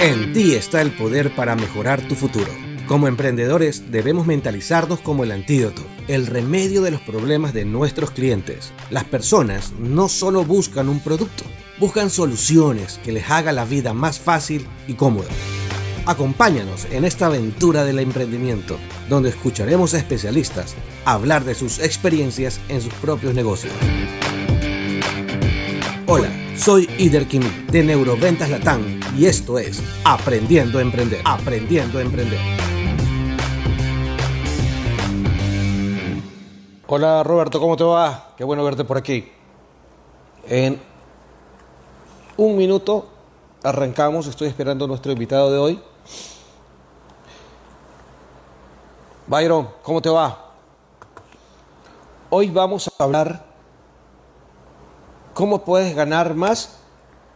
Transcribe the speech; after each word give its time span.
En 0.00 0.32
ti 0.32 0.54
está 0.54 0.80
el 0.80 0.90
poder 0.90 1.34
para 1.34 1.54
mejorar 1.56 2.00
tu 2.08 2.14
futuro. 2.14 2.50
Como 2.86 3.08
emprendedores 3.08 3.90
debemos 3.90 4.26
mentalizarnos 4.26 5.00
como 5.00 5.24
el 5.24 5.32
antídoto, 5.32 5.82
el 6.08 6.26
remedio 6.26 6.82
de 6.82 6.90
los 6.90 7.00
problemas 7.00 7.52
de 7.52 7.64
nuestros 7.64 8.10
clientes. 8.10 8.72
Las 8.90 9.04
personas 9.04 9.72
no 9.78 10.08
solo 10.08 10.44
buscan 10.44 10.88
un 10.88 11.00
producto, 11.00 11.44
buscan 11.78 12.10
soluciones 12.10 13.00
que 13.04 13.12
les 13.12 13.30
haga 13.30 13.52
la 13.52 13.64
vida 13.64 13.94
más 13.94 14.18
fácil 14.18 14.66
y 14.88 14.94
cómoda. 14.94 15.30
Acompáñanos 16.04 16.86
en 16.90 17.04
esta 17.04 17.26
aventura 17.26 17.84
del 17.84 18.00
emprendimiento, 18.00 18.78
donde 19.08 19.28
escucharemos 19.28 19.94
a 19.94 19.98
especialistas 19.98 20.74
hablar 21.04 21.44
de 21.44 21.54
sus 21.54 21.78
experiencias 21.78 22.60
en 22.68 22.80
sus 22.80 22.92
propios 22.94 23.34
negocios. 23.34 23.72
Hola, 26.14 26.28
soy 26.58 26.90
Ider 26.98 27.26
Kimi 27.26 27.48
de 27.70 27.82
Neuroventas 27.82 28.50
Latam 28.50 29.00
y 29.16 29.24
esto 29.24 29.58
es 29.58 29.82
Aprendiendo 30.04 30.78
a 30.78 30.82
Emprender. 30.82 31.22
Aprendiendo 31.24 31.98
a 31.98 32.02
Emprender. 32.02 32.38
Hola 36.86 37.22
Roberto, 37.22 37.58
¿cómo 37.58 37.78
te 37.78 37.84
va? 37.84 38.34
Qué 38.36 38.44
bueno 38.44 38.62
verte 38.62 38.84
por 38.84 38.98
aquí. 38.98 39.32
En 40.46 40.78
un 42.36 42.58
minuto 42.58 43.08
arrancamos, 43.62 44.26
estoy 44.26 44.48
esperando 44.48 44.84
a 44.84 44.88
nuestro 44.88 45.12
invitado 45.12 45.50
de 45.50 45.56
hoy. 45.56 45.82
Byron, 49.28 49.66
¿cómo 49.82 50.02
te 50.02 50.10
va? 50.10 50.56
Hoy 52.28 52.50
vamos 52.50 52.90
a 52.98 53.02
hablar 53.02 53.51
cómo 55.34 55.64
puedes 55.64 55.94
ganar 55.94 56.34
más 56.34 56.78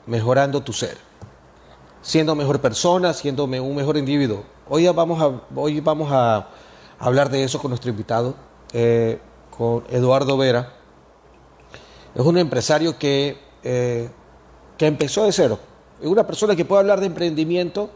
mejorando 0.06 0.62
tu 0.62 0.72
ser, 0.72 0.98
siendo 2.02 2.34
mejor 2.34 2.60
persona, 2.60 3.12
siendo 3.12 3.44
un 3.44 3.74
mejor 3.74 3.96
individuo. 3.96 4.44
Hoy 4.68 4.86
vamos 4.88 5.20
a, 5.22 5.58
hoy 5.58 5.80
vamos 5.80 6.10
a 6.12 6.48
hablar 6.98 7.30
de 7.30 7.44
eso 7.44 7.58
con 7.60 7.70
nuestro 7.70 7.90
invitado, 7.90 8.34
eh, 8.72 9.18
con 9.56 9.84
Eduardo 9.90 10.36
Vera. 10.36 10.72
Es 12.14 12.22
un 12.22 12.38
empresario 12.38 12.98
que, 12.98 13.38
eh, 13.62 14.08
que 14.76 14.86
empezó 14.86 15.24
de 15.24 15.32
cero. 15.32 15.58
Es 16.00 16.06
una 16.06 16.26
persona 16.26 16.54
que 16.54 16.64
puede 16.64 16.80
hablar 16.80 17.00
de 17.00 17.06
emprendimiento, 17.06 17.90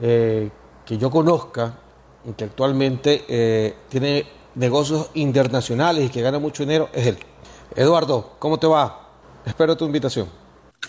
eh, 0.00 0.50
que 0.84 0.98
yo 0.98 1.10
conozca, 1.10 1.78
que 2.36 2.44
actualmente 2.44 3.74
tiene 3.88 4.26
negocios 4.56 5.10
internacionales 5.14 6.06
y 6.06 6.08
que 6.08 6.22
gana 6.22 6.40
mucho 6.40 6.64
dinero, 6.64 6.88
es 6.92 7.06
él. 7.06 7.18
Eduardo, 7.76 8.32
¿cómo 8.40 8.58
te 8.58 8.66
va? 8.66 9.05
Espero 9.46 9.76
tu 9.76 9.86
invitación. 9.86 10.28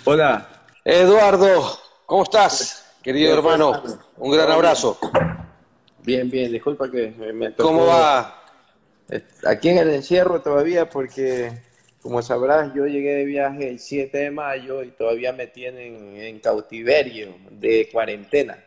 Hola. 0.03 0.65
Eduardo, 0.83 1.77
¿cómo 2.07 2.23
estás? 2.23 2.95
Querido 3.03 3.31
hermano, 3.35 3.83
un 4.17 4.31
gran 4.31 4.49
abrazo. 4.49 4.97
Bien, 6.01 6.27
bien, 6.29 6.51
disculpa 6.51 6.89
que 6.89 7.09
me 7.11 7.51
tocó... 7.51 7.69
¿Cómo 7.69 7.85
va? 7.85 8.43
Aquí 9.45 9.69
en 9.69 9.77
el 9.77 9.89
encierro 9.93 10.41
todavía 10.41 10.89
porque, 10.89 11.61
como 12.01 12.23
sabrás, 12.23 12.73
yo 12.73 12.87
llegué 12.87 13.13
de 13.13 13.25
viaje 13.25 13.69
el 13.69 13.79
7 13.79 14.17
de 14.17 14.31
mayo 14.31 14.81
y 14.81 14.89
todavía 14.89 15.31
me 15.33 15.45
tienen 15.45 16.17
en 16.17 16.39
cautiverio 16.39 17.35
de 17.51 17.87
cuarentena. 17.91 18.57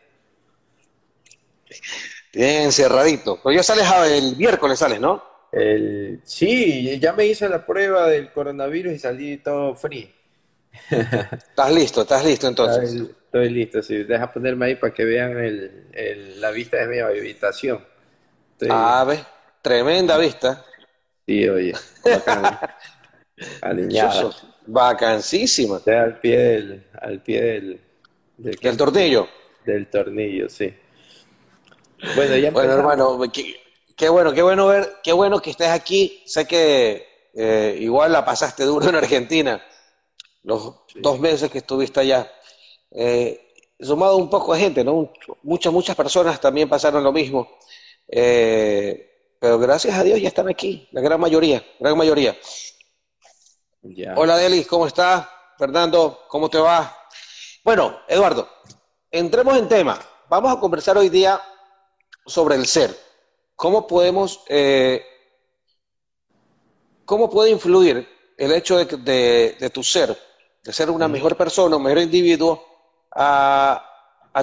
Bien 2.31 2.63
encerradito. 2.63 3.41
Pero 3.43 3.57
ya 3.57 3.63
sales 3.63 3.85
el 4.09 4.37
miércoles, 4.37 4.79
sales, 4.79 5.01
¿no? 5.01 5.30
El, 5.51 6.21
sí, 6.23 6.97
ya 6.99 7.13
me 7.13 7.25
hice 7.25 7.49
la 7.49 7.65
prueba 7.65 8.07
del 8.07 8.31
coronavirus 8.31 8.93
y 8.93 8.99
salí 8.99 9.37
todo 9.37 9.75
free. 9.75 10.13
¿Estás 10.89 11.73
listo? 11.73 12.01
¿Estás 12.01 12.25
listo 12.25 12.47
entonces? 12.47 12.93
Estoy, 12.93 13.49
listo, 13.49 13.81
sí. 13.81 14.03
Deja 14.03 14.31
ponerme 14.31 14.67
ahí 14.67 14.75
para 14.75 14.93
que 14.93 15.03
vean 15.03 15.37
el, 15.37 16.39
la 16.39 16.51
vista 16.51 16.77
de 16.77 16.87
mi 16.87 16.99
habitación. 16.99 17.85
Ah, 18.69 19.03
ves, 19.07 19.21
tremenda 19.61 20.17
vista. 20.17 20.63
Sí, 21.25 21.47
oye. 21.49 21.73
Alineado. 23.61 24.33
Vacancísima. 24.67 25.81
al 25.85 26.19
pie 26.19 26.37
del, 26.37 26.87
al 27.01 27.21
pie 27.21 27.41
del, 27.41 27.81
del, 28.37 28.77
tornillo. 28.77 29.27
Del 29.65 29.87
tornillo, 29.87 30.47
sí. 30.47 30.73
Bueno, 32.15 32.35
ya 32.37 32.51
bueno 32.51 32.73
hermano, 32.73 33.19
Qué 33.31 33.61
bueno, 34.09 34.33
qué 34.33 34.41
bueno 34.41 34.67
ver, 34.67 34.99
qué 35.03 35.13
bueno 35.13 35.41
que 35.41 35.51
estés 35.51 35.69
aquí. 35.69 36.23
Sé 36.25 36.45
que 36.47 37.29
eh, 37.33 37.77
igual 37.79 38.11
la 38.11 38.25
pasaste 38.25 38.63
duro 38.63 38.89
en 38.89 38.95
Argentina, 38.95 39.63
los 40.43 40.75
dos 40.95 41.19
meses 41.19 41.49
que 41.49 41.59
estuviste 41.59 41.99
allá. 41.99 42.31
Eh, 42.91 43.53
sumado 43.79 44.17
un 44.17 44.29
poco 44.29 44.53
de 44.53 44.59
gente, 44.59 44.83
¿no? 44.83 45.11
Muchas, 45.43 45.73
muchas 45.73 45.95
personas 45.95 46.39
también 46.39 46.69
pasaron 46.69 47.03
lo 47.03 47.11
mismo. 47.11 47.49
Eh, 48.07 49.35
pero 49.39 49.57
gracias 49.57 49.97
a 49.97 50.03
Dios 50.03 50.21
ya 50.21 50.27
están 50.27 50.49
aquí, 50.49 50.87
la 50.91 51.01
gran 51.01 51.19
mayoría, 51.19 51.65
gran 51.79 51.97
mayoría. 51.97 52.37
Hola 54.15 54.37
Delis, 54.37 54.67
¿cómo 54.67 54.85
estás? 54.85 55.27
Fernando, 55.57 56.25
¿cómo 56.27 56.49
te 56.49 56.59
va? 56.59 56.95
Bueno, 57.63 57.99
Eduardo, 58.07 58.47
entremos 59.09 59.57
en 59.57 59.67
tema. 59.67 59.99
Vamos 60.29 60.55
a 60.55 60.59
conversar 60.59 60.97
hoy 60.97 61.09
día 61.09 61.41
sobre 62.25 62.55
el 62.55 62.67
ser. 62.67 62.95
¿Cómo 63.61 63.85
podemos, 63.85 64.39
eh, 64.47 65.05
cómo 67.05 67.29
puede 67.29 67.51
influir 67.51 68.09
el 68.35 68.51
hecho 68.53 68.83
de, 68.83 69.71
tu 69.71 69.83
ser, 69.83 70.17
de 70.63 70.73
ser 70.73 70.89
una 70.89 71.07
mejor 71.07 71.37
persona, 71.37 71.75
un 71.75 71.83
mejor 71.83 72.01
individuo, 72.01 72.65
a, 73.11 73.85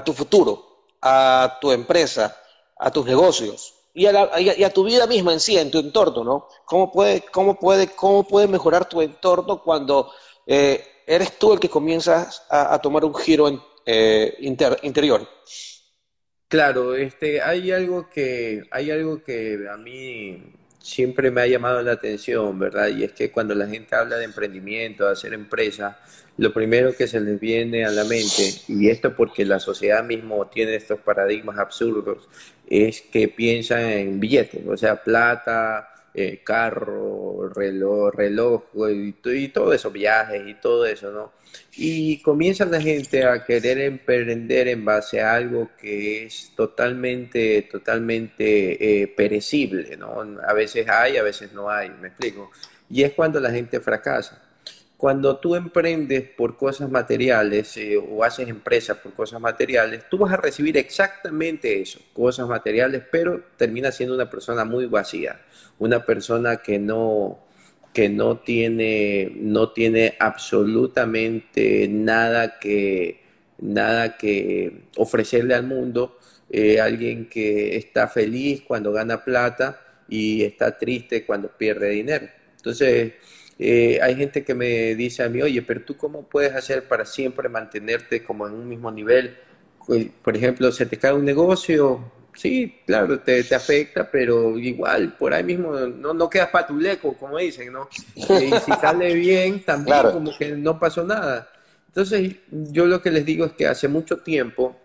tu 0.05 0.13
futuro, 0.13 0.85
a 1.03 1.59
tu 1.61 1.73
empresa, 1.73 2.41
a 2.79 2.93
tus 2.93 3.07
negocios 3.07 3.75
y 3.93 4.07
a, 4.07 4.73
tu 4.73 4.85
vida 4.85 5.09
misma 5.09 5.33
en 5.33 5.41
sí, 5.41 5.59
en 5.59 5.73
tu 5.73 5.81
entorno, 5.81 6.23
¿no? 6.23 6.47
¿Cómo 6.65 6.93
puede, 6.93 7.23
cómo 7.23 7.59
puede, 7.59 7.89
cómo 7.89 8.23
puede 8.23 8.47
mejorar 8.47 8.89
tu 8.89 9.03
entorno 9.03 9.61
cuando 9.65 10.13
eh, 10.47 11.03
eres 11.05 11.41
tú 11.41 11.55
el 11.55 11.59
que 11.59 11.69
comienzas 11.69 12.45
a, 12.49 12.79
tomar 12.79 13.05
un 13.05 13.17
giro 13.17 13.49
eh, 13.85 14.37
interior? 14.83 15.29
Claro, 16.49 16.95
este, 16.95 17.43
hay 17.43 17.71
algo 17.73 18.09
que, 18.09 18.65
hay 18.71 18.91
algo 18.91 19.23
que 19.23 19.67
a 19.71 19.77
mí 19.77 20.43
siempre 20.79 21.31
me 21.31 21.43
ha 21.43 21.47
llamado 21.47 21.83
la 21.83 21.93
atención, 21.93 22.59
¿verdad? 22.59 22.89
Y 22.89 23.05
es 23.05 23.13
que 23.13 23.31
cuando 23.31 23.55
la 23.55 23.67
gente 23.67 23.95
habla 23.95 24.17
de 24.17 24.25
emprendimiento, 24.25 25.05
de 25.05 25.13
hacer 25.13 25.35
empresa, 25.35 25.99
lo 26.39 26.55
primero 26.55 26.97
que 26.97 27.07
se 27.07 27.21
les 27.21 27.39
viene 27.39 27.85
a 27.85 27.91
la 27.91 28.05
mente, 28.05 28.63
y 28.67 28.89
esto 28.89 29.15
porque 29.15 29.45
la 29.45 29.61
sociedad 29.61 30.03
mismo 30.05 30.47
tiene 30.47 30.77
estos 30.77 31.01
paradigmas 31.01 31.59
absurdos, 31.59 32.29
es 32.67 33.03
que 33.03 33.29
piensan 33.29 33.83
en 33.85 34.19
billetes, 34.19 34.67
o 34.67 34.77
sea, 34.79 35.03
plata, 35.03 35.91
eh, 36.21 36.41
carro, 36.43 37.49
reloj, 37.55 38.13
reloj 38.13 38.63
y, 39.25 39.49
todo 39.49 39.73
eso, 39.73 39.93
viajes 39.93 40.43
y 40.49 40.55
todo 40.55 40.85
eso, 40.85 41.13
¿no? 41.13 41.33
Y 41.77 42.21
comienzan 42.23 42.73
la 42.73 42.81
gente 42.81 43.25
a 43.25 43.45
querer 43.45 43.79
emprender 43.79 44.67
en 44.67 44.85
base 44.85 45.21
a 45.21 45.35
algo 45.35 45.71
que 45.81 46.25
es 46.25 46.53
totalmente, 46.57 47.63
totalmente 47.71 49.03
eh, 49.03 49.07
perecible, 49.07 49.97
¿no? 49.97 50.21
A 50.45 50.53
veces 50.55 50.89
hay, 50.89 51.19
a 51.19 51.23
veces 51.23 51.53
no 51.53 51.71
hay, 51.71 51.91
me 51.91 52.09
explico. 52.09 52.51
Y 52.91 53.05
es 53.05 53.13
cuando 53.13 53.39
la 53.39 53.53
gente 53.53 53.79
fracasa. 53.79 54.43
Cuando 54.99 55.37
tú 55.37 55.55
emprendes 55.55 56.29
por 56.29 56.57
cosas 56.57 56.91
materiales 56.91 57.77
eh, 57.77 57.97
o 57.97 58.25
haces 58.25 58.49
empresas 58.49 58.97
por 58.99 59.15
cosas 59.15 59.41
materiales, 59.41 60.03
tú 60.11 60.19
vas 60.19 60.33
a 60.33 60.37
recibir 60.37 60.77
exactamente 60.77 61.81
eso, 61.81 62.01
cosas 62.13 62.49
materiales, 62.49 63.05
pero 63.11 63.45
terminas 63.57 63.95
siendo 63.95 64.17
una 64.17 64.29
persona 64.29 64.65
muy 64.65 64.87
vacía, 64.87 65.41
una 65.79 66.05
persona 66.05 66.57
que 66.57 66.81
no, 66.81 67.39
que 67.95 68.09
no 68.09 68.39
tiene, 68.41 69.31
no 69.37 69.71
tiene 69.71 70.17
absolutamente 70.19 71.87
nada 71.89 72.59
que, 72.59 73.23
nada 73.59 74.17
que 74.17 74.89
ofrecerle 74.97 75.55
al 75.55 75.65
mundo, 75.65 76.19
eh, 76.51 76.81
alguien 76.81 77.29
que 77.29 77.77
está 77.77 78.09
feliz 78.09 78.63
cuando 78.67 78.93
gana 78.93 79.23
plata 79.25 79.81
y 80.09 80.43
está 80.43 80.77
triste 80.77 81.25
cuando 81.25 81.57
pierde 81.57 81.91
dinero. 81.91 82.27
Entonces, 82.57 83.13
eh, 83.59 83.99
hay 84.01 84.15
gente 84.15 84.45
que 84.45 84.55
me 84.55 84.95
dice 84.95 85.25
a 85.25 85.29
mí, 85.29 85.43
oye, 85.43 85.63
pero 85.63 85.83
tú 85.83 85.97
cómo 85.97 86.23
puedes 86.23 86.55
hacer 86.55 86.87
para 86.87 87.05
siempre 87.05 87.49
mantenerte 87.49 88.23
como 88.23 88.47
en 88.47 88.55
un 88.55 88.69
mismo 88.69 88.91
nivel? 88.91 89.37
Por 90.23 90.37
ejemplo, 90.37 90.71
se 90.71 90.87
te 90.87 90.99
cae 90.99 91.13
un 91.13 91.25
negocio, 91.25 92.13
sí, 92.35 92.81
claro, 92.87 93.21
te, 93.21 93.43
afecta, 93.55 94.09
pero 94.11 94.57
igual, 94.59 95.17
por 95.17 95.35
ahí 95.35 95.43
mismo 95.43 95.73
no, 95.73 96.15
no 96.15 96.31
quedas 96.31 96.51
patuleco, 96.51 97.15
como 97.15 97.39
dicen, 97.39 97.73
¿no? 97.73 97.89
Y 98.15 98.25
si 98.65 98.73
sale 98.81 99.15
bien, 99.15 99.65
también 99.65 100.03
como 100.13 100.37
que 100.37 100.51
no 100.51 100.79
pasó 100.79 101.05
nada. 101.05 101.51
Entonces, 101.89 102.37
yo 102.51 102.87
lo 102.87 103.01
que 103.01 103.11
les 103.11 103.25
digo 103.25 103.47
es 103.47 103.53
que 103.53 103.67
hace 103.67 103.89
mucho 103.89 104.19
tiempo 104.19 104.77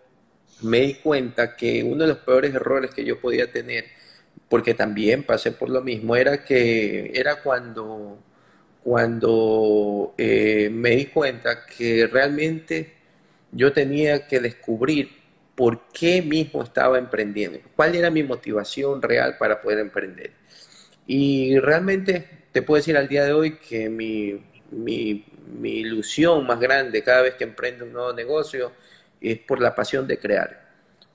me 0.62 0.80
di 0.80 0.94
cuenta 0.94 1.54
que 1.54 1.84
uno 1.84 2.02
de 2.02 2.08
los 2.08 2.18
peores 2.18 2.54
errores 2.54 2.90
que 2.92 3.04
yo 3.04 3.20
podía 3.20 3.52
tener, 3.52 3.84
porque 4.48 4.74
también 4.74 5.22
pasé 5.22 5.52
por 5.52 5.68
lo 5.68 5.82
mismo, 5.82 6.16
era 6.16 6.44
que 6.44 7.12
era 7.14 7.42
cuando 7.42 8.18
cuando 8.84 10.14
eh, 10.18 10.68
me 10.70 10.90
di 10.90 11.06
cuenta 11.06 11.64
que 11.64 12.06
realmente 12.06 12.92
yo 13.50 13.72
tenía 13.72 14.26
que 14.26 14.40
descubrir 14.40 15.08
por 15.54 15.88
qué 15.88 16.20
mismo 16.20 16.62
estaba 16.62 16.98
emprendiendo, 16.98 17.60
cuál 17.74 17.94
era 17.94 18.10
mi 18.10 18.22
motivación 18.22 19.00
real 19.00 19.38
para 19.38 19.62
poder 19.62 19.78
emprender. 19.78 20.32
Y 21.06 21.58
realmente 21.60 22.44
te 22.52 22.60
puedo 22.60 22.76
decir 22.76 22.96
al 22.98 23.08
día 23.08 23.24
de 23.24 23.32
hoy 23.32 23.56
que 23.56 23.88
mi, 23.88 24.44
mi, 24.70 25.24
mi 25.58 25.70
ilusión 25.78 26.46
más 26.46 26.60
grande 26.60 27.02
cada 27.02 27.22
vez 27.22 27.36
que 27.36 27.44
emprendo 27.44 27.86
un 27.86 27.92
nuevo 27.94 28.12
negocio 28.12 28.72
es 29.18 29.38
por 29.38 29.60
la 29.60 29.74
pasión 29.74 30.06
de 30.06 30.18
crear. 30.18 30.64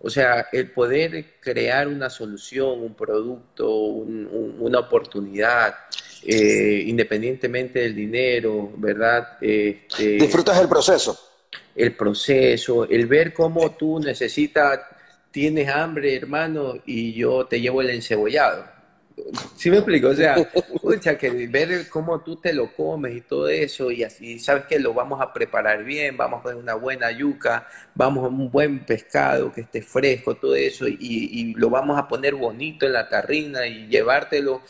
O 0.02 0.10
sea, 0.10 0.48
el 0.52 0.72
poder 0.72 1.36
crear 1.42 1.88
una 1.88 2.10
solución, 2.10 2.82
un 2.82 2.96
producto, 2.96 3.70
una 3.70 4.80
oportunidad, 4.80 5.76
eh, 6.26 6.84
independientemente 6.86 7.80
del 7.80 7.96
dinero, 7.96 8.72
¿verdad? 8.78 9.38
Este, 9.42 10.18
Disfrutas 10.18 10.60
el 10.60 10.68
proceso. 10.68 11.20
El 11.76 11.96
proceso, 11.96 12.88
el 12.90 13.06
ver 13.06 13.34
cómo 13.34 13.72
tú 13.76 14.00
necesitas, 14.00 14.80
tienes 15.32 15.70
hambre, 15.70 16.16
hermano, 16.16 16.76
y 16.86 17.14
yo 17.14 17.46
te 17.46 17.62
llevo 17.62 17.82
el 17.82 17.92
encebollado 17.92 18.80
¿Sí 19.56 19.70
me 19.70 19.78
explico? 19.78 20.10
O 20.10 20.16
sea, 20.16 20.36
escucha, 20.54 21.18
que 21.18 21.48
ver 21.48 21.90
cómo 21.90 22.22
tú 22.22 22.38
te 22.38 22.54
lo 22.54 22.74
comes 22.74 23.16
y 23.16 23.22
todo 23.22 23.48
eso, 23.48 23.92
y 23.92 24.04
así 24.04 24.40
sabes 24.40 24.66
que 24.66 24.80
lo 24.80 24.94
vamos 24.94 25.22
a 25.22 25.34
preparar 25.34 25.84
bien, 25.84 26.18
vamos 26.18 26.40
a 26.40 26.44
poner 26.44 26.58
una 26.58 26.76
buena 26.76 27.12
yuca, 27.12 27.68
vamos 27.94 28.26
a 28.26 28.28
un 28.28 28.50
buen 28.50 28.80
pescado 28.86 29.52
que 29.52 29.62
esté 29.62 29.82
fresco, 29.82 30.36
todo 30.36 30.56
eso, 30.56 30.88
y, 30.88 31.54
lo 31.56 31.70
vamos 31.70 31.98
a 31.98 32.08
poner 32.08 32.36
bonito 32.36 32.86
en 32.86 32.94
la 32.94 33.10
tarrina 33.10 33.68
y 33.68 33.88
llevártelo, 33.88 34.62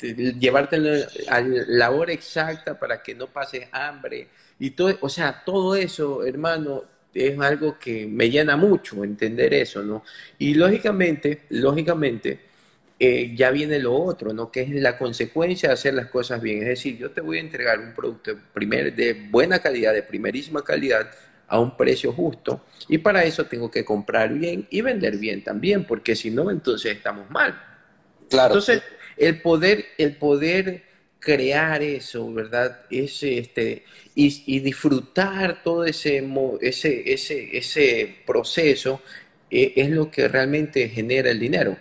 llevártelo 0.00 1.06
a 1.28 1.40
la 1.40 1.90
hora 1.90 2.12
exacta 2.12 2.78
para 2.78 3.02
que 3.02 3.14
no 3.14 3.28
pases 3.28 3.68
hambre. 3.72 4.28
Y 4.58 4.70
todo, 4.70 4.96
o 5.00 5.08
sea, 5.08 5.42
todo 5.44 5.74
eso, 5.76 6.24
hermano, 6.24 6.84
es 7.14 7.38
algo 7.38 7.78
que 7.78 8.06
me 8.06 8.30
llena 8.30 8.56
mucho 8.56 9.04
entender 9.04 9.54
eso, 9.54 9.82
¿no? 9.82 10.02
Y 10.38 10.54
lógicamente, 10.54 11.42
lógicamente, 11.50 12.40
eh, 12.98 13.32
ya 13.34 13.50
viene 13.50 13.78
lo 13.78 13.94
otro, 13.94 14.32
¿no? 14.32 14.50
Que 14.50 14.62
es 14.62 14.70
la 14.70 14.96
consecuencia 14.96 15.68
de 15.68 15.74
hacer 15.74 15.94
las 15.94 16.08
cosas 16.08 16.40
bien. 16.40 16.62
Es 16.62 16.68
decir, 16.68 16.96
yo 16.96 17.10
te 17.10 17.20
voy 17.20 17.38
a 17.38 17.40
entregar 17.40 17.78
un 17.78 17.92
producto 17.92 18.36
primer, 18.52 18.94
de 18.94 19.28
buena 19.30 19.58
calidad, 19.60 19.92
de 19.92 20.02
primerísima 20.02 20.62
calidad, 20.62 21.10
a 21.46 21.60
un 21.60 21.76
precio 21.76 22.12
justo. 22.12 22.64
Y 22.88 22.98
para 22.98 23.24
eso 23.24 23.44
tengo 23.46 23.70
que 23.70 23.84
comprar 23.84 24.32
bien 24.32 24.66
y 24.70 24.80
vender 24.80 25.18
bien 25.18 25.44
también, 25.44 25.84
porque 25.84 26.16
si 26.16 26.30
no, 26.30 26.50
entonces 26.50 26.96
estamos 26.96 27.28
mal. 27.30 27.60
Claro. 28.30 28.54
Entonces, 28.54 28.82
el 29.16 29.40
poder, 29.40 29.86
el 29.98 30.16
poder 30.16 30.82
crear 31.18 31.82
eso, 31.82 32.32
¿verdad? 32.32 32.82
Ese, 32.90 33.38
este, 33.38 33.84
y, 34.14 34.60
disfrutar 34.60 35.62
todo 35.62 35.84
ese, 35.84 36.22
ese, 36.60 37.12
ese, 37.12 37.56
ese 37.56 38.16
proceso 38.26 39.00
eh, 39.50 39.72
es 39.76 39.90
lo 39.90 40.10
que 40.10 40.28
realmente 40.28 40.88
genera 40.88 41.30
el 41.30 41.40
dinero. 41.40 41.76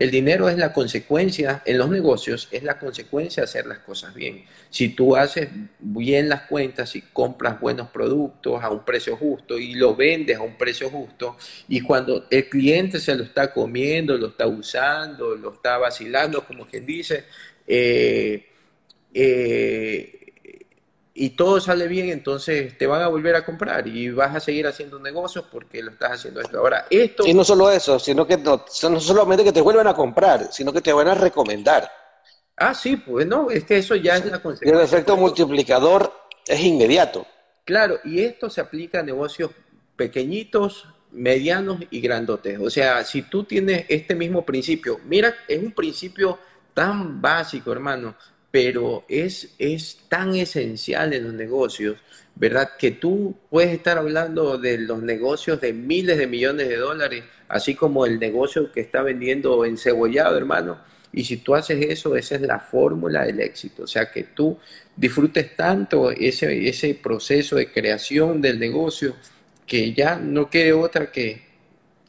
El 0.00 0.10
dinero 0.10 0.48
es 0.48 0.56
la 0.56 0.72
consecuencia, 0.72 1.62
en 1.66 1.76
los 1.76 1.90
negocios, 1.90 2.48
es 2.50 2.62
la 2.62 2.78
consecuencia 2.78 3.42
de 3.42 3.44
hacer 3.44 3.66
las 3.66 3.80
cosas 3.80 4.14
bien. 4.14 4.46
Si 4.70 4.88
tú 4.88 5.14
haces 5.14 5.50
bien 5.78 6.30
las 6.30 6.44
cuentas 6.44 6.96
y 6.96 7.02
compras 7.02 7.60
buenos 7.60 7.90
productos 7.90 8.64
a 8.64 8.70
un 8.70 8.82
precio 8.82 9.14
justo 9.18 9.58
y 9.58 9.74
lo 9.74 9.94
vendes 9.94 10.38
a 10.38 10.40
un 10.40 10.56
precio 10.56 10.88
justo, 10.88 11.36
y 11.68 11.82
cuando 11.82 12.24
el 12.30 12.48
cliente 12.48 12.98
se 12.98 13.14
lo 13.14 13.24
está 13.24 13.52
comiendo, 13.52 14.16
lo 14.16 14.28
está 14.28 14.46
usando, 14.46 15.34
lo 15.36 15.52
está 15.52 15.76
vacilando, 15.76 16.46
como 16.46 16.66
quien 16.66 16.86
dice, 16.86 17.26
eh, 17.66 18.46
eh, 19.12 20.19
y 21.20 21.30
todo 21.30 21.60
sale 21.60 21.86
bien, 21.86 22.08
entonces 22.08 22.78
te 22.78 22.86
van 22.86 23.02
a 23.02 23.08
volver 23.08 23.36
a 23.36 23.44
comprar 23.44 23.86
y 23.86 24.08
vas 24.08 24.34
a 24.34 24.40
seguir 24.40 24.66
haciendo 24.66 24.98
negocios 24.98 25.44
porque 25.52 25.82
lo 25.82 25.90
estás 25.90 26.12
haciendo 26.12 26.40
esto. 26.40 26.56
Ahora, 26.56 26.86
esto... 26.88 27.26
Y 27.26 27.34
no 27.34 27.44
solo 27.44 27.70
eso, 27.70 27.98
sino 27.98 28.26
que 28.26 28.38
no, 28.38 28.64
no 28.88 29.00
solamente 29.00 29.44
que 29.44 29.52
te 29.52 29.60
vuelvan 29.60 29.86
a 29.86 29.92
comprar, 29.92 30.50
sino 30.50 30.72
que 30.72 30.80
te 30.80 30.94
van 30.94 31.08
a 31.08 31.14
recomendar. 31.14 31.90
Ah, 32.56 32.72
sí, 32.72 32.96
pues 32.96 33.26
no, 33.26 33.50
es 33.50 33.64
que 33.64 33.76
eso 33.76 33.94
ya 33.96 34.16
es 34.16 34.24
la 34.24 34.40
consecuencia. 34.40 34.78
el 34.78 34.82
efecto 34.82 35.14
multiplicador 35.14 36.10
es 36.46 36.58
inmediato. 36.58 37.26
Claro, 37.66 37.98
y 38.02 38.22
esto 38.22 38.48
se 38.48 38.62
aplica 38.62 39.00
a 39.00 39.02
negocios 39.02 39.50
pequeñitos, 39.96 40.86
medianos 41.10 41.80
y 41.90 42.00
grandotes. 42.00 42.58
O 42.58 42.70
sea, 42.70 43.04
si 43.04 43.20
tú 43.20 43.44
tienes 43.44 43.84
este 43.90 44.14
mismo 44.14 44.42
principio, 44.46 44.98
mira, 45.04 45.34
es 45.46 45.62
un 45.62 45.72
principio 45.72 46.38
tan 46.72 47.20
básico, 47.20 47.72
hermano 47.72 48.14
pero 48.50 49.04
es, 49.08 49.54
es 49.58 49.98
tan 50.08 50.34
esencial 50.34 51.12
en 51.12 51.24
los 51.24 51.34
negocios, 51.34 51.98
¿verdad? 52.34 52.70
Que 52.78 52.92
tú 52.92 53.36
puedes 53.48 53.70
estar 53.72 53.98
hablando 53.98 54.58
de 54.58 54.78
los 54.78 55.02
negocios 55.02 55.60
de 55.60 55.72
miles 55.72 56.18
de 56.18 56.26
millones 56.26 56.68
de 56.68 56.76
dólares, 56.76 57.24
así 57.48 57.74
como 57.74 58.06
el 58.06 58.18
negocio 58.18 58.72
que 58.72 58.80
está 58.80 59.02
vendiendo 59.02 59.64
encebollado, 59.64 60.36
hermano. 60.36 60.78
Y 61.12 61.24
si 61.24 61.38
tú 61.38 61.54
haces 61.54 61.84
eso, 61.86 62.16
esa 62.16 62.36
es 62.36 62.40
la 62.42 62.60
fórmula 62.60 63.24
del 63.24 63.40
éxito. 63.40 63.84
O 63.84 63.86
sea, 63.86 64.10
que 64.10 64.24
tú 64.24 64.58
disfrutes 64.96 65.56
tanto 65.56 66.10
ese, 66.10 66.68
ese 66.68 66.94
proceso 66.94 67.56
de 67.56 67.70
creación 67.70 68.40
del 68.40 68.58
negocio 68.58 69.16
que 69.66 69.92
ya 69.92 70.16
no 70.16 70.48
quede 70.48 70.72
otra 70.72 71.10
que 71.10 71.42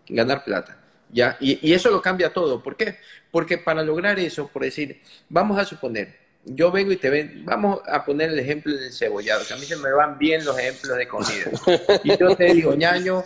ganar 0.08 0.44
plata. 0.44 0.78
¿ya? 1.12 1.38
Y, 1.40 1.68
y 1.68 1.74
eso 1.74 1.90
lo 1.90 2.02
cambia 2.02 2.32
todo. 2.32 2.62
¿Por 2.62 2.76
qué? 2.78 2.98
Porque 3.32 3.58
para 3.58 3.84
lograr 3.84 4.20
eso, 4.20 4.48
por 4.48 4.64
decir, 4.64 5.02
vamos 5.30 5.58
a 5.58 5.66
suponer, 5.66 6.21
yo 6.46 6.72
vengo 6.72 6.92
y 6.92 6.98
te 6.98 7.10
ven, 7.10 7.44
vamos 7.46 7.82
a 7.88 8.04
poner 8.04 8.30
el 8.32 8.40
ejemplo 8.40 8.76
del 8.76 8.92
cebollado, 8.92 9.46
que 9.46 9.54
a 9.54 9.58
mí 9.58 9.66
se 9.66 9.78
me 9.78 9.92
van 9.92 10.18
bien 10.18 10.44
los 10.44 10.58
ejemplos 10.58 10.98
de 10.98 11.08
comida. 11.08 11.52
Y 12.04 12.18
yo 12.18 12.36
te 12.36 12.46
digo, 12.54 12.74
ñaño, 12.74 13.24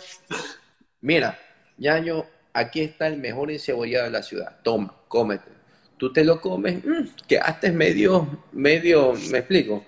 mira, 1.00 1.38
ñaño, 1.78 2.26
aquí 2.52 2.80
está 2.80 3.06
el 3.06 3.18
mejor 3.18 3.50
encebollado 3.50 4.04
de 4.04 4.10
la 4.10 4.22
ciudad, 4.22 4.58
toma, 4.62 4.94
cómete. 5.08 5.56
Tú 5.96 6.12
te 6.12 6.24
lo 6.24 6.40
comes, 6.40 6.82
que 6.82 6.88
mm, 6.88 7.10
quedaste 7.26 7.72
medio, 7.72 8.44
medio, 8.52 9.14
me 9.30 9.38
explico, 9.38 9.86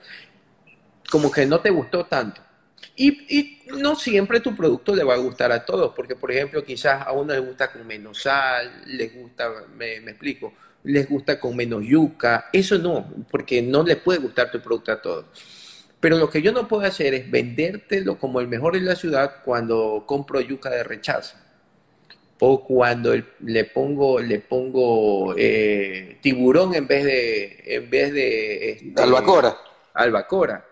como 1.11 1.31
que 1.31 1.45
no 1.45 1.61
te 1.61 1.71
gustó 1.71 2.07
tanto. 2.07 2.41
Y, 2.97 3.59
no 3.69 3.95
siempre 3.95 4.41
tu 4.41 4.57
producto 4.57 4.97
le 4.97 5.05
va 5.05 5.15
a 5.15 5.19
gustar 5.19 5.53
a 5.53 5.65
todos, 5.65 5.93
porque 5.95 6.17
por 6.17 6.33
ejemplo, 6.33 6.65
quizás 6.65 7.07
a 7.07 7.13
uno 7.13 7.35
le 7.35 7.41
gusta 7.41 7.71
con 7.71 7.87
menos 7.87 8.23
sal, 8.23 8.83
les 8.87 9.15
gusta, 9.15 9.51
me, 9.77 10.01
me 10.01 10.13
explico, 10.13 10.55
les 10.85 11.09
gusta 11.09 11.39
con 11.39 11.57
menos 11.57 11.85
yuca. 11.85 12.47
Eso 12.53 12.79
no, 12.79 13.07
porque 13.31 13.63
no 13.63 13.83
le 13.83 13.97
puede 13.97 14.19
gustar 14.19 14.51
tu 14.51 14.61
producto 14.61 14.93
a 14.93 15.03
todos. 15.03 15.25
Pero 16.01 16.17
lo 16.17 16.31
que 16.31 16.43
yo 16.43 16.53
no 16.53 16.69
puedo 16.69 16.85
hacer 16.85 17.15
es 17.15 17.31
vendértelo 17.31 18.19
como 18.19 18.41
el 18.41 18.49
mejor 18.49 18.77
en 18.77 18.85
la 18.87 18.94
ciudad 18.94 19.37
cuando 19.44 20.05
compro 20.06 20.41
yuca 20.41 20.70
de 20.70 20.85
rechazo. 20.85 21.37
O 22.41 22.65
cuando 22.65 23.15
le 23.41 23.65
pongo, 23.65 24.20
le 24.20 24.39
pongo 24.39 25.35
eh, 25.37 26.19
tiburón 26.23 26.73
en 26.75 26.87
vez 26.87 27.05
de, 27.05 27.63
en 27.67 27.91
vez 27.91 28.13
de 28.13 28.70
este, 28.70 29.03
albacora. 29.03 29.56
Albacora. 29.94 30.65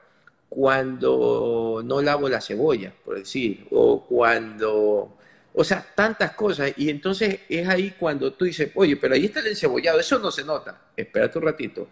Cuando 0.49 1.83
no 1.85 2.01
lavo 2.01 2.29
la 2.29 2.41
cebolla, 2.41 2.93
por 3.05 3.19
decir. 3.19 3.67
O 3.73 4.07
cuando 4.07 5.16
o 5.59 5.65
sea, 5.65 5.85
tantas 5.95 6.33
cosas. 6.33 6.73
Y 6.77 6.91
entonces 6.91 7.41
es 7.49 7.67
ahí 7.67 7.95
cuando 7.99 8.33
tú 8.35 8.45
dices, 8.45 8.71
oye, 8.75 8.97
pero 8.97 9.15
ahí 9.15 9.25
está 9.25 9.41
el 9.41 9.49
encebollado, 9.49 9.99
eso 9.99 10.19
no 10.19 10.31
se 10.31 10.45
nota. 10.45 10.83
Espérate 10.95 11.39
un 11.39 11.45
ratito. 11.45 11.89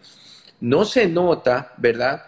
No 0.61 0.85
se 0.85 1.07
nota, 1.07 1.73
¿verdad? 1.77 2.23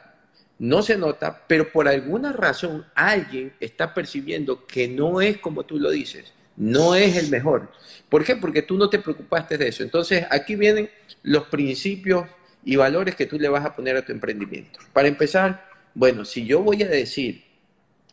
No 0.57 0.81
se 0.81 0.97
nota, 0.97 1.43
pero 1.47 1.71
por 1.71 1.87
alguna 1.87 2.33
razón 2.33 2.85
alguien 2.95 3.53
está 3.59 3.93
percibiendo 3.93 4.65
que 4.65 4.87
no 4.87 5.21
es 5.21 5.37
como 5.37 5.63
tú 5.63 5.77
lo 5.77 5.91
dices, 5.91 6.33
no 6.55 6.95
es 6.95 7.15
el 7.15 7.29
mejor. 7.29 7.71
¿Por 8.09 8.23
qué? 8.23 8.35
Porque 8.35 8.63
tú 8.63 8.75
no 8.75 8.89
te 8.89 8.97
preocupaste 8.97 9.59
de 9.59 9.67
eso. 9.67 9.83
Entonces 9.83 10.25
aquí 10.31 10.55
vienen 10.55 10.89
los 11.21 11.43
principios 11.49 12.25
y 12.65 12.75
valores 12.75 13.15
que 13.15 13.27
tú 13.27 13.37
le 13.37 13.47
vas 13.47 13.63
a 13.63 13.75
poner 13.75 13.95
a 13.95 14.03
tu 14.03 14.11
emprendimiento. 14.11 14.79
Para 14.91 15.07
empezar, 15.07 15.69
bueno, 15.93 16.25
si 16.25 16.47
yo 16.47 16.63
voy 16.63 16.81
a 16.81 16.87
decir 16.87 17.43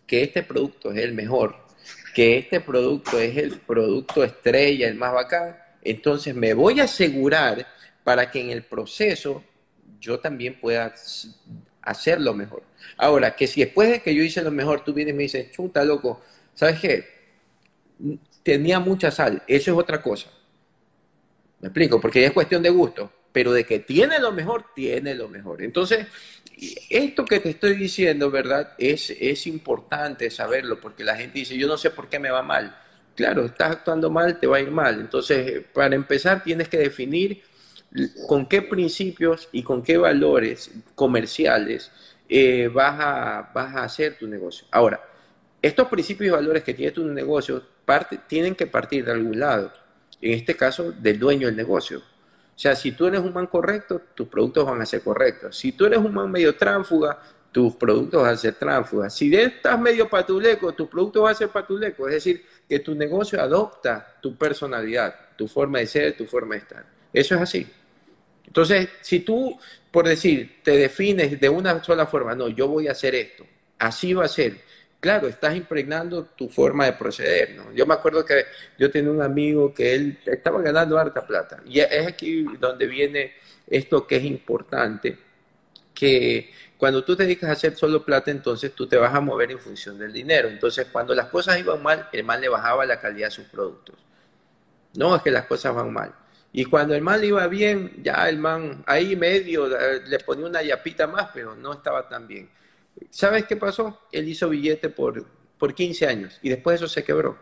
que 0.06 0.22
este 0.22 0.42
producto 0.42 0.92
es 0.92 0.98
el 0.98 1.14
mejor, 1.14 1.63
que 2.14 2.38
este 2.38 2.60
producto 2.60 3.18
es 3.18 3.36
el 3.36 3.58
producto 3.58 4.24
estrella, 4.24 4.88
el 4.88 4.94
más 4.94 5.12
bacán, 5.12 5.58
entonces 5.82 6.34
me 6.34 6.54
voy 6.54 6.80
a 6.80 6.84
asegurar 6.84 7.66
para 8.04 8.30
que 8.30 8.40
en 8.40 8.50
el 8.50 8.62
proceso 8.62 9.42
yo 10.00 10.20
también 10.20 10.58
pueda 10.60 10.94
hacerlo 11.82 12.34
mejor. 12.34 12.62
Ahora, 12.96 13.34
que 13.34 13.46
si 13.46 13.60
después 13.60 13.90
de 13.90 14.00
que 14.00 14.14
yo 14.14 14.22
hice 14.22 14.42
lo 14.42 14.50
mejor, 14.50 14.84
tú 14.84 14.94
vienes 14.94 15.14
y 15.14 15.16
me 15.16 15.22
dices, 15.24 15.50
chuta, 15.50 15.84
loco, 15.84 16.22
¿sabes 16.54 16.80
qué? 16.80 17.04
Tenía 18.42 18.78
mucha 18.78 19.10
sal, 19.10 19.42
eso 19.46 19.72
es 19.72 19.78
otra 19.78 20.00
cosa. 20.00 20.30
Me 21.60 21.68
explico, 21.68 22.00
porque 22.00 22.24
es 22.24 22.32
cuestión 22.32 22.62
de 22.62 22.70
gusto, 22.70 23.10
pero 23.34 23.52
de 23.52 23.66
que 23.66 23.80
tiene 23.80 24.20
lo 24.20 24.30
mejor, 24.30 24.66
tiene 24.76 25.12
lo 25.16 25.28
mejor. 25.28 25.60
Entonces, 25.60 26.06
esto 26.88 27.24
que 27.24 27.40
te 27.40 27.50
estoy 27.50 27.74
diciendo, 27.74 28.30
¿verdad? 28.30 28.74
Es, 28.78 29.10
es 29.10 29.48
importante 29.48 30.30
saberlo 30.30 30.80
porque 30.80 31.02
la 31.02 31.16
gente 31.16 31.40
dice, 31.40 31.58
yo 31.58 31.66
no 31.66 31.76
sé 31.76 31.90
por 31.90 32.08
qué 32.08 32.20
me 32.20 32.30
va 32.30 32.44
mal. 32.44 32.78
Claro, 33.16 33.44
estás 33.46 33.72
actuando 33.72 34.08
mal, 34.08 34.38
te 34.38 34.46
va 34.46 34.58
a 34.58 34.60
ir 34.60 34.70
mal. 34.70 35.00
Entonces, 35.00 35.64
para 35.72 35.96
empezar, 35.96 36.44
tienes 36.44 36.68
que 36.68 36.78
definir 36.78 37.42
con 38.28 38.46
qué 38.46 38.62
principios 38.62 39.48
y 39.50 39.64
con 39.64 39.82
qué 39.82 39.96
valores 39.96 40.70
comerciales 40.94 41.90
eh, 42.28 42.70
vas, 42.72 43.00
a, 43.00 43.50
vas 43.52 43.74
a 43.74 43.82
hacer 43.82 44.16
tu 44.16 44.28
negocio. 44.28 44.64
Ahora, 44.70 45.00
estos 45.60 45.88
principios 45.88 46.28
y 46.28 46.30
valores 46.30 46.62
que 46.62 46.74
tiene 46.74 46.92
tu 46.92 47.04
negocio 47.04 47.64
tienen 48.28 48.54
que 48.54 48.68
partir 48.68 49.04
de 49.04 49.10
algún 49.10 49.40
lado. 49.40 49.72
En 50.20 50.34
este 50.34 50.54
caso, 50.54 50.92
del 50.92 51.18
dueño 51.18 51.48
del 51.48 51.56
negocio. 51.56 52.13
O 52.54 52.58
sea, 52.58 52.76
si 52.76 52.92
tú 52.92 53.06
eres 53.06 53.20
un 53.20 53.32
man 53.32 53.46
correcto, 53.46 54.00
tus 54.14 54.28
productos 54.28 54.64
van 54.64 54.80
a 54.80 54.86
ser 54.86 55.02
correctos. 55.02 55.56
Si 55.56 55.72
tú 55.72 55.86
eres 55.86 55.98
un 55.98 56.14
man 56.14 56.30
medio 56.30 56.54
tránfuga, 56.56 57.20
tus 57.50 57.74
productos 57.76 58.22
van 58.22 58.32
a 58.32 58.36
ser 58.36 58.54
tránfugas. 58.54 59.14
Si 59.14 59.34
estás 59.34 59.78
medio 59.80 60.08
patuleco, 60.08 60.72
tus 60.72 60.88
productos 60.88 61.22
van 61.22 61.32
a 61.32 61.34
ser 61.34 61.48
patuleco. 61.48 62.08
Es 62.08 62.14
decir, 62.14 62.44
que 62.68 62.80
tu 62.80 62.94
negocio 62.94 63.40
adopta 63.40 64.18
tu 64.20 64.36
personalidad, 64.36 65.14
tu 65.36 65.46
forma 65.48 65.78
de 65.78 65.86
ser, 65.86 66.16
tu 66.16 66.26
forma 66.26 66.54
de 66.54 66.60
estar. 66.60 66.84
Eso 67.12 67.34
es 67.34 67.40
así. 67.40 67.66
Entonces, 68.46 68.88
si 69.00 69.20
tú, 69.20 69.58
por 69.90 70.06
decir, 70.06 70.60
te 70.62 70.72
defines 70.76 71.40
de 71.40 71.48
una 71.48 71.82
sola 71.82 72.06
forma, 72.06 72.34
no, 72.34 72.48
yo 72.48 72.68
voy 72.68 72.88
a 72.88 72.92
hacer 72.92 73.14
esto, 73.14 73.44
así 73.78 74.14
va 74.14 74.24
a 74.24 74.28
ser. 74.28 74.60
Claro, 75.04 75.28
estás 75.28 75.54
impregnando 75.54 76.24
tu 76.34 76.48
forma 76.48 76.86
de 76.86 76.94
proceder, 76.94 77.56
¿no? 77.56 77.70
Yo 77.74 77.84
me 77.84 77.92
acuerdo 77.92 78.24
que 78.24 78.46
yo 78.78 78.90
tenía 78.90 79.10
un 79.10 79.20
amigo 79.20 79.74
que 79.74 79.94
él 79.94 80.18
estaba 80.24 80.62
ganando 80.62 80.98
harta 80.98 81.26
plata. 81.26 81.60
Y 81.66 81.80
es 81.80 82.06
aquí 82.06 82.46
donde 82.58 82.86
viene 82.86 83.34
esto 83.66 84.06
que 84.06 84.16
es 84.16 84.24
importante, 84.24 85.18
que 85.92 86.50
cuando 86.78 87.04
tú 87.04 87.14
te 87.14 87.24
dedicas 87.24 87.50
a 87.50 87.52
hacer 87.52 87.76
solo 87.76 88.02
plata, 88.02 88.30
entonces 88.30 88.72
tú 88.74 88.86
te 88.86 88.96
vas 88.96 89.14
a 89.14 89.20
mover 89.20 89.50
en 89.50 89.58
función 89.58 89.98
del 89.98 90.10
dinero. 90.10 90.48
Entonces, 90.48 90.86
cuando 90.90 91.14
las 91.14 91.26
cosas 91.26 91.58
iban 91.58 91.82
mal, 91.82 92.08
el 92.10 92.24
mal 92.24 92.40
le 92.40 92.48
bajaba 92.48 92.86
la 92.86 92.98
calidad 92.98 93.26
de 93.26 93.32
sus 93.32 93.44
productos. 93.44 93.96
No 94.94 95.14
es 95.16 95.20
que 95.20 95.30
las 95.30 95.44
cosas 95.44 95.74
van 95.74 95.92
mal. 95.92 96.14
Y 96.50 96.64
cuando 96.64 96.94
el 96.94 97.02
mal 97.02 97.22
iba 97.22 97.46
bien, 97.48 98.02
ya 98.02 98.26
el 98.26 98.38
man 98.38 98.82
ahí 98.86 99.16
medio 99.16 99.66
eh, 99.66 100.00
le 100.06 100.18
ponía 100.20 100.46
una 100.46 100.62
yapita 100.62 101.06
más, 101.06 101.28
pero 101.34 101.54
no 101.54 101.74
estaba 101.74 102.08
tan 102.08 102.26
bien. 102.26 102.48
¿Sabes 103.10 103.44
qué 103.46 103.56
pasó? 103.56 104.00
Él 104.12 104.28
hizo 104.28 104.48
billete 104.48 104.88
por, 104.88 105.24
por 105.58 105.74
15 105.74 106.06
años 106.06 106.38
y 106.42 106.48
después 106.48 106.76
eso 106.76 106.88
se 106.88 107.04
quebró. 107.04 107.38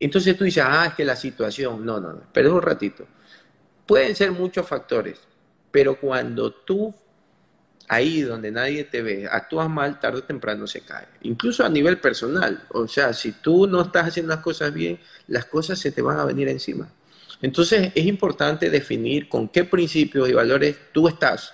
Entonces 0.00 0.36
tú 0.36 0.44
dices, 0.44 0.64
ah, 0.66 0.86
es 0.86 0.94
que 0.94 1.04
la 1.04 1.16
situación, 1.16 1.84
no, 1.84 2.00
no, 2.00 2.12
no, 2.12 2.22
pero 2.32 2.54
un 2.54 2.62
ratito. 2.62 3.06
Pueden 3.86 4.14
ser 4.16 4.32
muchos 4.32 4.66
factores, 4.66 5.20
pero 5.70 5.98
cuando 5.98 6.52
tú 6.52 6.94
ahí 7.88 8.22
donde 8.22 8.50
nadie 8.50 8.84
te 8.84 9.02
ve, 9.02 9.28
actúas 9.30 9.68
mal, 9.68 10.00
tarde 10.00 10.18
o 10.18 10.24
temprano 10.24 10.66
se 10.66 10.80
cae. 10.80 11.06
Incluso 11.22 11.64
a 11.64 11.68
nivel 11.68 11.98
personal. 11.98 12.64
O 12.70 12.88
sea, 12.88 13.12
si 13.12 13.32
tú 13.32 13.66
no 13.66 13.82
estás 13.82 14.08
haciendo 14.08 14.34
las 14.34 14.42
cosas 14.42 14.72
bien, 14.72 14.98
las 15.28 15.44
cosas 15.46 15.78
se 15.78 15.92
te 15.92 16.02
van 16.02 16.18
a 16.18 16.24
venir 16.24 16.48
encima. 16.48 16.90
Entonces 17.42 17.92
es 17.94 18.06
importante 18.06 18.70
definir 18.70 19.28
con 19.28 19.48
qué 19.48 19.64
principios 19.64 20.28
y 20.28 20.32
valores 20.32 20.76
tú 20.92 21.08
estás, 21.08 21.52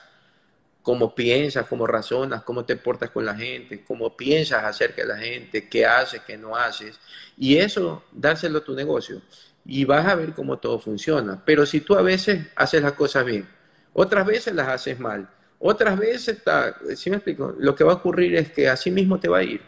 cómo 0.82 1.14
piensas, 1.14 1.66
cómo 1.66 1.86
razonas, 1.86 2.42
cómo 2.42 2.64
te 2.64 2.76
portas 2.76 3.10
con 3.10 3.24
la 3.24 3.34
gente, 3.34 3.84
cómo 3.84 4.16
piensas 4.16 4.64
acerca 4.64 5.02
de 5.02 5.08
la 5.08 5.18
gente, 5.18 5.68
qué 5.68 5.86
haces, 5.86 6.22
qué 6.26 6.36
no 6.36 6.56
haces. 6.56 6.98
Y 7.36 7.58
eso, 7.58 8.04
dárselo 8.12 8.58
a 8.58 8.64
tu 8.64 8.74
negocio. 8.74 9.20
Y 9.64 9.84
vas 9.84 10.06
a 10.06 10.14
ver 10.14 10.32
cómo 10.32 10.58
todo 10.58 10.78
funciona. 10.78 11.42
Pero 11.44 11.66
si 11.66 11.80
tú 11.80 11.94
a 11.94 12.02
veces 12.02 12.46
haces 12.56 12.82
las 12.82 12.92
cosas 12.92 13.24
bien, 13.24 13.46
otras 13.92 14.26
veces 14.26 14.54
las 14.54 14.68
haces 14.68 14.98
mal, 14.98 15.28
otras 15.58 15.98
veces, 15.98 16.38
está, 16.38 16.76
¿sí 16.96 17.10
me 17.10 17.16
explico? 17.16 17.54
Lo 17.58 17.74
que 17.74 17.84
va 17.84 17.92
a 17.92 17.96
ocurrir 17.96 18.34
es 18.36 18.50
que 18.50 18.68
así 18.68 18.90
mismo 18.90 19.20
te 19.20 19.28
va 19.28 19.38
a 19.38 19.42
ir. 19.42 19.60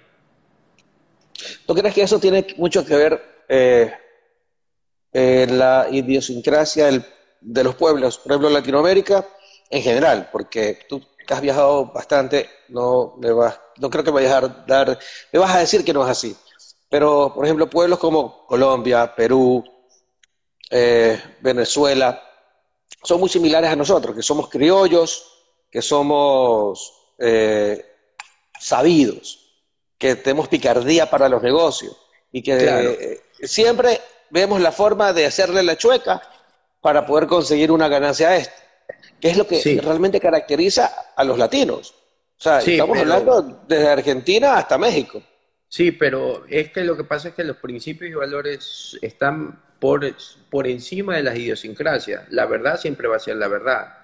¿Tú 1.66 1.74
crees 1.74 1.94
que 1.94 2.02
eso 2.02 2.18
tiene 2.18 2.46
mucho 2.56 2.84
que 2.86 2.96
ver 2.96 3.44
eh, 3.48 3.92
la 5.12 5.88
idiosincrasia 5.90 6.88
de 7.40 7.64
los 7.64 7.74
pueblos, 7.74 8.18
por 8.18 8.32
ejemplo, 8.32 8.48
Latinoamérica 8.48 9.26
en 9.72 9.82
general? 9.82 10.28
Porque 10.30 10.80
tú 10.88 11.02
has 11.28 11.40
viajado 11.40 11.86
bastante, 11.86 12.48
no, 12.68 13.14
me 13.18 13.32
vas, 13.32 13.58
no 13.78 13.88
creo 13.88 14.04
que 14.04 14.12
me 14.12 14.22
vayas 14.22 14.34
a 14.34 14.48
dar, 14.66 14.98
me 15.32 15.38
vas 15.38 15.54
a 15.54 15.60
decir 15.60 15.84
que 15.84 15.94
no 15.94 16.04
es 16.04 16.10
así. 16.10 16.36
Pero, 16.90 17.32
por 17.34 17.46
ejemplo, 17.46 17.70
pueblos 17.70 17.98
como 17.98 18.46
Colombia, 18.46 19.14
Perú, 19.16 19.64
eh, 20.70 21.20
Venezuela, 21.40 22.22
son 23.02 23.18
muy 23.18 23.30
similares 23.30 23.70
a 23.70 23.76
nosotros, 23.76 24.14
que 24.14 24.22
somos 24.22 24.50
criollos, 24.50 25.26
que 25.70 25.80
somos 25.80 26.92
eh, 27.18 27.82
sabidos, 28.60 29.38
que 29.96 30.16
tenemos 30.16 30.48
picardía 30.48 31.08
para 31.08 31.30
los 31.30 31.42
negocios 31.42 31.96
y 32.30 32.42
que 32.42 32.58
eh, 32.60 33.20
siempre 33.42 34.02
vemos 34.28 34.60
la 34.60 34.70
forma 34.70 35.14
de 35.14 35.24
hacerle 35.24 35.62
la 35.62 35.76
chueca 35.76 36.20
para 36.82 37.06
poder 37.06 37.26
conseguir 37.26 37.72
una 37.72 37.88
ganancia 37.88 38.28
a 38.28 38.36
esto, 38.36 38.60
que 39.20 39.30
es 39.30 39.36
lo 39.36 39.46
que 39.46 39.80
realmente 39.82 40.20
caracteriza 40.20 41.12
a 41.16 41.24
los 41.24 41.38
latinos. 41.38 41.94
O 42.38 42.42
sea, 42.42 42.58
estamos 42.58 42.98
hablando 42.98 43.62
desde 43.68 43.88
Argentina 43.88 44.56
hasta 44.56 44.76
México. 44.76 45.22
Sí, 45.68 45.92
pero 45.92 46.44
es 46.48 46.70
que 46.70 46.84
lo 46.84 46.96
que 46.96 47.04
pasa 47.04 47.28
es 47.28 47.34
que 47.34 47.44
los 47.44 47.56
principios 47.56 48.10
y 48.10 48.14
valores 48.14 48.98
están 49.00 49.58
por, 49.78 50.14
por 50.50 50.66
encima 50.66 51.16
de 51.16 51.22
las 51.22 51.36
idiosincrasias. 51.36 52.30
La 52.30 52.46
verdad 52.46 52.78
siempre 52.78 53.08
va 53.08 53.16
a 53.16 53.18
ser 53.18 53.36
la 53.36 53.48
verdad. 53.48 53.98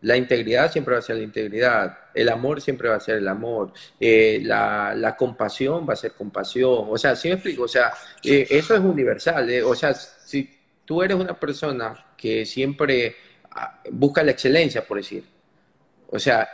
La 0.00 0.16
integridad 0.16 0.72
siempre 0.72 0.94
va 0.94 1.00
a 1.00 1.02
ser 1.02 1.16
la 1.16 1.22
integridad, 1.22 1.98
el 2.14 2.28
amor 2.28 2.60
siempre 2.60 2.88
va 2.88 2.96
a 2.96 3.00
ser 3.00 3.16
el 3.16 3.28
amor, 3.28 3.72
eh, 3.98 4.40
la, 4.42 5.14
compasión 5.18 5.86
va 5.88 5.94
a 5.94 5.96
ser 5.96 6.12
compasión. 6.12 6.86
O 6.88 6.98
sea, 6.98 7.16
¿sí 7.16 7.28
me 7.28 7.34
explico? 7.34 7.64
O 7.64 7.68
sea, 7.68 7.92
eh, 8.22 8.46
eso 8.50 8.74
es 8.74 8.80
universal. 8.80 9.48
Eh. 9.50 9.62
O 9.62 9.74
sea, 9.74 9.94
si 9.94 10.58
tú 10.84 11.02
eres 11.02 11.16
una 11.16 11.38
persona 11.38 12.12
que 12.16 12.44
siempre 12.44 13.16
busca 13.90 14.22
la 14.22 14.32
excelencia, 14.32 14.84
por 14.86 14.98
decir. 14.98 15.24
O 16.08 16.18
sea, 16.18 16.48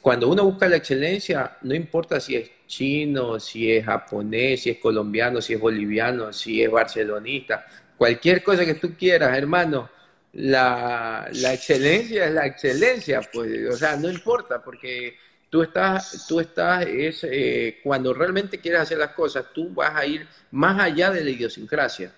cuando 0.00 0.28
uno 0.28 0.44
busca 0.44 0.68
la 0.68 0.76
excelencia, 0.76 1.58
no 1.62 1.74
importa 1.74 2.18
si 2.20 2.36
es 2.36 2.50
chino, 2.66 3.38
si 3.38 3.70
es 3.70 3.84
japonés, 3.84 4.62
si 4.62 4.70
es 4.70 4.78
colombiano, 4.78 5.40
si 5.40 5.54
es 5.54 5.60
boliviano, 5.60 6.32
si 6.32 6.62
es 6.62 6.70
barcelonista, 6.70 7.66
cualquier 7.96 8.42
cosa 8.42 8.64
que 8.64 8.74
tú 8.74 8.94
quieras, 8.96 9.36
hermano 9.36 9.90
la, 10.32 11.28
excelencia 11.52 12.26
es 12.26 12.32
la 12.32 12.46
excelencia, 12.46 13.20
pues, 13.32 13.68
o 13.68 13.76
sea, 13.76 13.96
no 13.96 14.08
importa, 14.08 14.62
porque 14.62 15.16
tú 15.48 15.62
estás, 15.62 16.26
tú 16.28 16.40
estás, 16.40 16.86
es, 16.86 17.24
eh, 17.24 17.80
cuando 17.82 18.14
realmente 18.14 18.58
quieres 18.60 18.82
hacer 18.82 18.98
las 18.98 19.12
cosas, 19.12 19.46
tú 19.52 19.70
vas 19.70 19.94
a 19.94 20.06
ir 20.06 20.26
más 20.52 20.80
allá 20.80 21.10
de 21.10 21.24
la 21.24 21.30
idiosincrasia. 21.30 22.12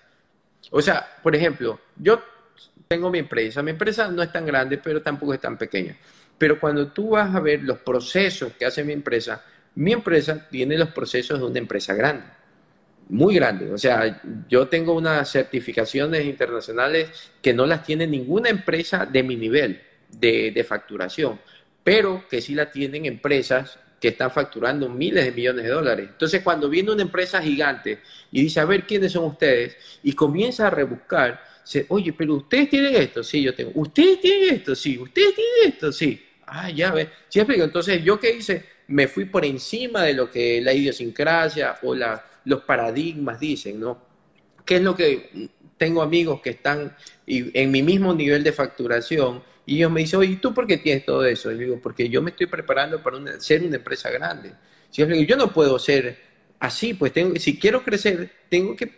O 0.71 0.81
sea, 0.81 1.17
por 1.21 1.35
ejemplo, 1.35 1.79
yo 1.95 2.21
tengo 2.93 3.09
mi 3.09 3.17
empresa, 3.17 3.63
mi 3.63 3.71
empresa 3.71 4.07
no 4.07 4.21
es 4.21 4.31
tan 4.31 4.45
grande, 4.45 4.77
pero 4.77 5.01
tampoco 5.01 5.33
es 5.33 5.41
tan 5.41 5.57
pequeña. 5.57 5.97
Pero 6.37 6.59
cuando 6.59 6.89
tú 6.89 7.09
vas 7.11 7.33
a 7.33 7.39
ver 7.39 7.63
los 7.63 7.79
procesos 7.79 8.53
que 8.53 8.65
hace 8.65 8.83
mi 8.83 8.93
empresa, 8.93 9.43
mi 9.75 9.93
empresa 9.93 10.47
tiene 10.47 10.77
los 10.77 10.89
procesos 10.89 11.39
de 11.39 11.45
una 11.45 11.57
empresa 11.57 11.95
grande 11.95 12.25
muy 13.09 13.35
grande. 13.35 13.71
O 13.71 13.77
sea, 13.77 14.21
yo 14.47 14.67
tengo 14.67 14.93
unas 14.93 15.29
certificaciones 15.31 16.23
internacionales 16.23 17.31
que 17.41 17.53
no 17.53 17.65
las 17.65 17.83
tiene 17.83 18.05
ninguna 18.05 18.49
empresa 18.49 19.07
de 19.07 19.23
mi 19.23 19.35
nivel 19.35 19.81
de, 20.09 20.65
facturación, 20.67 21.39
pero 21.83 22.27
que 22.29 22.41
sí 22.41 22.53
la 22.53 22.71
tienen 22.71 23.05
empresas 23.05 23.79
que 23.99 24.09
están 24.09 24.29
facturando 24.31 24.87
miles 24.87 25.25
de 25.25 25.31
millones 25.31 25.63
de 25.65 25.71
dólares. 25.71 26.09
Entonces, 26.11 26.43
cuando 26.43 26.69
viene 26.69 26.91
una 26.91 27.01
empresa 27.01 27.41
gigante 27.41 27.99
y 28.31 28.41
dice, 28.43 28.59
a 28.59 28.65
ver, 28.65 28.85
¿quiénes 28.85 29.13
son 29.13 29.25
ustedes? 29.25 29.77
Y 30.03 30.13
comienza 30.13 30.67
a 30.67 30.69
rebuscar, 30.69 31.41
oye, 31.89 32.13
pero 32.13 32.35
ustedes 32.35 32.69
tienen 32.69 32.95
esto, 32.95 33.23
sí, 33.23 33.41
yo 33.41 33.53
tengo. 33.53 33.71
Ustedes 33.75 34.19
tienen 34.21 34.55
esto, 34.55 34.75
sí, 34.75 34.97
ustedes 34.97 35.35
tienen 35.35 35.73
esto, 35.73 35.91
sí. 35.91 36.23
Ah, 36.45 36.69
ya 36.69 36.91
ves. 36.91 37.07
Sí, 37.29 37.39
Entonces, 37.39 38.03
¿yo 38.03 38.19
qué 38.19 38.35
hice? 38.35 38.65
Me 38.87 39.07
fui 39.07 39.25
por 39.25 39.45
encima 39.45 40.03
de 40.03 40.13
lo 40.13 40.29
que 40.29 40.61
la 40.61 40.73
idiosincrasia 40.73 41.79
o 41.83 41.95
los 41.95 42.61
paradigmas 42.63 43.39
dicen, 43.39 43.79
¿no? 43.79 44.01
¿Qué 44.65 44.77
es 44.77 44.81
lo 44.81 44.95
que 44.95 45.49
tengo 45.77 46.01
amigos 46.01 46.41
que 46.41 46.51
están 46.51 46.95
en 47.25 47.71
mi 47.71 47.81
mismo 47.81 48.13
nivel 48.13 48.43
de 48.43 48.51
facturación 48.51 49.43
y 49.65 49.77
ellos 49.77 49.91
me 49.91 50.01
dicen, 50.01 50.19
oye, 50.19 50.37
¿tú 50.41 50.53
por 50.53 50.67
qué 50.67 50.77
tienes 50.77 51.05
todo 51.05 51.25
eso? 51.25 51.51
Y 51.51 51.57
digo, 51.57 51.79
porque 51.81 52.09
yo 52.09 52.21
me 52.21 52.31
estoy 52.31 52.47
preparando 52.47 53.01
para 53.01 53.39
ser 53.39 53.63
una 53.63 53.77
empresa 53.77 54.09
grande. 54.09 54.53
Si 54.89 55.01
yo, 55.01 55.07
yo 55.07 55.37
no 55.37 55.51
puedo 55.53 55.79
ser 55.79 56.17
así, 56.59 56.93
pues 56.93 57.13
tengo, 57.13 57.35
si 57.37 57.57
quiero 57.57 57.83
crecer, 57.83 58.29
tengo 58.49 58.75
que, 58.75 58.91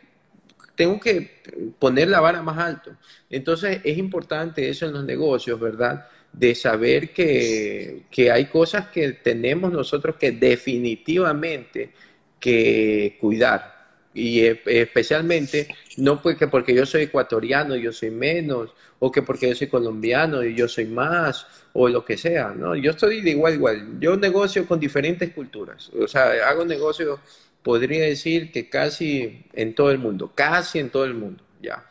tengo 0.75 0.99
que 0.99 1.41
poner 1.79 2.09
la 2.09 2.19
vara 2.19 2.41
más 2.41 2.57
alto. 2.57 2.91
Entonces 3.29 3.79
es 3.83 3.97
importante 3.97 4.69
eso 4.69 4.85
en 4.85 4.93
los 4.93 5.05
negocios, 5.05 5.59
¿verdad? 5.59 6.07
De 6.31 6.53
saber 6.53 7.11
que, 7.11 8.03
que 8.11 8.31
hay 8.31 8.45
cosas 8.45 8.87
que 8.87 9.13
tenemos 9.13 9.71
nosotros 9.71 10.15
que 10.17 10.31
definitivamente 10.31 11.91
que 12.39 13.17
cuidar. 13.19 13.73
Y 14.13 14.41
e, 14.41 14.61
especialmente, 14.65 15.67
no 15.97 16.21
porque, 16.21 16.47
porque 16.47 16.73
yo 16.73 16.85
soy 16.85 17.03
ecuatoriano 17.03 17.75
yo 17.75 17.91
soy 17.91 18.11
menos, 18.11 18.73
o 18.99 19.11
que 19.11 19.21
porque 19.21 19.49
yo 19.49 19.55
soy 19.55 19.67
colombiano 19.67 20.43
y 20.43 20.55
yo 20.55 20.67
soy 20.67 20.85
más, 20.85 21.45
o 21.73 21.89
lo 21.89 22.05
que 22.05 22.17
sea, 22.17 22.53
¿no? 22.55 22.75
Yo 22.75 22.91
estoy 22.91 23.21
de 23.21 23.31
igual, 23.31 23.55
igual. 23.55 23.99
Yo 23.99 24.15
negocio 24.15 24.65
con 24.65 24.79
diferentes 24.79 25.33
culturas. 25.33 25.91
O 25.99 26.07
sea, 26.07 26.49
hago 26.49 26.63
negocio, 26.63 27.19
podría 27.65 28.03
decir 28.03 28.51
que 28.51 28.69
casi 28.69 29.43
en 29.53 29.73
todo 29.73 29.89
el 29.89 29.97
mundo, 29.97 30.31
casi 30.35 30.77
en 30.77 30.91
todo 30.91 31.03
el 31.03 31.15
mundo, 31.15 31.43
ya. 31.59 31.83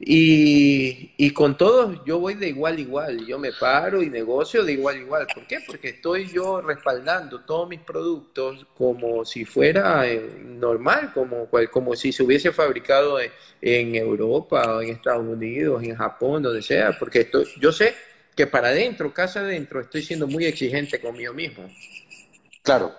Y, 0.00 1.12
y, 1.16 1.30
con 1.30 1.56
todos 1.56 2.04
yo 2.04 2.18
voy 2.18 2.34
de 2.34 2.48
igual 2.48 2.76
a 2.76 2.80
igual, 2.80 3.24
yo 3.24 3.38
me 3.38 3.52
paro 3.52 4.02
y 4.02 4.10
negocio 4.10 4.64
de 4.64 4.72
igual 4.72 4.96
a 4.96 4.98
igual. 4.98 5.26
¿Por 5.32 5.46
qué? 5.46 5.60
Porque 5.64 5.90
estoy 5.90 6.26
yo 6.26 6.60
respaldando 6.60 7.40
todos 7.42 7.68
mis 7.68 7.80
productos 7.80 8.66
como 8.76 9.24
si 9.24 9.44
fuera 9.44 10.06
eh, 10.06 10.42
normal, 10.44 11.12
como, 11.14 11.48
como 11.70 11.94
si 11.94 12.12
se 12.12 12.24
hubiese 12.24 12.50
fabricado 12.50 13.18
en, 13.62 13.94
Europa, 13.94 14.76
o 14.76 14.82
en 14.82 14.90
Estados 14.90 15.24
Unidos, 15.24 15.84
en 15.84 15.94
Japón, 15.94 16.42
donde 16.42 16.62
sea, 16.62 16.98
porque 16.98 17.20
estoy, 17.20 17.46
yo 17.60 17.70
sé 17.70 17.94
que 18.34 18.48
para 18.48 18.68
adentro, 18.68 19.14
casa 19.14 19.40
adentro, 19.40 19.80
estoy 19.80 20.02
siendo 20.02 20.26
muy 20.26 20.46
exigente 20.46 21.00
conmigo 21.00 21.32
mismo. 21.32 21.70
Claro, 22.62 22.92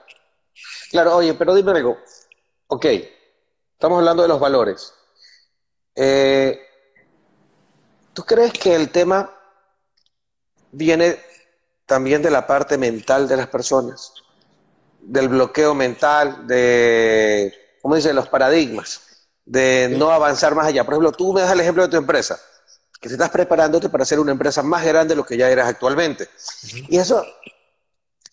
claro, 0.89 1.15
oye, 1.17 1.33
pero 1.33 1.55
dime 1.55 1.71
algo. 1.71 1.97
Ok, 2.67 2.85
estamos 3.73 3.99
hablando 3.99 4.23
de 4.23 4.27
los 4.27 4.39
valores. 4.39 4.93
Eh, 5.95 6.59
¿Tú 8.13 8.23
crees 8.23 8.53
que 8.53 8.75
el 8.75 8.89
tema 8.89 9.31
viene 10.71 11.19
también 11.85 12.21
de 12.21 12.31
la 12.31 12.45
parte 12.45 12.77
mental 12.77 13.27
de 13.27 13.37
las 13.37 13.47
personas? 13.47 14.13
Del 14.99 15.29
bloqueo 15.29 15.73
mental, 15.73 16.45
de, 16.47 17.53
¿cómo 17.81 17.95
dice? 17.95 18.13
Los 18.13 18.27
paradigmas, 18.27 19.27
de 19.45 19.95
no 19.97 20.11
avanzar 20.11 20.55
más 20.55 20.67
allá. 20.67 20.83
Por 20.83 20.95
ejemplo, 20.95 21.11
tú 21.11 21.33
me 21.33 21.41
das 21.41 21.51
el 21.51 21.61
ejemplo 21.61 21.83
de 21.83 21.89
tu 21.89 21.97
empresa, 21.97 22.39
que 22.99 23.07
te 23.07 23.13
estás 23.15 23.29
preparándote 23.29 23.89
para 23.89 24.03
ser 24.03 24.19
una 24.19 24.31
empresa 24.31 24.61
más 24.63 24.83
grande 24.83 25.13
de 25.13 25.17
lo 25.17 25.25
que 25.25 25.37
ya 25.37 25.49
eres 25.49 25.65
actualmente. 25.65 26.27
Y 26.89 26.97
eso 26.97 27.25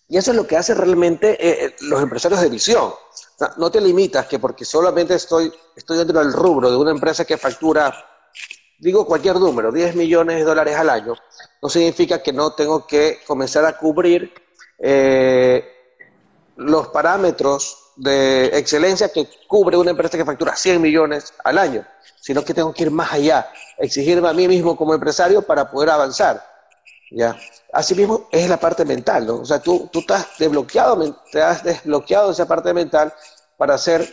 y 0.09 0.17
eso 0.17 0.31
es 0.31 0.37
lo 0.37 0.47
que 0.47 0.57
hace 0.57 0.75
realmente 0.75 1.33
eh, 1.33 1.67
eh, 1.67 1.77
los 1.83 2.03
empresarios 2.03 2.41
de 2.41 2.49
visión. 2.49 2.93
no 3.57 3.71
te 3.71 3.81
limitas 3.81 4.27
que 4.27 4.39
porque 4.39 4.65
solamente 4.65 5.15
estoy, 5.15 5.53
estoy 5.75 5.99
dentro 5.99 6.19
del 6.19 6.33
rubro 6.33 6.71
de 6.71 6.77
una 6.77 6.91
empresa 6.91 7.25
que 7.25 7.37
factura 7.37 7.95
digo 8.79 9.07
cualquier 9.07 9.37
número, 9.37 9.73
10 9.73 9.95
millones 9.97 10.37
de 10.37 10.45
dólares 10.45 10.77
al 10.77 10.91
año, 10.91 11.15
no 11.63 11.69
significa 11.69 12.23
que 12.23 12.33
no 12.33 12.53
tengo 12.53 12.87
que 12.87 13.21
comenzar 13.27 13.65
a 13.65 13.79
cubrir 13.79 14.33
eh, 14.79 15.65
los 16.57 16.89
parámetros 16.89 17.93
de 17.97 18.47
excelencia 18.59 19.11
que 19.11 19.29
cubre 19.47 19.77
una 19.77 19.93
empresa 19.93 20.19
que 20.19 20.25
factura 20.25 20.57
100 20.57 20.83
millones 20.83 21.33
al 21.45 21.59
año, 21.59 21.87
sino 22.21 22.45
que 22.45 22.55
tengo 22.55 22.73
que 22.73 22.85
ir 22.85 22.91
más 22.91 23.13
allá, 23.13 23.51
exigirme 23.79 24.29
a 24.29 24.33
mí 24.33 24.49
mismo 24.49 24.77
como 24.77 24.95
empresario 24.95 25.43
para 25.43 25.71
poder 25.71 25.91
avanzar. 25.91 26.54
¿Ya? 27.11 27.37
Asimismo, 27.73 28.29
es 28.31 28.49
la 28.49 28.59
parte 28.59 28.85
mental, 28.85 29.27
¿no? 29.27 29.37
O 29.41 29.45
sea, 29.45 29.61
tú, 29.61 29.89
tú 29.93 30.01
estás 30.01 30.29
desbloqueado, 30.39 31.17
te 31.31 31.43
has 31.43 31.63
desbloqueado 31.63 32.31
esa 32.33 32.47
parte 32.47 32.73
mental 32.75 33.13
para 33.57 33.79
ser 33.79 34.09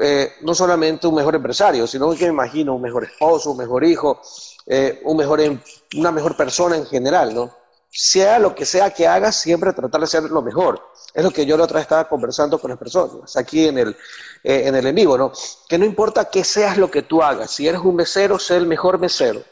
eh, 0.00 0.32
no 0.42 0.54
solamente 0.54 1.06
un 1.06 1.14
mejor 1.14 1.34
empresario, 1.34 1.86
sino 1.86 2.10
que 2.14 2.24
me 2.24 2.32
imagino 2.32 2.74
un 2.74 2.82
mejor 2.82 3.04
esposo, 3.04 3.50
un 3.50 3.58
mejor 3.58 3.84
hijo, 3.84 4.20
eh, 4.66 5.00
un 5.04 5.16
mejor, 5.16 5.40
em, 5.40 5.60
una 5.96 6.10
mejor 6.10 6.36
persona 6.36 6.76
en 6.76 6.86
general, 6.86 7.34
¿no? 7.34 7.54
Sea 7.90 8.38
lo 8.38 8.54
que 8.54 8.64
sea 8.64 8.90
que 8.92 9.06
hagas, 9.06 9.36
siempre 9.36 9.72
tratar 9.72 10.00
de 10.00 10.06
ser 10.06 10.24
lo 10.24 10.42
mejor. 10.42 10.80
Es 11.12 11.22
lo 11.22 11.30
que 11.30 11.46
yo 11.46 11.56
la 11.56 11.64
otra 11.64 11.76
vez 11.76 11.82
estaba 11.82 12.08
conversando 12.08 12.58
con 12.58 12.70
las 12.70 12.78
personas, 12.78 13.36
aquí 13.36 13.68
en 13.68 13.78
el, 13.78 13.90
eh, 14.42 14.62
en 14.66 14.74
el 14.74 14.86
en 14.86 14.94
vivo, 14.94 15.18
¿no? 15.18 15.32
Que 15.68 15.78
no 15.78 15.84
importa 15.84 16.24
qué 16.30 16.42
seas 16.44 16.76
lo 16.78 16.90
que 16.90 17.02
tú 17.02 17.22
hagas, 17.22 17.50
si 17.50 17.68
eres 17.68 17.80
un 17.82 17.94
mesero, 17.96 18.38
sé 18.38 18.56
el 18.56 18.66
mejor 18.66 18.98
mesero. 18.98 19.42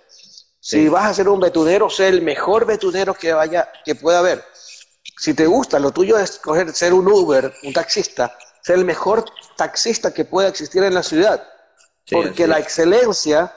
Si 0.64 0.88
vas 0.88 1.06
a 1.06 1.14
ser 1.14 1.28
un 1.28 1.40
betunero, 1.40 1.90
sé 1.90 2.06
el 2.06 2.22
mejor 2.22 2.64
betunero 2.66 3.14
que, 3.14 3.32
vaya, 3.32 3.68
que 3.84 3.96
pueda 3.96 4.20
haber. 4.20 4.44
Si 5.18 5.34
te 5.34 5.44
gusta, 5.44 5.80
lo 5.80 5.90
tuyo 5.90 6.16
es 6.16 6.38
coger, 6.38 6.72
ser 6.72 6.94
un 6.94 7.08
Uber, 7.08 7.52
un 7.64 7.72
taxista, 7.72 8.38
ser 8.62 8.76
el 8.76 8.84
mejor 8.84 9.24
taxista 9.56 10.14
que 10.14 10.24
pueda 10.24 10.46
existir 10.46 10.84
en 10.84 10.94
la 10.94 11.02
ciudad. 11.02 11.44
porque 12.08 12.46
la 12.46 12.60
excelencia, 12.60 13.52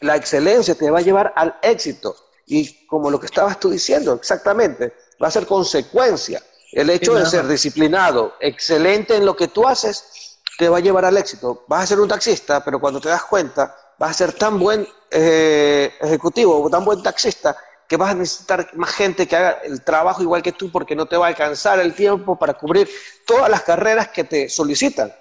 la 0.00 0.14
excelencia 0.14 0.76
te 0.76 0.88
va 0.92 1.00
a 1.00 1.02
llevar 1.02 1.32
al 1.34 1.58
éxito. 1.60 2.14
Y 2.46 2.86
como 2.86 3.10
lo 3.10 3.18
que 3.18 3.26
estabas 3.26 3.58
tú 3.58 3.68
diciendo, 3.68 4.14
exactamente, 4.14 4.94
va 5.20 5.26
a 5.26 5.32
ser 5.32 5.44
consecuencia. 5.44 6.40
El 6.70 6.88
hecho 6.90 7.14
de 7.14 7.26
ser 7.26 7.48
disciplinado, 7.48 8.34
excelente 8.38 9.16
en 9.16 9.26
lo 9.26 9.34
que 9.34 9.48
tú 9.48 9.66
haces, 9.66 10.38
te 10.56 10.68
va 10.68 10.76
a 10.76 10.80
llevar 10.80 11.04
al 11.04 11.16
éxito. 11.16 11.64
Vas 11.66 11.82
a 11.82 11.86
ser 11.88 11.98
un 11.98 12.08
taxista, 12.08 12.64
pero 12.64 12.78
cuando 12.78 13.00
te 13.00 13.08
das 13.08 13.24
cuenta, 13.24 13.74
vas 13.98 14.10
a 14.10 14.14
ser 14.14 14.32
tan 14.32 14.58
buen 14.58 14.86
eh, 15.10 15.92
ejecutivo 16.00 16.62
o 16.62 16.70
tan 16.70 16.84
buen 16.84 17.02
taxista 17.02 17.56
que 17.88 17.96
vas 17.96 18.12
a 18.12 18.14
necesitar 18.14 18.68
más 18.74 18.92
gente 18.92 19.26
que 19.26 19.36
haga 19.36 19.60
el 19.64 19.82
trabajo 19.82 20.22
igual 20.22 20.42
que 20.42 20.52
tú 20.52 20.70
porque 20.70 20.96
no 20.96 21.06
te 21.06 21.16
va 21.16 21.26
a 21.26 21.28
alcanzar 21.28 21.78
el 21.78 21.94
tiempo 21.94 22.38
para 22.38 22.54
cubrir 22.54 22.88
todas 23.26 23.48
las 23.48 23.62
carreras 23.62 24.08
que 24.08 24.24
te 24.24 24.48
solicitan 24.48 25.12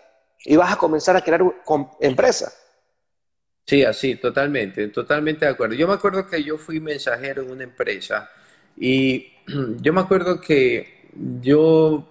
y 0.43 0.55
vas 0.55 0.73
a 0.73 0.77
comenzar 0.77 1.15
a 1.15 1.21
crear 1.21 1.41
empresa. 1.99 2.51
Sí, 3.65 3.83
así, 3.83 4.15
totalmente, 4.15 4.87
totalmente 4.89 5.45
de 5.45 5.51
acuerdo. 5.51 5.75
Yo 5.75 5.87
me 5.87 5.95
acuerdo 5.95 6.27
que 6.27 6.43
yo 6.43 6.57
fui 6.57 6.79
mensajero 6.79 7.41
en 7.41 7.51
una 7.51 7.63
empresa 7.63 8.29
y 8.77 9.33
yo 9.81 9.93
me 9.93 10.01
acuerdo 10.01 10.39
que 10.39 11.09
yo 11.41 12.07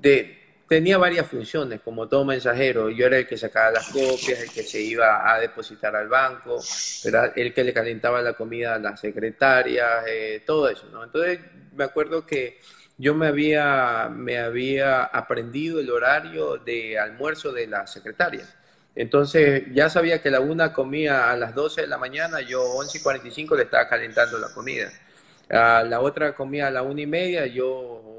de, 0.00 0.35
tenía 0.68 0.98
varias 0.98 1.26
funciones, 1.26 1.80
como 1.80 2.08
todo 2.08 2.24
mensajero. 2.24 2.90
Yo 2.90 3.06
era 3.06 3.18
el 3.18 3.26
que 3.26 3.36
sacaba 3.36 3.70
las 3.70 3.88
copias, 3.88 4.40
el 4.40 4.50
que 4.50 4.62
se 4.62 4.80
iba 4.80 5.32
a 5.32 5.38
depositar 5.40 5.94
al 5.94 6.08
banco, 6.08 6.60
era 7.04 7.32
el 7.36 7.52
que 7.54 7.64
le 7.64 7.72
calentaba 7.72 8.20
la 8.22 8.34
comida 8.34 8.74
a 8.74 8.78
las 8.78 9.00
secretarias, 9.00 10.04
eh, 10.08 10.42
todo 10.44 10.68
eso, 10.68 10.88
¿no? 10.92 11.04
Entonces, 11.04 11.40
me 11.74 11.84
acuerdo 11.84 12.26
que 12.26 12.58
yo 12.98 13.14
me 13.14 13.26
había, 13.26 14.08
me 14.10 14.38
había 14.38 15.04
aprendido 15.04 15.80
el 15.80 15.90
horario 15.90 16.56
de 16.58 16.98
almuerzo 16.98 17.52
de 17.52 17.66
las 17.66 17.92
secretarias. 17.92 18.56
Entonces, 18.94 19.64
ya 19.74 19.90
sabía 19.90 20.22
que 20.22 20.30
la 20.30 20.40
una 20.40 20.72
comía 20.72 21.30
a 21.30 21.36
las 21.36 21.54
12 21.54 21.82
de 21.82 21.86
la 21.86 21.98
mañana, 21.98 22.40
yo 22.40 22.62
11 22.62 22.98
y 22.98 23.00
45 23.02 23.54
le 23.56 23.64
estaba 23.64 23.88
calentando 23.88 24.38
la 24.38 24.48
comida. 24.54 24.90
A 25.50 25.84
la 25.84 26.00
otra 26.00 26.34
comía 26.34 26.68
a 26.68 26.70
la 26.70 26.82
una 26.82 27.02
y 27.02 27.06
media, 27.06 27.46
yo 27.46 28.15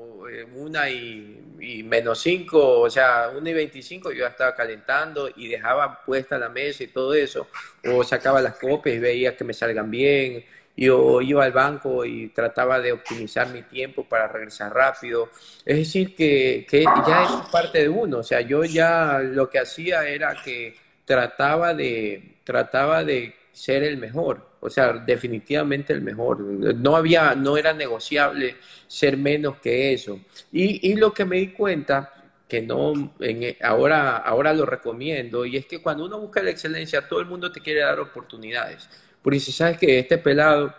una 0.55 0.89
y 0.89 1.83
menos 1.83 2.19
5, 2.21 2.79
o 2.81 2.89
sea, 2.89 3.31
1 3.35 3.49
y 3.49 3.53
25 3.53 4.11
yo 4.11 4.19
ya 4.19 4.27
estaba 4.27 4.55
calentando 4.55 5.29
y 5.35 5.47
dejaba 5.47 6.03
puesta 6.05 6.37
la 6.37 6.49
mesa 6.49 6.83
y 6.83 6.87
todo 6.87 7.13
eso, 7.13 7.47
o 7.85 8.03
sacaba 8.03 8.41
las 8.41 8.57
copias 8.57 8.95
y 8.95 8.99
veía 8.99 9.35
que 9.35 9.43
me 9.43 9.53
salgan 9.53 9.89
bien, 9.89 10.45
yo 10.77 11.21
iba 11.21 11.43
al 11.43 11.51
banco 11.51 12.05
y 12.05 12.27
trataba 12.29 12.79
de 12.79 12.91
optimizar 12.91 13.49
mi 13.49 13.63
tiempo 13.63 14.03
para 14.03 14.27
regresar 14.27 14.71
rápido. 14.73 15.31
Es 15.65 15.77
decir, 15.77 16.15
que, 16.15 16.67
que 16.69 16.83
ya 16.83 17.23
es 17.23 17.49
parte 17.51 17.79
de 17.79 17.89
uno, 17.89 18.19
o 18.19 18.23
sea, 18.23 18.41
yo 18.41 18.63
ya 18.63 19.19
lo 19.19 19.49
que 19.49 19.59
hacía 19.59 20.07
era 20.07 20.39
que 20.43 20.75
trataba 21.03 21.73
de, 21.73 22.35
trataba 22.43 23.03
de 23.03 23.33
ser 23.57 23.81
el 23.83 23.97
mejor, 23.97 24.51
o 24.59 24.69
sea, 24.69 24.93
definitivamente 24.93 25.91
el 25.91 26.01
mejor. 26.01 26.39
No 26.41 26.95
había, 26.95 27.33
no 27.33 27.57
era 27.57 27.73
negociable 27.73 28.57
ser 28.87 29.17
menos 29.17 29.57
que 29.59 29.93
eso. 29.93 30.19
Y, 30.51 30.91
y 30.91 30.95
lo 30.95 31.11
que 31.11 31.25
me 31.25 31.37
di 31.37 31.47
cuenta, 31.53 32.13
que 32.47 32.61
no, 32.61 33.15
en, 33.19 33.57
ahora, 33.63 34.17
ahora 34.17 34.53
lo 34.53 34.65
recomiendo, 34.65 35.43
y 35.43 35.57
es 35.57 35.65
que 35.65 35.81
cuando 35.81 36.05
uno 36.05 36.19
busca 36.19 36.43
la 36.43 36.51
excelencia, 36.51 37.07
todo 37.07 37.19
el 37.19 37.25
mundo 37.25 37.51
te 37.51 37.59
quiere 37.59 37.79
dar 37.79 37.99
oportunidades. 37.99 38.87
Porque 39.23 39.39
si 39.39 39.51
sabes 39.51 39.77
que 39.79 39.97
este 39.97 40.19
pelado, 40.19 40.75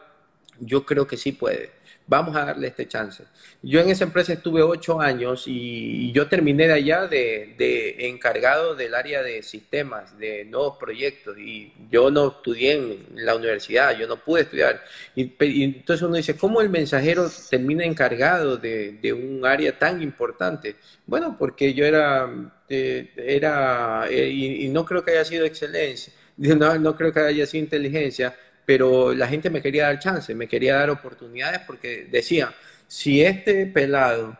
yo 0.60 0.86
creo 0.86 1.04
que 1.06 1.16
sí 1.16 1.32
puede 1.32 1.77
vamos 2.08 2.34
a 2.34 2.46
darle 2.46 2.68
este 2.68 2.88
chance. 2.88 3.22
Yo 3.62 3.80
en 3.80 3.90
esa 3.90 4.04
empresa 4.04 4.32
estuve 4.32 4.62
ocho 4.62 5.00
años 5.00 5.44
y 5.46 6.10
yo 6.12 6.26
terminé 6.26 6.66
de 6.66 6.72
allá 6.72 7.06
de, 7.06 7.96
encargado 7.98 8.74
del 8.74 8.94
área 8.94 9.22
de 9.22 9.42
sistemas, 9.42 10.18
de 10.18 10.44
nuevos 10.46 10.78
proyectos 10.78 11.38
y 11.38 11.72
yo 11.90 12.10
no 12.10 12.28
estudié 12.28 12.72
en 12.72 13.06
la 13.24 13.36
universidad, 13.36 13.96
yo 13.96 14.08
no 14.08 14.16
pude 14.16 14.42
estudiar. 14.42 14.82
Y, 15.14 15.32
entonces 15.62 16.02
uno 16.02 16.16
dice, 16.16 16.36
¿cómo 16.36 16.62
el 16.62 16.70
mensajero 16.70 17.30
termina 17.50 17.84
encargado 17.84 18.56
de, 18.56 19.12
un 19.12 19.44
área 19.44 19.78
tan 19.78 20.02
importante? 20.02 20.76
Bueno, 21.06 21.36
porque 21.38 21.74
yo 21.74 21.84
era, 21.84 22.28
eh, 22.68 23.12
era 23.16 24.06
eh, 24.08 24.28
y, 24.30 24.68
no 24.68 24.84
creo 24.86 25.04
que 25.04 25.10
haya 25.12 25.24
sido 25.24 25.44
excelencia, 25.44 26.12
no, 26.38 26.78
no 26.78 26.96
creo 26.96 27.12
que 27.12 27.20
haya 27.20 27.46
sido 27.46 27.64
inteligencia, 27.64 28.34
pero 28.68 29.14
la 29.14 29.26
gente 29.26 29.48
me 29.48 29.62
quería 29.62 29.84
dar 29.84 29.98
chance, 29.98 30.34
me 30.34 30.46
quería 30.46 30.74
dar 30.74 30.90
oportunidades 30.90 31.62
porque 31.66 32.06
decía, 32.10 32.54
si 32.86 33.22
este 33.22 33.64
pelado 33.64 34.38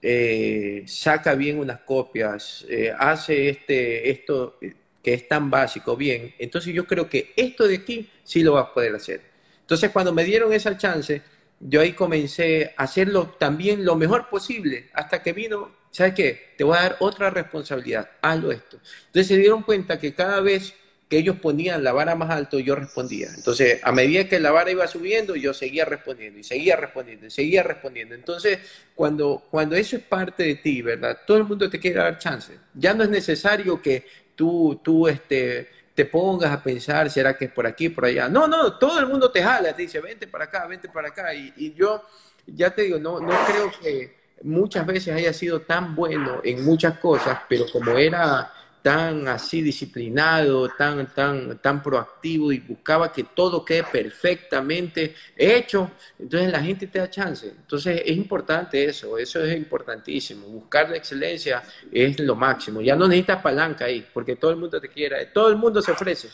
eh, 0.00 0.82
saca 0.86 1.34
bien 1.34 1.58
unas 1.58 1.80
copias, 1.80 2.64
eh, 2.70 2.90
hace 2.98 3.50
este, 3.50 4.08
esto 4.08 4.58
que 5.02 5.12
es 5.12 5.28
tan 5.28 5.50
básico 5.50 5.94
bien, 5.94 6.34
entonces 6.38 6.72
yo 6.72 6.86
creo 6.86 7.06
que 7.06 7.34
esto 7.36 7.68
de 7.68 7.76
aquí 7.76 8.08
sí 8.24 8.42
lo 8.42 8.54
va 8.54 8.62
a 8.62 8.72
poder 8.72 8.94
hacer. 8.94 9.20
Entonces 9.60 9.90
cuando 9.90 10.10
me 10.10 10.24
dieron 10.24 10.54
esa 10.54 10.78
chance, 10.78 11.20
yo 11.60 11.82
ahí 11.82 11.92
comencé 11.92 12.72
a 12.78 12.84
hacerlo 12.84 13.36
también 13.38 13.84
lo 13.84 13.94
mejor 13.94 14.30
posible, 14.30 14.88
hasta 14.94 15.22
que 15.22 15.34
vino, 15.34 15.70
¿sabes 15.90 16.14
qué? 16.14 16.54
Te 16.56 16.64
voy 16.64 16.78
a 16.78 16.80
dar 16.80 16.96
otra 17.00 17.28
responsabilidad, 17.28 18.08
hazlo 18.22 18.52
esto. 18.52 18.78
Entonces 19.08 19.26
se 19.26 19.36
dieron 19.36 19.62
cuenta 19.64 19.98
que 19.98 20.14
cada 20.14 20.40
vez 20.40 20.72
que 21.08 21.18
ellos 21.18 21.36
ponían 21.40 21.84
la 21.84 21.92
vara 21.92 22.16
más 22.16 22.30
alto, 22.30 22.58
yo 22.58 22.74
respondía. 22.74 23.28
Entonces, 23.34 23.80
a 23.84 23.92
medida 23.92 24.28
que 24.28 24.40
la 24.40 24.50
vara 24.50 24.70
iba 24.70 24.86
subiendo, 24.88 25.36
yo 25.36 25.54
seguía 25.54 25.84
respondiendo 25.84 26.40
y 26.40 26.44
seguía 26.44 26.74
respondiendo 26.74 27.26
y 27.26 27.30
seguía 27.30 27.62
respondiendo. 27.62 28.14
Entonces, 28.14 28.58
cuando, 28.94 29.44
cuando 29.50 29.76
eso 29.76 29.96
es 29.96 30.02
parte 30.02 30.42
de 30.42 30.56
ti, 30.56 30.82
¿verdad? 30.82 31.18
Todo 31.24 31.36
el 31.36 31.44
mundo 31.44 31.70
te 31.70 31.78
quiere 31.78 31.98
dar 31.98 32.18
chance. 32.18 32.58
Ya 32.74 32.92
no 32.92 33.04
es 33.04 33.10
necesario 33.10 33.80
que 33.80 34.04
tú, 34.34 34.80
tú 34.82 35.06
este, 35.06 35.68
te 35.94 36.06
pongas 36.06 36.50
a 36.50 36.60
pensar, 36.60 37.08
¿será 37.08 37.36
que 37.36 37.44
es 37.44 37.52
por 37.52 37.68
aquí, 37.68 37.88
por 37.88 38.06
allá? 38.06 38.28
No, 38.28 38.48
no, 38.48 38.76
todo 38.76 38.98
el 38.98 39.06
mundo 39.06 39.30
te 39.30 39.42
jala, 39.42 39.76
te 39.76 39.82
dice, 39.82 40.00
vente 40.00 40.26
para 40.26 40.46
acá, 40.46 40.66
vente 40.66 40.88
para 40.88 41.08
acá. 41.08 41.32
Y, 41.32 41.52
y 41.56 41.74
yo, 41.74 42.02
ya 42.46 42.74
te 42.74 42.82
digo, 42.82 42.98
no, 42.98 43.20
no 43.20 43.32
creo 43.46 43.70
que 43.80 44.16
muchas 44.42 44.84
veces 44.84 45.14
haya 45.14 45.32
sido 45.32 45.62
tan 45.62 45.94
bueno 45.94 46.40
en 46.42 46.64
muchas 46.64 46.98
cosas, 46.98 47.40
pero 47.48 47.64
como 47.72 47.96
era 47.96 48.52
tan 48.86 49.26
así 49.26 49.62
disciplinado, 49.62 50.68
tan, 50.68 51.12
tan, 51.12 51.58
tan 51.58 51.82
proactivo 51.82 52.52
y 52.52 52.60
buscaba 52.60 53.10
que 53.10 53.24
todo 53.24 53.64
quede 53.64 53.82
perfectamente 53.82 55.12
hecho, 55.36 55.90
entonces 56.16 56.52
la 56.52 56.62
gente 56.62 56.86
te 56.86 57.00
da 57.00 57.10
chance. 57.10 57.48
Entonces 57.48 58.02
es 58.04 58.16
importante 58.16 58.84
eso, 58.84 59.18
eso 59.18 59.44
es 59.44 59.56
importantísimo. 59.56 60.46
Buscar 60.46 60.88
la 60.88 60.98
excelencia 60.98 61.64
es 61.90 62.20
lo 62.20 62.36
máximo. 62.36 62.80
Ya 62.80 62.94
no 62.94 63.08
necesitas 63.08 63.42
palanca 63.42 63.86
ahí, 63.86 64.06
porque 64.14 64.36
todo 64.36 64.52
el 64.52 64.58
mundo 64.58 64.80
te 64.80 64.88
quiere, 64.88 65.26
todo 65.34 65.48
el 65.48 65.56
mundo 65.56 65.82
se 65.82 65.90
ofrece. 65.90 66.28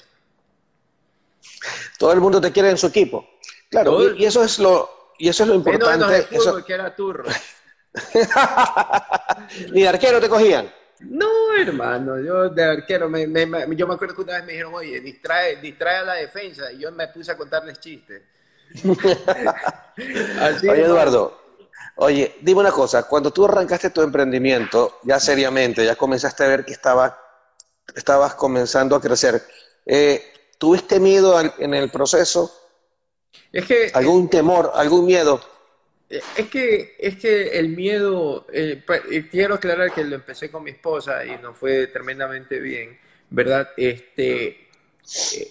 Todo 1.96 2.12
el 2.12 2.20
mundo 2.20 2.38
te 2.38 2.52
quiere 2.52 2.68
en 2.68 2.76
su 2.76 2.88
equipo. 2.88 3.30
Claro, 3.70 4.14
y, 4.14 4.26
eso 4.26 4.44
es 4.44 4.58
lo, 4.58 5.14
y 5.18 5.26
eso 5.26 5.44
es 5.44 5.48
lo 5.48 5.54
importante. 5.54 6.26
eso... 6.30 6.62
que 6.62 6.74
era 6.74 6.94
turro. 6.94 7.24
Ni 9.72 9.80
de 9.80 9.88
arquero 9.88 10.20
te 10.20 10.28
cogían. 10.28 10.81
No, 11.04 11.54
hermano, 11.54 12.18
yo 12.20 12.48
de 12.48 12.64
arquero, 12.64 13.08
me, 13.08 13.26
yo 13.76 13.86
me 13.86 13.94
acuerdo 13.94 14.14
que 14.14 14.22
una 14.22 14.34
vez 14.34 14.44
me 14.44 14.52
dijeron, 14.52 14.74
oye, 14.74 15.00
distrae, 15.00 15.56
distrae 15.56 15.96
a 15.98 16.02
la 16.02 16.14
defensa, 16.14 16.72
y 16.72 16.78
yo 16.78 16.92
me 16.92 17.08
puse 17.08 17.32
a 17.32 17.36
contarles 17.36 17.80
chistes. 17.80 18.22
oye, 18.84 20.82
Eduardo, 20.82 21.38
oye, 21.96 22.36
dime 22.40 22.60
una 22.60 22.72
cosa, 22.72 23.02
cuando 23.04 23.32
tú 23.32 23.44
arrancaste 23.44 23.90
tu 23.90 24.02
emprendimiento, 24.02 24.98
ya 25.02 25.20
seriamente, 25.20 25.84
ya 25.84 25.96
comenzaste 25.96 26.44
a 26.44 26.48
ver 26.48 26.64
que 26.64 26.72
estaba, 26.72 27.18
estabas 27.94 28.34
comenzando 28.34 28.96
a 28.96 29.00
crecer, 29.00 29.42
eh, 29.84 30.22
¿tuviste 30.58 31.00
miedo 31.00 31.38
en 31.58 31.74
el 31.74 31.90
proceso? 31.90 32.52
Es 33.52 33.66
que... 33.66 33.90
¿Algún 33.94 34.28
temor, 34.28 34.72
algún 34.74 35.06
miedo? 35.06 35.40
Es 36.36 36.48
que, 36.48 36.94
es 36.98 37.16
que 37.16 37.58
el 37.58 37.70
miedo, 37.70 38.46
eh, 38.52 38.82
quiero 39.30 39.54
aclarar 39.54 39.92
que 39.92 40.04
lo 40.04 40.14
empecé 40.14 40.50
con 40.50 40.62
mi 40.62 40.70
esposa 40.70 41.24
y 41.24 41.38
no 41.42 41.54
fue 41.54 41.86
tremendamente 41.86 42.60
bien, 42.60 42.98
¿verdad? 43.30 43.70
Este, 43.78 44.68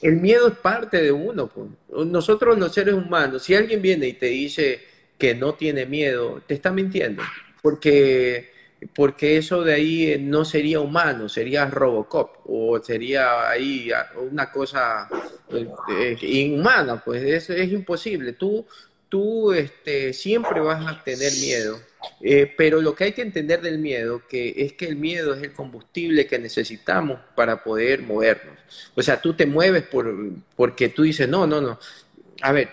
el 0.03 0.17
miedo 0.17 0.49
es 0.49 0.57
parte 0.57 1.01
de 1.01 1.11
uno. 1.11 1.47
Pues. 1.47 1.67
Nosotros 2.07 2.59
los 2.59 2.73
seres 2.73 2.93
humanos, 2.93 3.41
si 3.41 3.55
alguien 3.55 3.81
viene 3.81 4.07
y 4.07 4.13
te 4.13 4.27
dice 4.27 4.81
que 5.17 5.33
no 5.33 5.55
tiene 5.55 5.87
miedo, 5.87 6.43
te 6.45 6.53
está 6.53 6.71
mintiendo, 6.71 7.23
porque, 7.63 8.51
porque 8.93 9.37
eso 9.37 9.63
de 9.63 9.73
ahí 9.73 10.17
no 10.19 10.45
sería 10.45 10.79
humano, 10.79 11.27
sería 11.27 11.65
Robocop 11.65 12.37
o 12.45 12.79
sería 12.83 13.49
ahí 13.49 13.91
una 14.29 14.51
cosa 14.51 15.09
eh, 15.49 16.17
inhumana, 16.21 17.03
pues 17.03 17.49
es 17.49 17.71
imposible. 17.71 18.33
Tú 18.33 18.63
tú 19.11 19.51
este, 19.51 20.13
siempre 20.13 20.61
vas 20.61 20.87
a 20.87 21.03
tener 21.03 21.33
miedo, 21.33 21.77
eh, 22.21 22.51
pero 22.57 22.81
lo 22.81 22.95
que 22.95 23.03
hay 23.03 23.11
que 23.11 23.21
entender 23.21 23.59
del 23.59 23.77
miedo 23.77 24.21
que 24.25 24.53
es 24.55 24.71
que 24.71 24.87
el 24.87 24.95
miedo 24.95 25.33
es 25.33 25.43
el 25.43 25.51
combustible 25.51 26.25
que 26.27 26.39
necesitamos 26.39 27.19
para 27.35 27.61
poder 27.61 28.03
movernos. 28.03 28.57
O 28.95 29.01
sea, 29.01 29.19
tú 29.19 29.33
te 29.33 29.45
mueves 29.45 29.83
por, 29.83 30.15
porque 30.55 30.87
tú 30.87 31.03
dices, 31.03 31.27
no, 31.27 31.45
no, 31.45 31.59
no. 31.59 31.77
A 32.41 32.53
ver, 32.53 32.69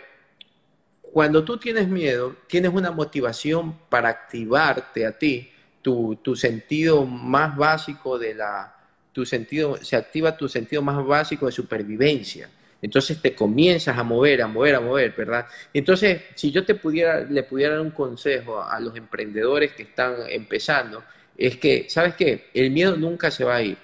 cuando 1.12 1.42
tú 1.42 1.58
tienes 1.58 1.88
miedo, 1.88 2.36
tienes 2.46 2.72
una 2.72 2.92
motivación 2.92 3.76
para 3.88 4.08
activarte 4.08 5.06
a 5.06 5.18
ti, 5.18 5.50
tu, 5.82 6.20
tu 6.22 6.36
sentido 6.36 7.04
más 7.04 7.56
básico 7.56 8.16
de 8.16 8.34
la, 8.34 8.76
tu 9.12 9.26
sentido, 9.26 9.76
se 9.82 9.96
activa 9.96 10.36
tu 10.36 10.48
sentido 10.48 10.82
más 10.82 11.04
básico 11.04 11.46
de 11.46 11.52
supervivencia. 11.52 12.48
Entonces 12.80 13.20
te 13.20 13.34
comienzas 13.34 13.98
a 13.98 14.04
mover, 14.04 14.42
a 14.42 14.46
mover, 14.46 14.76
a 14.76 14.80
mover, 14.80 15.12
¿verdad? 15.16 15.46
Entonces, 15.72 16.22
si 16.34 16.52
yo 16.52 16.64
te 16.64 16.76
pudiera, 16.76 17.20
le 17.20 17.42
pudiera 17.42 17.74
dar 17.74 17.80
un 17.80 17.90
consejo 17.90 18.62
a, 18.62 18.78
los 18.78 18.96
emprendedores 18.96 19.72
que 19.72 19.82
están 19.82 20.14
empezando, 20.28 21.02
es 21.36 21.56
que, 21.56 21.86
¿sabes 21.88 22.14
qué? 22.14 22.50
El 22.54 22.70
miedo 22.70 22.96
nunca 22.96 23.30
se 23.30 23.44
va 23.44 23.56
a 23.56 23.62
ir. 23.62 23.78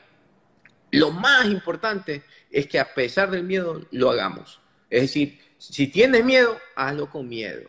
Lo 0.92 1.10
más 1.10 1.46
importante 1.46 2.22
es 2.50 2.68
que 2.68 2.78
a 2.78 2.94
pesar 2.94 3.30
del 3.30 3.42
miedo 3.42 3.84
lo 3.90 4.10
hagamos. 4.10 4.60
Es 4.88 5.02
decir, 5.02 5.40
si 5.58 5.88
tienes 5.88 6.24
miedo, 6.24 6.56
hazlo 6.76 7.10
con 7.10 7.28
miedo, 7.28 7.68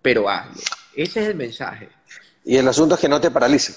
pero 0.00 0.28
hazlo. 0.28 0.62
Ese 0.94 1.20
es 1.20 1.28
el 1.28 1.34
mensaje. 1.34 1.90
Y 2.44 2.56
el 2.56 2.66
asunto 2.66 2.94
es 2.94 3.00
que 3.00 3.08
no 3.08 3.20
te 3.20 3.30
paralice, 3.30 3.74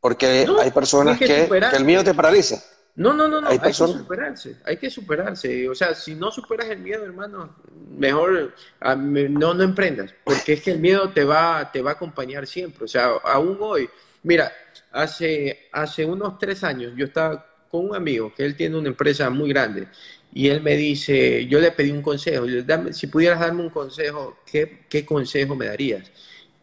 porque 0.00 0.46
hay 0.60 0.70
personas 0.70 1.18
que, 1.18 1.26
que 1.26 1.76
el 1.76 1.84
miedo 1.84 2.04
te 2.04 2.14
paraliza. 2.14 2.62
No, 2.96 3.12
no, 3.12 3.26
no, 3.26 3.40
no, 3.40 3.48
hay, 3.48 3.58
que 3.58 3.72
superarse, 3.72 4.56
hay 4.64 4.76
que 4.76 4.88
superarse. 4.88 5.68
O 5.68 5.74
sea, 5.74 5.94
si 5.96 6.14
no 6.14 6.30
superas 6.30 6.68
el 6.68 6.78
miedo, 6.78 7.04
hermano, 7.04 7.56
mejor 7.98 8.54
no, 8.80 9.52
no 9.52 9.62
emprendas, 9.64 10.14
porque 10.22 10.52
es 10.52 10.62
que 10.62 10.70
el 10.70 10.78
miedo 10.78 11.10
te 11.10 11.24
va, 11.24 11.72
te 11.72 11.82
va 11.82 11.90
a 11.90 11.94
acompañar 11.94 12.46
siempre. 12.46 12.84
O 12.84 12.88
sea, 12.88 13.06
aún 13.24 13.58
hoy, 13.60 13.88
mira, 14.22 14.52
hace, 14.92 15.68
hace 15.72 16.04
unos 16.04 16.38
tres 16.38 16.62
años 16.62 16.92
yo 16.96 17.06
estaba 17.06 17.44
con 17.68 17.90
un 17.90 17.96
amigo 17.96 18.32
que 18.32 18.44
él 18.44 18.54
tiene 18.54 18.78
una 18.78 18.88
empresa 18.88 19.28
muy 19.28 19.48
grande 19.48 19.88
y 20.32 20.48
él 20.48 20.62
me 20.62 20.76
dice, 20.76 21.46
yo 21.46 21.58
le 21.58 21.72
pedí 21.72 21.90
un 21.90 22.02
consejo, 22.02 22.46
si 22.92 23.08
pudieras 23.08 23.40
darme 23.40 23.62
un 23.62 23.70
consejo, 23.70 24.38
¿qué, 24.46 24.84
¿qué 24.88 25.04
consejo 25.04 25.56
me 25.56 25.66
darías? 25.66 26.10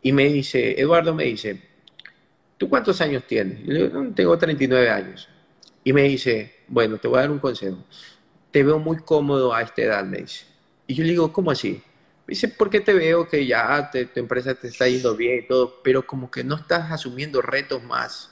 Y 0.02 0.14
me 0.14 0.30
dice, 0.30 0.80
Eduardo 0.80 1.14
me 1.14 1.26
dice, 1.26 1.62
¿tú 2.58 2.70
cuántos 2.70 3.02
años 3.02 3.24
tienes? 3.28 3.60
yo 3.66 3.74
le 3.74 3.84
digo, 3.84 4.08
tengo 4.16 4.38
39 4.38 4.90
años. 4.90 5.28
Y 5.84 5.94
me 5.94 6.04
dice, 6.04 6.56
bueno, 6.68 6.98
te 6.98 7.08
voy 7.08 7.18
a 7.18 7.22
dar 7.22 7.32
un 7.32 7.40
consejo. 7.40 7.78
Te 8.52 8.64
veo 8.64 8.80
muy 8.80 8.98
cómodo 8.98 9.54
a 9.54 9.62
esta 9.62 9.82
edad, 9.82 10.04
me 10.04 10.20
dice. 10.20 10.46
Y 10.88 10.94
yo 10.94 11.04
le 11.04 11.12
digo, 11.12 11.32
¿cómo 11.34 11.52
así? 11.52 11.82
Me 12.28 12.34
dice, 12.34 12.48
porque 12.50 12.82
te 12.82 12.94
veo 12.94 13.28
que 13.28 13.46
ya 13.46 13.90
tu 13.92 14.20
empresa 14.20 14.54
te 14.54 14.68
está 14.68 14.88
yendo 14.88 15.16
bien 15.16 15.40
y 15.40 15.48
todo, 15.48 15.82
pero 15.84 16.06
como 16.06 16.30
que 16.30 16.44
no 16.44 16.56
estás 16.56 16.92
asumiendo 16.92 17.42
retos 17.42 17.84
más, 17.84 18.32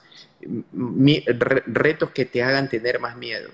retos 1.66 2.12
que 2.12 2.26
te 2.26 2.44
hagan 2.44 2.70
tener 2.70 3.00
más 3.00 3.18
miedo. 3.18 3.50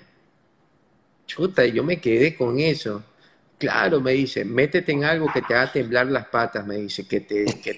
Chuta, 1.26 1.64
yo 1.66 1.82
me 1.82 2.00
quedé 2.00 2.36
con 2.36 2.58
eso. 2.58 3.02
Claro, 3.58 4.02
me 4.02 4.12
dice, 4.12 4.44
métete 4.44 4.92
en 4.92 5.04
algo 5.04 5.32
que 5.32 5.40
te 5.40 5.54
haga 5.54 5.72
temblar 5.72 6.08
las 6.08 6.26
patas, 6.28 6.66
me 6.66 6.76
dice, 6.76 7.08
que 7.08 7.20
te, 7.20 7.46
que 7.62 7.74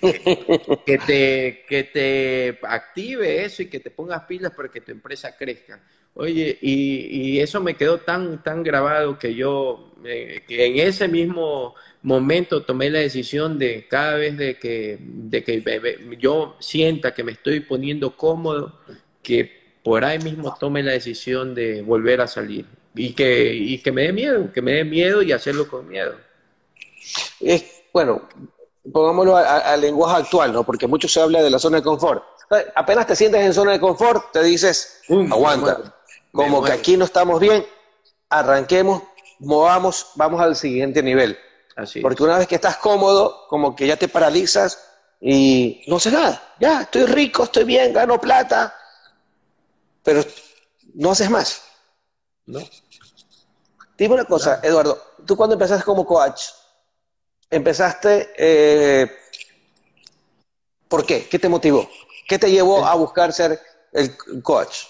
te, 0.99 1.65
que 1.69 1.85
te, 1.85 2.59
active 2.67 3.45
eso 3.45 3.63
y 3.63 3.67
que 3.67 3.79
te 3.79 3.91
pongas 3.91 4.25
pilas 4.25 4.53
para 4.57 4.69
que 4.69 4.81
tu 4.81 4.91
empresa 4.91 5.37
crezca. 5.37 5.81
Oye, 6.15 6.59
y, 6.61 7.39
eso 7.39 7.61
me 7.61 7.75
quedó 7.75 7.99
tan, 7.99 8.43
tan 8.43 8.65
grabado 8.65 9.21
que 9.21 9.37
yo, 9.37 9.95
eh, 10.05 10.43
que 10.49 10.67
en 10.67 10.81
ese 10.81 11.07
mismo 11.07 11.77
momento 12.03 12.65
tomé 12.65 12.91
la 12.91 12.99
decisión 12.99 13.57
de 13.57 13.87
cada 13.89 14.17
vez 14.17 14.37
de 14.37 14.59
que, 14.59 14.99
de 15.01 15.45
que 15.45 15.63
yo 16.19 16.57
sienta 16.59 17.15
que 17.15 17.23
me 17.23 17.33
estoy 17.33 17.61
poniendo 17.61 18.17
cómodo, 18.17 18.81
que 19.23 19.79
por 19.85 20.05
ahí 20.05 20.19
mismo 20.19 20.57
tome 20.59 20.83
la 20.83 20.91
decisión 20.91 21.55
de 21.55 21.83
volver 21.83 22.21
a 22.21 22.27
salir 22.27 22.67
y 22.99 23.13
que, 23.13 23.55
y 23.55 23.79
que 23.79 23.93
me 23.93 24.03
dé 24.03 24.13
miedo, 24.13 24.53
que 24.53 24.61
me 24.61 24.73
dé 24.73 24.85
miedo 24.85 25.23
y 25.23 25.33
hacerlo 25.33 25.69
con 25.69 25.89
miedo. 25.89 26.17
Es, 27.41 27.65
bueno, 27.93 28.29
pongámoslo 28.93 29.37
al 29.37 29.81
lenguaje 29.81 30.23
actual, 30.23 30.53
¿no? 30.53 30.65
Porque 30.65 30.87
mucho 30.87 31.07
se 31.07 31.21
habla 31.21 31.41
de 31.43 31.51
la 31.51 31.59
zona 31.59 31.79
de 31.79 31.85
confort. 31.85 32.25
Apenas 32.75 33.07
te 33.07 33.15
sientes 33.15 33.41
en 33.41 33.55
zona 33.55 33.73
de 33.73 33.81
confort, 33.81 34.33
te 34.33 34.43
dices, 34.43 35.03
aguanta, 35.09 35.95
como 36.33 36.63
que 36.63 36.73
aquí 36.73 36.97
no 36.97 37.05
estamos 37.05 37.41
bien, 37.41 37.65
arranquemos, 38.31 39.03
movamos, 39.39 40.11
vamos 40.17 40.41
al 40.41 40.57
siguiente 40.57 41.03
nivel. 41.03 41.39
Así 41.77 42.01
Porque 42.01 42.25
una 42.25 42.39
vez 42.39 42.49
que 42.49 42.57
estás 42.57 42.79
cómodo, 42.79 43.47
como 43.49 43.77
que 43.77 43.87
ya 43.87 43.97
te 43.97 44.09
paralizas 44.09 44.83
y 45.21 45.85
no 45.87 46.01
sé 46.01 46.11
nada. 46.11 46.55
Ya, 46.59 46.83
estoy 46.83 47.05
rico, 47.07 47.45
estoy 47.45 47.63
bien, 47.65 47.93
gano 47.93 48.21
plata, 48.21 48.75
pero 50.03 50.25
no 50.95 51.13
haces 51.13 51.31
más. 51.31 51.63
¿No? 52.47 52.61
Dime 53.99 54.15
una 54.15 54.25
cosa, 54.25 54.61
Eduardo, 54.63 54.97
tú 55.27 55.37
cuando 55.37 55.55
empezaste 55.55 55.85
como 55.85 56.07
coach, 56.07 56.45
empezaste, 57.51 58.33
eh, 58.39 59.11
¿por 60.87 61.05
qué? 61.05 61.29
¿Qué 61.29 61.37
te 61.41 61.49
motivó? 61.49 61.91
¿Qué 62.29 62.39
te 62.39 62.49
llevó 62.49 62.87
a 62.87 62.95
buscar 62.95 63.33
ser 63.33 63.61
el 63.93 64.17
coach? 64.41 64.85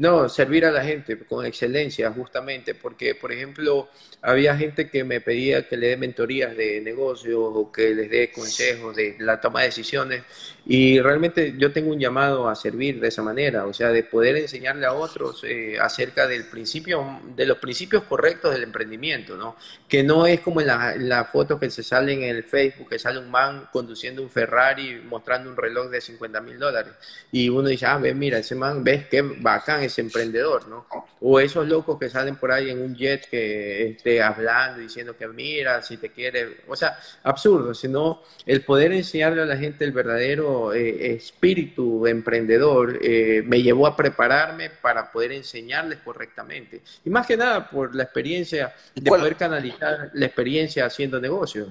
No, 0.00 0.30
servir 0.30 0.64
a 0.64 0.70
la 0.70 0.82
gente 0.82 1.18
con 1.26 1.44
excelencia, 1.44 2.10
justamente, 2.10 2.74
porque, 2.74 3.14
por 3.14 3.32
ejemplo, 3.32 3.90
había 4.22 4.56
gente 4.56 4.88
que 4.88 5.04
me 5.04 5.20
pedía 5.20 5.68
que 5.68 5.76
le 5.76 5.88
dé 5.88 5.96
mentorías 5.98 6.56
de 6.56 6.80
negocios 6.80 7.38
o 7.38 7.70
que 7.70 7.94
les 7.94 8.10
dé 8.10 8.32
consejos 8.32 8.96
de 8.96 9.16
la 9.18 9.38
toma 9.42 9.60
de 9.60 9.66
decisiones 9.66 10.22
y 10.64 11.00
realmente 11.00 11.54
yo 11.58 11.72
tengo 11.72 11.90
un 11.90 11.98
llamado 11.98 12.48
a 12.48 12.54
servir 12.54 12.98
de 13.00 13.08
esa 13.08 13.22
manera, 13.22 13.66
o 13.66 13.74
sea, 13.74 13.88
de 13.88 14.02
poder 14.02 14.36
enseñarle 14.36 14.86
a 14.86 14.94
otros 14.94 15.42
eh, 15.44 15.78
acerca 15.78 16.26
del 16.26 16.44
principio, 16.44 17.20
de 17.36 17.44
los 17.44 17.58
principios 17.58 18.04
correctos 18.04 18.52
del 18.52 18.62
emprendimiento, 18.62 19.36
¿no? 19.36 19.56
Que 19.86 20.02
no 20.02 20.26
es 20.26 20.40
como 20.40 20.60
en 20.60 20.68
la, 20.68 20.96
la 20.96 21.24
foto 21.26 21.58
que 21.58 21.70
se 21.70 21.82
sale 21.82 22.12
en 22.12 22.22
el 22.22 22.44
Facebook, 22.44 22.88
que 22.88 22.98
sale 22.98 23.18
un 23.18 23.30
man 23.30 23.68
conduciendo 23.72 24.22
un 24.22 24.30
Ferrari 24.30 25.02
mostrando 25.04 25.50
un 25.50 25.56
reloj 25.56 25.90
de 25.90 26.00
50 26.00 26.40
mil 26.40 26.58
dólares 26.58 26.94
y 27.32 27.48
uno 27.48 27.68
dice, 27.68 27.86
ah, 27.86 27.98
ves, 27.98 28.14
mira, 28.14 28.38
ese 28.38 28.54
man, 28.54 28.84
ves 28.84 29.06
qué 29.06 29.22
bacán 29.22 29.82
emprendedor, 29.98 30.68
¿no? 30.68 30.86
O 31.20 31.40
esos 31.40 31.66
locos 31.66 31.98
que 31.98 32.08
salen 32.08 32.36
por 32.36 32.52
ahí 32.52 32.70
en 32.70 32.80
un 32.80 32.94
jet 32.94 33.28
que 33.28 33.90
esté 33.90 34.22
hablando, 34.22 34.80
diciendo 34.80 35.16
que 35.16 35.26
mira, 35.28 35.82
si 35.82 35.96
te 35.96 36.10
quiere, 36.10 36.58
o 36.68 36.76
sea, 36.76 36.98
absurdo, 37.22 37.74
sino 37.74 38.22
el 38.46 38.62
poder 38.62 38.92
enseñarle 38.92 39.42
a 39.42 39.46
la 39.46 39.56
gente 39.56 39.84
el 39.84 39.92
verdadero 39.92 40.72
eh, 40.72 41.14
espíritu 41.14 42.06
emprendedor 42.06 42.98
eh, 43.02 43.42
me 43.44 43.62
llevó 43.62 43.86
a 43.86 43.96
prepararme 43.96 44.70
para 44.70 45.10
poder 45.10 45.32
enseñarles 45.32 45.98
correctamente. 46.00 46.82
Y 47.04 47.10
más 47.10 47.26
que 47.26 47.36
nada 47.36 47.68
por 47.68 47.94
la 47.94 48.04
experiencia 48.04 48.74
de 48.94 49.10
poder 49.10 49.36
canalizar 49.36 50.10
la 50.12 50.26
experiencia 50.26 50.86
haciendo 50.86 51.20
negocios. 51.20 51.68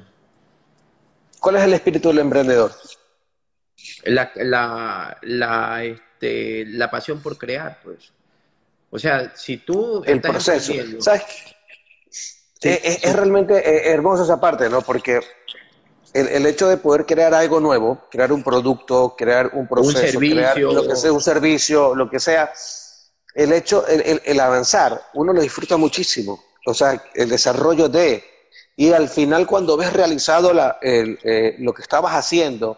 ¿Cuál 1.40 1.56
es 1.56 1.64
el 1.64 1.74
espíritu 1.74 2.10
del 2.10 2.20
emprendedor? 2.20 2.72
La, 4.04 4.32
la, 4.36 5.18
la, 5.22 5.84
este, 6.20 6.66
la 6.66 6.92
pasión 6.92 7.22
por 7.22 7.38
crear, 7.38 7.80
pues. 7.84 8.12
O 8.92 9.00
sea, 9.00 9.34
si 9.36 9.58
tú... 9.58 10.04
El 10.06 10.20
proceso. 10.20 10.74
¿Sabes? 11.00 11.24
es, 12.62 13.14
realmente 13.14 13.58
eh, 13.58 13.94
hermoso 13.94 14.24
esa 14.24 14.40
parte, 14.40 14.70
¿no? 14.70 14.82
Porque 14.82 15.22
el, 16.14 16.28
el, 16.28 16.46
hecho 16.46 16.68
de 16.68 16.76
poder 16.76 17.06
crear 17.06 17.34
algo 17.34 17.62
nuevo, 17.62 18.06
crear 18.12 18.34
un 18.34 18.44
producto, 18.44 19.16
crear 19.18 19.52
un 19.54 19.66
proceso, 19.68 20.00
un 20.00 20.06
servicio, 20.12 20.36
crear 20.36 20.60
lo 20.60 20.88
que 20.88 20.96
sea, 20.96 21.14
un 21.14 21.22
servicio, 21.22 21.96
lo 21.96 22.10
que 22.10 22.20
sea, 22.20 22.52
el 23.36 23.54
hecho, 23.54 23.88
el, 23.88 24.22
el, 24.26 24.40
avanzar, 24.42 25.02
uno 25.14 25.32
lo 25.32 25.42
disfruta 25.42 25.78
muchísimo. 25.78 26.44
O 26.66 26.74
sea, 26.74 27.02
el 27.14 27.30
desarrollo 27.30 27.88
de, 27.88 28.24
y 28.76 28.92
al 28.92 29.08
final 29.08 29.48
cuando 29.48 29.78
ves 29.78 29.94
realizado 29.94 30.52
la, 30.52 30.80
eh, 30.82 31.56
lo 31.60 31.74
que 31.74 31.84
estabas 31.84 32.14
haciendo 32.14 32.78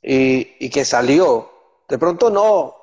y, 0.00 0.64
y, 0.64 0.70
que 0.70 0.84
salió, 0.84 1.59
de 1.90 1.98
pronto 1.98 2.30
no 2.30 2.76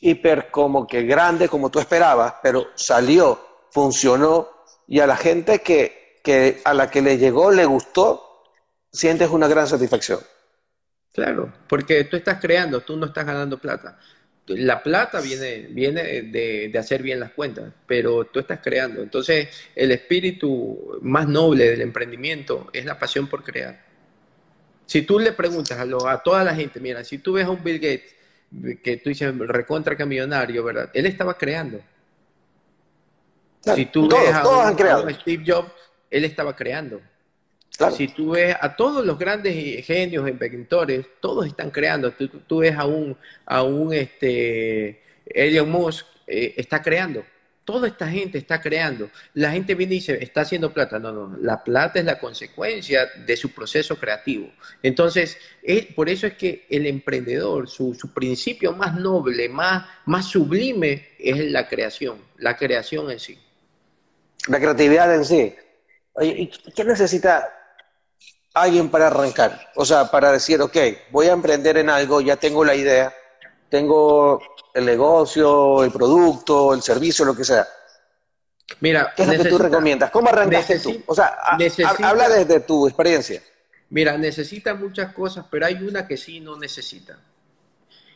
hiper 0.00 0.50
como 0.50 0.86
que 0.86 1.04
grande 1.04 1.48
como 1.48 1.70
tú 1.70 1.78
esperabas, 1.78 2.34
pero 2.42 2.66
salió, 2.74 3.40
funcionó 3.70 4.50
y 4.86 5.00
a 5.00 5.06
la 5.06 5.16
gente 5.16 5.60
que, 5.60 6.20
que 6.22 6.60
a 6.64 6.74
la 6.74 6.90
que 6.90 7.00
le 7.00 7.16
llegó, 7.16 7.50
le 7.50 7.64
gustó, 7.64 8.42
sientes 8.92 9.30
una 9.30 9.48
gran 9.48 9.66
satisfacción. 9.66 10.20
Claro, 11.12 11.52
porque 11.68 12.04
tú 12.04 12.16
estás 12.16 12.40
creando, 12.40 12.80
tú 12.80 12.96
no 12.96 13.06
estás 13.06 13.24
ganando 13.24 13.56
plata. 13.58 13.98
La 14.48 14.82
plata 14.82 15.20
viene, 15.20 15.68
viene 15.70 16.02
de, 16.02 16.68
de, 16.70 16.78
hacer 16.78 17.02
bien 17.02 17.20
las 17.20 17.30
cuentas, 17.30 17.72
pero 17.86 18.24
tú 18.26 18.40
estás 18.40 18.58
creando. 18.62 19.00
Entonces, 19.00 19.48
el 19.74 19.92
espíritu 19.92 20.98
más 21.00 21.26
noble 21.26 21.70
del 21.70 21.80
emprendimiento 21.80 22.68
es 22.72 22.84
la 22.84 22.98
pasión 22.98 23.26
por 23.26 23.42
crear. 23.42 23.94
Si 24.86 25.02
tú 25.02 25.18
le 25.18 25.32
preguntas 25.32 25.78
a, 25.78 25.84
lo, 25.86 26.06
a 26.06 26.22
toda 26.22 26.44
la 26.44 26.54
gente, 26.54 26.78
mira, 26.80 27.02
si 27.04 27.18
tú 27.18 27.34
ves 27.34 27.46
a 27.46 27.50
un 27.50 27.64
Bill 27.64 27.78
Gates, 27.78 28.14
que 28.82 28.96
tú 28.98 29.10
dices 29.10 29.36
recontra 29.38 29.96
que 29.96 30.04
millonario, 30.04 30.64
¿verdad? 30.64 30.90
Él 30.92 31.06
estaba 31.06 31.36
creando. 31.36 31.80
si 33.74 33.86
tú 33.86 34.08
ves 34.08 34.32
a, 34.32 35.12
Steve 35.20 35.44
Jobs, 35.46 35.72
él 36.10 36.24
estaba 36.24 36.54
creando. 36.54 37.00
Si 37.96 38.08
tú 38.08 38.30
ves 38.30 38.56
a 38.60 38.76
todos 38.76 39.04
los 39.04 39.18
grandes 39.18 39.84
genios, 39.84 40.28
inventores, 40.28 41.06
todos 41.20 41.46
están 41.46 41.70
creando. 41.70 42.12
Tú, 42.12 42.28
tú 42.28 42.58
ves 42.58 42.76
a 42.76 42.86
un, 42.86 43.16
a 43.44 43.62
un 43.62 43.92
este, 43.92 45.02
Elon 45.26 45.70
Musk, 45.70 46.06
eh, 46.26 46.54
está 46.56 46.80
creando. 46.80 47.24
Toda 47.64 47.88
esta 47.88 48.08
gente 48.08 48.36
está 48.36 48.60
creando. 48.60 49.10
La 49.32 49.52
gente 49.52 49.74
viene 49.74 49.94
y 49.94 49.98
dice, 49.98 50.22
está 50.22 50.42
haciendo 50.42 50.72
plata. 50.72 50.98
No, 50.98 51.12
no, 51.12 51.36
la 51.40 51.64
plata 51.64 51.98
es 51.98 52.04
la 52.04 52.18
consecuencia 52.18 53.06
de 53.26 53.36
su 53.36 53.52
proceso 53.52 53.96
creativo. 53.96 54.50
Entonces, 54.82 55.38
por 55.96 56.08
eso 56.10 56.26
es 56.26 56.34
que 56.34 56.66
el 56.68 56.86
emprendedor, 56.86 57.68
su, 57.68 57.96
principio 58.14 58.72
más 58.72 58.94
noble, 58.96 59.48
más, 59.48 59.86
sublime, 60.26 61.08
es 61.18 61.38
la 61.50 61.66
creación, 61.66 62.18
la 62.38 62.56
creación 62.56 63.10
en 63.10 63.18
sí. 63.18 63.38
La 64.48 64.60
creatividad 64.60 65.14
en 65.14 65.24
sí. 65.24 65.54
¿y 66.20 66.48
qué 66.48 66.84
necesita 66.84 67.48
alguien 68.52 68.90
para 68.90 69.06
arrancar? 69.06 69.70
O 69.74 69.86
sea, 69.86 70.10
para 70.10 70.32
decir, 70.32 70.60
ok, 70.60 70.76
voy 71.10 71.28
a 71.28 71.32
emprender 71.32 71.78
en 71.78 71.88
algo, 71.88 72.20
ya 72.20 72.36
tengo 72.36 72.62
la 72.62 72.74
idea, 72.74 73.14
tengo 73.68 74.40
el 74.72 74.84
negocio, 74.84 75.84
el 75.84 75.90
producto, 75.90 76.74
el 76.74 76.82
servicio, 76.82 77.24
lo 77.24 77.36
que 77.36 77.44
sea. 77.44 77.66
Mira, 78.80 79.12
¿qué 79.16 79.22
es 79.22 79.28
lo 79.28 79.42
que 79.42 79.50
tú 79.50 79.58
recomiendas? 79.58 80.10
¿Cómo 80.10 80.28
arrancaste 80.28 80.78
tú? 80.80 81.02
O 81.06 81.14
sea, 81.14 81.36
habla 82.02 82.28
desde 82.28 82.60
tu 82.60 82.86
experiencia. 82.86 83.42
Mira, 83.90 84.16
necesita 84.18 84.74
muchas 84.74 85.12
cosas, 85.12 85.46
pero 85.50 85.66
hay 85.66 85.74
una 85.74 86.06
que 86.06 86.16
sí 86.16 86.40
no 86.40 86.56
necesita. 86.56 87.18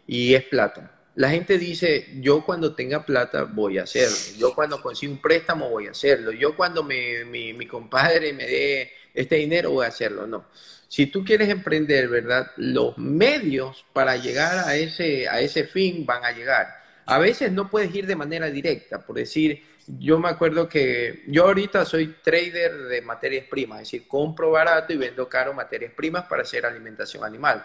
Y 0.06 0.34
es 0.34 0.44
plata. 0.44 0.92
La 1.14 1.30
gente 1.30 1.58
dice, 1.58 2.06
yo 2.20 2.44
cuando 2.44 2.74
tenga 2.74 3.04
plata 3.04 3.44
voy 3.44 3.78
a 3.78 3.82
hacerlo. 3.82 4.16
Yo 4.36 4.54
cuando 4.54 4.80
consigo 4.80 5.12
un 5.12 5.20
préstamo 5.20 5.68
voy 5.68 5.88
a 5.88 5.90
hacerlo. 5.90 6.32
Yo 6.32 6.56
cuando 6.56 6.82
mi, 6.82 7.24
mi 7.24 7.66
compadre 7.66 8.32
me 8.32 8.46
dé 8.46 8.92
este 9.14 9.36
dinero 9.36 9.72
voy 9.72 9.84
a 9.84 9.88
hacerlo. 9.88 10.26
No. 10.26 10.46
Si 10.88 11.06
tú 11.06 11.22
quieres 11.22 11.50
emprender, 11.50 12.08
¿verdad? 12.08 12.50
Los 12.56 12.96
medios 12.96 13.84
para 13.92 14.16
llegar 14.16 14.66
a 14.66 14.74
ese, 14.74 15.28
a 15.28 15.40
ese 15.40 15.64
fin 15.64 16.06
van 16.06 16.24
a 16.24 16.32
llegar. 16.32 16.66
A 17.04 17.18
veces 17.18 17.52
no 17.52 17.70
puedes 17.70 17.94
ir 17.94 18.06
de 18.06 18.16
manera 18.16 18.50
directa, 18.50 19.04
por 19.04 19.16
decir, 19.16 19.62
yo 19.86 20.18
me 20.18 20.28
acuerdo 20.28 20.68
que 20.68 21.24
yo 21.28 21.46
ahorita 21.46 21.84
soy 21.84 22.16
trader 22.22 22.84
de 22.88 23.00
materias 23.00 23.46
primas, 23.48 23.80
es 23.80 23.90
decir, 23.90 24.08
compro 24.08 24.50
barato 24.50 24.92
y 24.92 24.96
vendo 24.96 25.28
caro 25.28 25.54
materias 25.54 25.92
primas 25.96 26.24
para 26.24 26.42
hacer 26.42 26.66
alimentación 26.66 27.24
animal. 27.24 27.64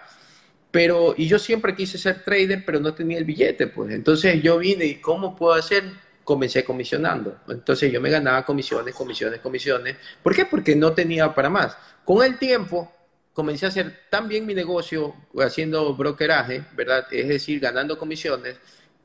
Pero, 0.72 1.14
y 1.18 1.28
yo 1.28 1.38
siempre 1.40 1.76
quise 1.76 1.98
ser 1.98 2.24
trader, 2.24 2.64
pero 2.66 2.80
no 2.80 2.94
tenía 2.94 3.18
el 3.18 3.26
billete, 3.26 3.68
pues. 3.68 3.92
Entonces 3.92 4.42
yo 4.42 4.58
vine 4.58 4.86
y 4.86 4.96
¿cómo 4.96 5.36
puedo 5.36 5.54
hacer? 5.54 5.84
comencé 6.24 6.64
comisionando. 6.64 7.40
Entonces 7.48 7.92
yo 7.92 8.00
me 8.00 8.10
ganaba 8.10 8.46
comisiones, 8.46 8.96
comisiones, 8.96 9.40
comisiones. 9.40 9.98
¿Por 10.22 10.36
qué? 10.36 10.46
Porque 10.46 10.76
no 10.76 10.94
tenía 10.94 11.34
para 11.34 11.50
más. 11.50 11.78
Con 12.06 12.24
el 12.24 12.38
tiempo 12.38 12.93
comencé 13.34 13.66
a 13.66 13.70
hacer 13.70 14.02
tan 14.10 14.28
bien 14.28 14.46
mi 14.46 14.54
negocio 14.54 15.16
haciendo 15.40 15.94
brokeraje, 15.96 16.64
¿verdad? 16.76 17.08
Es 17.12 17.28
decir, 17.28 17.60
ganando 17.60 17.98
comisiones, 17.98 18.58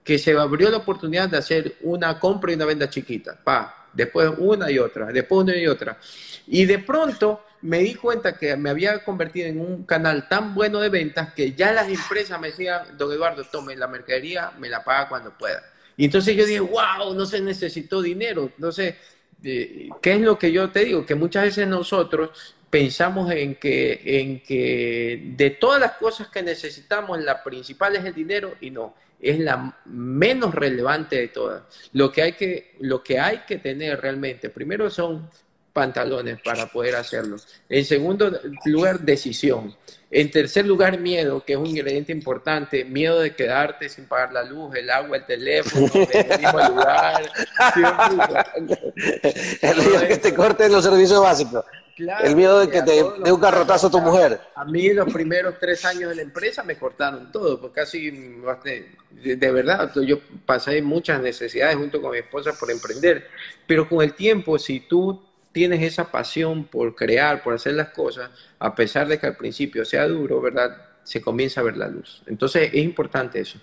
que 0.05 0.19
se 0.19 0.33
abrió 0.33 0.71
la 0.71 0.79
oportunidad 0.79 1.29
de 1.29 1.39
hacer 1.39 1.77
una 1.83 2.19
compra 2.19 2.53
y 2.53 2.55
una 2.55 2.65
venta 2.65 2.89
chiquita. 2.89 3.39
Pa, 3.43 3.89
después 3.93 4.31
una 4.39 4.71
y 4.71 4.79
otra, 4.79 5.07
después 5.07 5.45
una 5.45 5.57
y 5.57 5.67
otra. 5.67 5.99
Y 6.47 6.65
de 6.65 6.79
pronto 6.79 7.45
me 7.63 7.79
di 7.81 7.95
cuenta 7.95 8.37
que 8.37 8.57
me 8.57 8.71
había 8.71 9.03
convertido 9.05 9.49
en 9.49 9.61
un 9.61 9.85
canal 9.85 10.29
tan 10.29 10.55
bueno 10.55 10.81
de 10.81 10.89
ventas 10.89 11.33
que 11.35 11.53
ya 11.53 11.73
las 11.73 11.89
empresas 11.89 12.41
me 12.41 12.49
decían, 12.49 12.97
don 12.97 13.13
Eduardo, 13.13 13.45
tome 13.45 13.77
la 13.77 13.89
mercadería, 13.89 14.53
me 14.59 14.69
la 14.69 14.85
paga 14.85 15.09
cuando 15.09 15.37
pueda. 15.37 15.63
Y 15.97 16.05
entonces 16.05 16.37
yo 16.37 16.47
dije, 16.47 16.61
wow, 16.61 17.13
no 17.15 17.27
se 17.27 17.41
necesitó 17.41 18.01
dinero. 18.01 18.53
Entonces, 18.55 18.95
eh, 19.43 19.89
¿qué 20.01 20.15
es 20.15 20.21
lo 20.21 20.39
que 20.39 20.53
yo 20.53 20.71
te 20.71 20.85
digo? 20.85 21.05
Que 21.05 21.17
muchas 21.17 21.45
veces 21.45 21.67
nosotros 21.67 22.55
pensamos 22.71 23.31
en 23.33 23.55
que, 23.57 24.01
en 24.05 24.41
que 24.41 25.33
de 25.37 25.51
todas 25.51 25.81
las 25.81 25.93
cosas 25.93 26.29
que 26.29 26.43
necesitamos, 26.43 27.21
la 27.21 27.43
principal 27.43 27.97
es 27.97 28.05
el 28.05 28.15
dinero 28.15 28.55
y 28.61 28.71
no, 28.71 28.95
es 29.21 29.39
la 29.39 29.77
menos 29.87 30.55
relevante 30.55 31.17
de 31.17 31.29
todas. 31.29 31.63
Lo 31.93 32.13
que 32.13 32.23
hay 32.23 32.33
que, 32.33 32.77
lo 32.81 33.03
que, 33.03 33.19
hay 33.19 33.39
que 33.47 33.59
tener 33.59 34.01
realmente, 34.01 34.51
primero 34.51 34.91
son 34.91 35.29
pantalones 35.73 36.41
para 36.43 36.67
poder 36.67 36.97
hacerlo. 36.97 37.37
En 37.69 37.85
segundo 37.85 38.41
lugar, 38.65 39.01
decisión. 39.01 39.77
En 40.11 40.31
tercer 40.31 40.67
lugar, 40.67 40.99
miedo, 40.99 41.45
que 41.45 41.53
es 41.53 41.59
un 41.59 41.67
ingrediente 41.67 42.11
importante. 42.11 42.85
Miedo 42.85 43.21
de 43.21 43.37
quedarte 43.37 43.89
sin 43.89 44.07
pagar 44.07 44.33
la 44.33 44.43
luz, 44.43 44.75
el 44.75 44.91
agua, 44.91 45.19
el 45.19 45.27
teléfono, 45.27 45.87
el 46.13 46.41
mismo 46.41 46.59
lugar. 46.69 47.31
el 49.63 50.09
que 50.09 50.17
te 50.17 50.35
corten 50.35 50.73
los 50.73 50.83
servicios 50.83 51.23
básicos. 51.23 51.65
El 51.99 52.37
miedo 52.37 52.61
de 52.61 52.71
que 52.71 52.83
te 52.83 52.93
dé 52.93 53.33
un 53.33 53.41
carrotazo 53.41 53.89
a 53.89 53.91
tu 53.91 54.01
mujer. 54.01 54.41
A 54.55 54.65
mí 54.65 54.93
los 54.93 55.13
primeros 55.13 55.55
tres 55.59 55.85
años 55.85 56.11
de 56.11 56.17
la 56.17 56.23
empresa 56.23 56.63
me 56.63 56.77
cortaron 56.77 57.33
todo, 57.33 57.61
porque 57.61 57.81
casi, 57.81 58.11
de 58.11 59.51
verdad, 59.53 59.93
yo 60.07 60.21
pasé 60.47 60.81
muchas 60.83 61.21
necesidades 61.21 61.77
junto 61.77 62.01
con 62.01 62.13
mi 62.13 62.19
esposa 62.19 62.53
por 62.59 62.71
emprender, 62.71 63.29
pero 63.67 63.89
con 63.89 64.03
el 64.03 64.15
tiempo, 64.15 64.59
si 64.59 64.81
tú 64.81 65.23
tienes 65.53 65.83
esa 65.83 66.11
pasión 66.11 66.65
por 66.65 66.95
crear, 66.95 67.43
por 67.43 67.55
hacer 67.55 67.75
las 67.75 67.89
cosas, 67.89 68.31
a 68.59 68.75
pesar 68.75 69.09
de 69.09 69.19
que 69.19 69.27
al 69.27 69.37
principio 69.37 69.85
sea 69.85 70.07
duro, 70.07 70.41
¿verdad? 70.41 70.77
Se 71.03 71.21
comienza 71.21 71.61
a 71.61 71.65
ver 71.65 71.77
la 71.77 71.89
luz. 71.89 72.23
Entonces 72.27 72.71
es 72.73 72.85
importante 72.85 73.41
eso. 73.41 73.59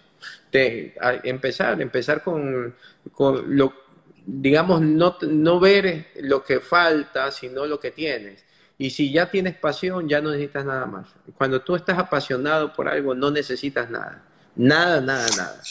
De, 0.51 0.95
empezar, 1.23 1.79
empezar 1.81 2.23
con, 2.23 2.75
con, 3.11 3.55
lo, 3.55 3.84
digamos, 4.25 4.81
no, 4.81 5.17
no 5.21 5.59
ver 5.59 6.07
lo 6.21 6.43
que 6.43 6.59
falta, 6.59 7.31
sino 7.31 7.65
lo 7.65 7.79
que 7.79 7.91
tienes. 7.91 8.43
Y 8.77 8.89
si 8.89 9.11
ya 9.11 9.29
tienes 9.29 9.55
pasión, 9.55 10.09
ya 10.09 10.19
no 10.19 10.31
necesitas 10.31 10.65
nada 10.65 10.85
más. 10.85 11.07
Cuando 11.37 11.61
tú 11.61 11.75
estás 11.75 11.97
apasionado 11.97 12.73
por 12.73 12.89
algo, 12.89 13.15
no 13.15 13.31
necesitas 13.31 13.89
nada. 13.89 14.23
Nada, 14.55 14.99
nada, 14.99 15.27
nada. 15.37 15.61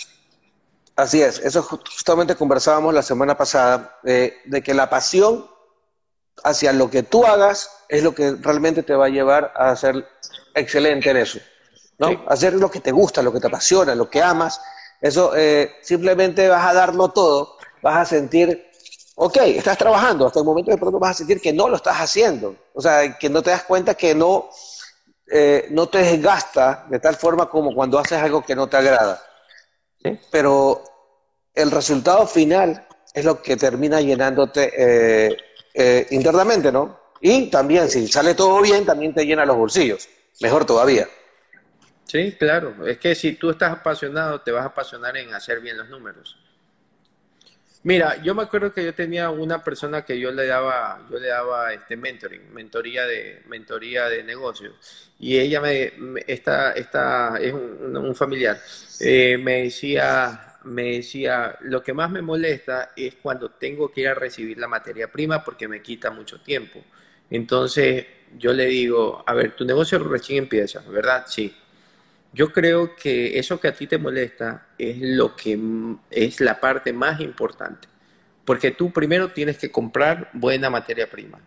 Así 0.97 1.21
es, 1.21 1.41
eso 1.41 1.63
justamente 1.63 2.37
conversábamos 2.37 2.95
la 2.95 3.03
semana 3.03 3.37
pasada, 3.37 3.99
eh, 4.05 4.39
de 4.45 4.63
que 4.63 4.73
la 4.75 4.89
pasión 4.89 5.45
hacia 6.45 6.73
lo 6.73 6.89
que 6.89 7.03
tú 7.03 7.27
hagas 7.27 7.69
es 7.89 8.05
lo 8.05 8.15
que 8.15 8.37
realmente 8.41 8.83
te 8.85 8.95
va 8.95 9.07
a 9.07 9.09
llevar 9.09 9.53
a 9.57 9.75
ser 9.75 10.07
excelente 10.55 11.11
en 11.11 11.17
eso. 11.17 11.41
¿no? 11.99 12.25
Hacer 12.29 12.55
lo 12.55 12.71
que 12.71 12.81
te 12.81 12.93
gusta, 12.93 13.23
lo 13.23 13.33
que 13.33 13.41
te 13.41 13.49
apasiona, 13.49 13.95
lo 13.95 14.09
que 14.09 14.23
amas, 14.23 14.61
Eso 15.01 15.37
eh, 15.37 15.77
simplemente 15.83 16.49
vas 16.49 16.67
a 16.67 16.75
darlo 16.75 17.11
todo, 17.11 17.59
vas 17.85 17.97
a 17.99 18.05
sentir, 18.07 18.71
ok, 19.15 19.37
estás 19.45 19.77
trabajando, 19.77 20.27
hasta 20.27 20.39
el 20.41 20.47
momento 20.47 20.71
de 20.71 20.79
pronto 20.79 20.99
vas 20.99 21.11
a 21.11 21.19
sentir 21.19 21.39
que 21.39 21.53
no 21.53 21.69
lo 21.69 21.77
estás 21.77 21.99
haciendo, 21.99 22.57
o 22.73 22.81
sea, 22.81 23.19
que 23.19 23.29
no 23.29 23.43
te 23.43 23.51
das 23.51 23.65
cuenta 23.65 23.95
que 23.95 24.15
no, 24.15 24.49
eh, 25.31 25.67
no 25.71 25.87
te 25.91 25.99
desgasta 25.99 26.87
de 26.89 26.99
tal 26.99 27.15
forma 27.15 27.51
como 27.51 27.75
cuando 27.75 27.99
haces 27.99 28.19
algo 28.19 28.43
que 28.43 28.57
no 28.57 28.67
te 28.67 28.79
agrada. 28.79 29.23
Pero 30.31 30.83
el 31.55 31.71
resultado 31.71 32.27
final 32.27 32.87
es 33.13 33.25
lo 33.25 33.43
que 33.43 33.57
termina 33.57 34.01
llenándote 34.01 34.73
eh, 35.75 36.07
internamente, 36.11 36.73
¿no? 36.73 37.01
Y 37.21 37.51
también, 37.51 37.89
si 37.89 38.07
sale 38.09 38.35
todo 38.35 38.61
bien, 38.61 38.85
también 38.85 39.15
te 39.15 39.25
llena 39.25 39.47
los 39.47 39.57
bolsillos. 39.57 40.09
Mejor 40.41 40.65
todavía. 40.65 41.07
Sí, 42.05 42.37
claro. 42.39 42.87
Es 42.87 42.99
que 42.99 43.15
si 43.15 43.33
tú 43.33 43.51
estás 43.51 43.73
apasionado, 43.73 44.41
te 44.43 44.53
vas 44.53 44.65
a 44.65 44.69
apasionar 44.69 45.17
en 45.17 45.33
hacer 45.33 45.61
bien 45.61 45.79
los 45.79 45.89
números. 45.89 46.44
Mira, 47.85 48.23
yo 48.23 48.35
me 48.35 48.43
acuerdo 48.43 48.73
que 48.73 48.83
yo 48.83 48.95
tenía 48.95 49.29
una 49.29 49.63
persona 49.63 50.07
que 50.07 50.19
yo 50.19 50.33
le 50.33 50.47
daba, 50.47 51.07
yo 51.11 51.19
le 51.19 51.29
daba 51.29 51.71
este 51.75 51.99
mentoring, 51.99 52.51
mentoría 52.55 53.05
de, 53.05 53.43
mentoría 53.47 54.09
de 54.09 54.25
negocios, 54.25 54.73
y 55.19 55.39
ella 55.39 55.61
me, 55.61 55.93
esta, 56.27 56.73
esta 56.73 57.37
es 57.39 57.53
un, 57.53 58.15
familiar, 58.15 58.59
eh, 59.01 59.37
me 59.39 59.65
decía, 59.65 60.57
me 60.65 60.93
decía, 60.97 61.59
lo 61.61 61.83
que 61.83 61.93
más 61.93 62.11
me 62.11 62.23
molesta 62.23 62.93
es 62.97 63.17
cuando 63.17 63.51
tengo 63.51 63.93
que 63.93 64.01
ir 64.01 64.09
a 64.09 64.15
recibir 64.15 64.57
la 64.57 64.67
materia 64.67 65.13
prima 65.13 65.45
porque 65.45 65.69
me 65.69 65.83
quita 65.83 66.11
mucho 66.11 66.41
tiempo. 66.41 66.83
Entonces 67.29 68.07
yo 68.39 68.55
le 68.55 68.65
digo, 68.67 69.23
a 69.27 69.35
ver, 69.35 69.55
tu 69.55 69.65
negocio 69.67 69.99
recién 69.99 70.45
empieza, 70.45 70.81
¿verdad? 70.89 71.27
Sí. 71.29 71.55
Yo 72.35 72.53
creo 72.53 72.97
que 72.97 73.39
eso 73.39 73.61
que 73.61 73.69
a 73.69 73.75
ti 73.75 73.87
te 73.87 73.97
molesta 73.97 74.67
es 74.77 74.99
lo 75.01 75.37
que 75.37 75.57
es 76.11 76.41
la 76.41 76.59
parte 76.59 76.93
más 76.93 77.21
importante, 77.21 77.87
porque 78.45 78.73
tú 78.73 78.93
primero 78.93 79.31
tienes 79.31 79.57
que 79.57 79.71
comprar 79.71 80.31
buena 80.33 80.69
materia 80.69 81.09
prima 81.09 81.41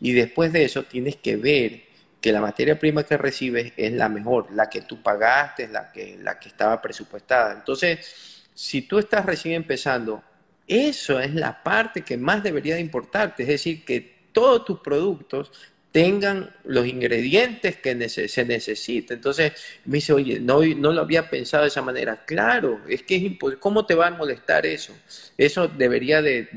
y 0.00 0.12
después 0.12 0.52
de 0.52 0.64
eso 0.64 0.84
tienes 0.84 1.16
que 1.16 1.36
ver 1.36 1.82
que 2.20 2.30
la 2.30 2.40
materia 2.40 2.78
prima 2.78 3.02
que 3.02 3.16
recibes 3.16 3.72
es 3.76 3.92
la 3.92 4.08
mejor, 4.08 4.52
la 4.52 4.70
que 4.70 4.82
tú 4.82 5.02
pagaste, 5.02 5.66
la 5.66 5.90
que, 5.90 6.16
la 6.20 6.38
que 6.38 6.48
estaba 6.48 6.80
presupuestada. 6.80 7.54
Entonces, 7.54 8.44
si 8.54 8.82
tú 8.82 8.98
estás 8.98 9.26
recién 9.26 9.54
empezando, 9.54 10.22
eso 10.66 11.18
es 11.18 11.34
la 11.34 11.62
parte 11.62 12.02
que 12.02 12.16
más 12.16 12.42
debería 12.42 12.76
de 12.76 12.80
importarte, 12.80 13.42
es 13.42 13.48
decir, 13.48 13.84
que 13.84 14.28
todos 14.32 14.64
tus 14.64 14.80
productos 14.80 15.50
tengan 15.92 16.50
los 16.64 16.86
ingredientes 16.86 17.76
que 17.76 18.08
se 18.08 18.44
necesita. 18.44 19.14
Entonces 19.14 19.52
me 19.86 19.96
dice, 19.96 20.12
oye, 20.12 20.38
no, 20.38 20.62
no 20.62 20.92
lo 20.92 21.00
había 21.00 21.30
pensado 21.30 21.62
de 21.62 21.68
esa 21.68 21.82
manera. 21.82 22.24
Claro, 22.26 22.80
es 22.88 23.02
que 23.02 23.16
es 23.16 23.22
imposible. 23.22 23.58
¿Cómo 23.58 23.86
te 23.86 23.94
va 23.94 24.08
a 24.08 24.10
molestar 24.10 24.66
eso? 24.66 24.92
Eso 25.38 25.66
debería 25.66 26.20
de, 26.20 26.48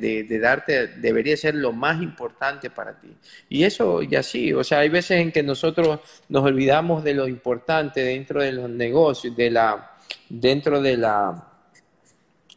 darte, 0.41 0.88
debería 0.88 1.38
ser 1.38 1.56
lo 1.56 1.72
más 1.72 2.02
importante 2.02 2.70
para 2.70 3.00
ti. 3.00 3.15
Y 3.48 3.63
eso 3.63 4.02
ya 4.02 4.22
sí, 4.22 4.54
o 4.54 4.63
sea, 4.63 4.80
hay 4.80 4.89
veces 4.89 5.22
en 5.22 5.32
que 5.32 5.44
nosotros 5.44 6.00
nos 6.28 6.44
olvidamos 6.44 7.04
de 7.04 7.13
lo 7.13 7.28
importante 7.28 8.02
dentro 8.02 8.41
de 8.41 8.52
los 8.52 8.70
negocios, 8.70 9.36
de 9.36 9.50
la, 9.50 9.96
dentro 10.28 10.82
de 10.82 10.98
la, 10.98 11.48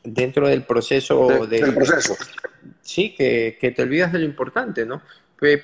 dentro 0.02 0.48
del 0.48 0.64
proceso 0.64 1.46
de, 1.46 1.60
del 1.60 1.74
proceso. 1.74 2.16
Sí, 2.82 3.14
que, 3.14 3.56
que 3.60 3.70
te 3.70 3.82
olvidas 3.82 4.12
de 4.12 4.18
lo 4.18 4.24
importante, 4.24 4.84
¿no? 4.84 5.02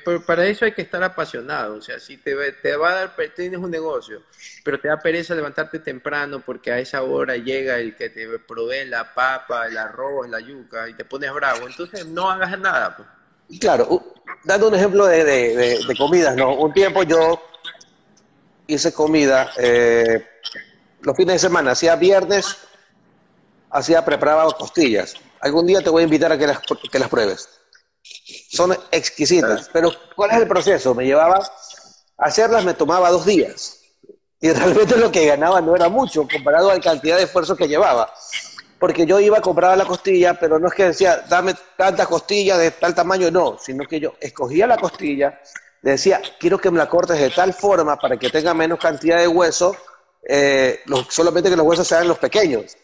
Pues, 0.05 0.23
para 0.27 0.47
eso 0.47 0.67
hay 0.67 0.73
que 0.73 0.83
estar 0.83 1.03
apasionado, 1.03 1.77
o 1.77 1.81
sea, 1.81 1.99
si 1.99 2.19
te, 2.19 2.35
te 2.53 2.77
va 2.77 2.91
a 2.91 2.95
dar, 2.95 3.17
tienes 3.35 3.59
un 3.59 3.71
negocio, 3.71 4.25
pero 4.63 4.79
te 4.79 4.89
da 4.89 4.99
pereza 4.99 5.35
levantarte 5.35 5.79
temprano 5.79 6.43
porque 6.45 6.71
a 6.71 6.79
esa 6.79 7.03
hora 7.03 7.37
llega 7.37 7.79
el 7.79 7.97
que 7.97 8.11
te 8.11 8.29
provee 8.41 8.85
la 8.85 9.15
papa, 9.15 9.69
el 9.69 9.79
arroz, 9.79 10.29
la 10.29 10.39
yuca 10.39 10.87
y 10.87 10.93
te 10.93 11.07
pones 11.07 11.33
bravo, 11.33 11.67
entonces 11.67 12.05
no 12.05 12.31
hagas 12.31 12.59
nada. 12.59 12.95
Pues. 12.95 13.59
Claro, 13.59 14.05
dando 14.45 14.69
un 14.69 14.75
ejemplo 14.75 15.07
de, 15.07 15.25
de, 15.25 15.97
comidas, 15.97 16.37
¿no? 16.37 16.57
Un 16.57 16.75
tiempo 16.75 17.03
yo 17.03 17.43
hice 18.67 18.93
comida 18.93 19.51
eh, 19.57 20.29
los 21.01 21.17
fines 21.17 21.37
de 21.37 21.39
semana, 21.39 21.71
hacía 21.71 21.97
viernes, 21.97 22.55
hacía, 23.71 24.05
preparaba 24.05 24.45
costillas. 24.53 25.15
Algún 25.41 25.67
día 25.67 25.81
te 25.81 25.89
voy 25.89 26.03
a 26.03 26.05
invitar 26.05 26.31
a 26.33 26.37
que 26.37 26.47
las, 26.47 26.61
que 26.93 26.99
las 26.99 27.09
pruebes 27.09 27.60
son 28.51 28.77
exquisitas. 28.91 29.71
Pero 29.73 29.93
¿cuál 30.17 30.31
es 30.33 30.37
el 30.39 30.49
proceso? 30.49 30.95
Me 30.95 31.05
llevaba, 31.05 31.41
hacerlas 32.19 32.65
me 32.65 32.75
tomaba 32.75 33.11
dos 33.11 33.25
días. 33.25 33.79
Y 34.41 34.51
realmente 34.53 34.97
lo 34.97 35.13
que 35.13 35.27
ganaba 35.27 35.61
no 35.61 35.77
era 35.77 35.89
mucho 35.89 36.27
comparado 36.27 36.71
a 36.71 36.75
la 36.75 36.81
cantidad 36.81 37.17
de 37.17 37.25
esfuerzo 37.25 37.57
que 37.57 37.69
llevaba. 37.69 38.13
Porque 38.79 39.05
yo 39.05 39.21
iba 39.21 39.39
a 39.39 39.43
comprar 39.43 39.77
la 39.77 39.85
costilla, 39.85 40.35
pero 40.35 40.59
no 40.59 40.69
es 40.69 40.75
que 40.75 40.85
decía, 40.85 41.25
dame 41.29 41.55
tantas 41.77 42.09
costillas 42.09 42.59
de 42.59 42.71
tal 42.71 42.95
tamaño, 42.95 43.31
no, 43.31 43.59
sino 43.59 43.85
que 43.85 44.01
yo 44.01 44.15
escogía 44.19 44.67
la 44.67 44.79
costilla, 44.79 45.39
decía, 45.83 46.23
quiero 46.39 46.59
que 46.59 46.71
me 46.71 46.79
la 46.79 46.89
cortes 46.89 47.21
de 47.21 47.29
tal 47.29 47.53
forma 47.53 47.97
para 47.97 48.17
que 48.17 48.31
tenga 48.31 48.55
menos 48.55 48.79
cantidad 48.79 49.19
de 49.19 49.29
hueso, 49.29 49.77
eh, 50.27 50.81
solamente 51.11 51.51
que 51.51 51.57
los 51.57 51.67
huesos 51.67 51.87
sean 51.87 52.09
los 52.09 52.19
pequeños. 52.19 52.75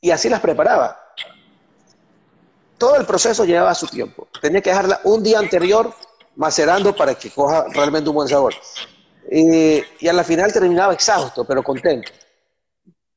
Y 0.00 0.10
así 0.10 0.28
las 0.28 0.40
preparaba 0.40 1.07
todo 2.78 2.96
el 2.96 3.04
proceso 3.04 3.44
llevaba 3.44 3.74
su 3.74 3.86
tiempo. 3.86 4.28
Tenía 4.40 4.60
que 4.60 4.70
dejarla 4.70 5.00
un 5.04 5.22
día 5.22 5.38
anterior 5.38 5.92
macerando 6.36 6.94
para 6.94 7.14
que 7.14 7.30
coja 7.30 7.66
realmente 7.72 8.08
un 8.08 8.16
buen 8.16 8.28
sabor. 8.28 8.54
Y, 9.30 10.06
a 10.08 10.12
la 10.12 10.24
final 10.24 10.52
terminaba 10.52 10.94
exhausto, 10.94 11.44
pero 11.44 11.62
contento. 11.62 12.12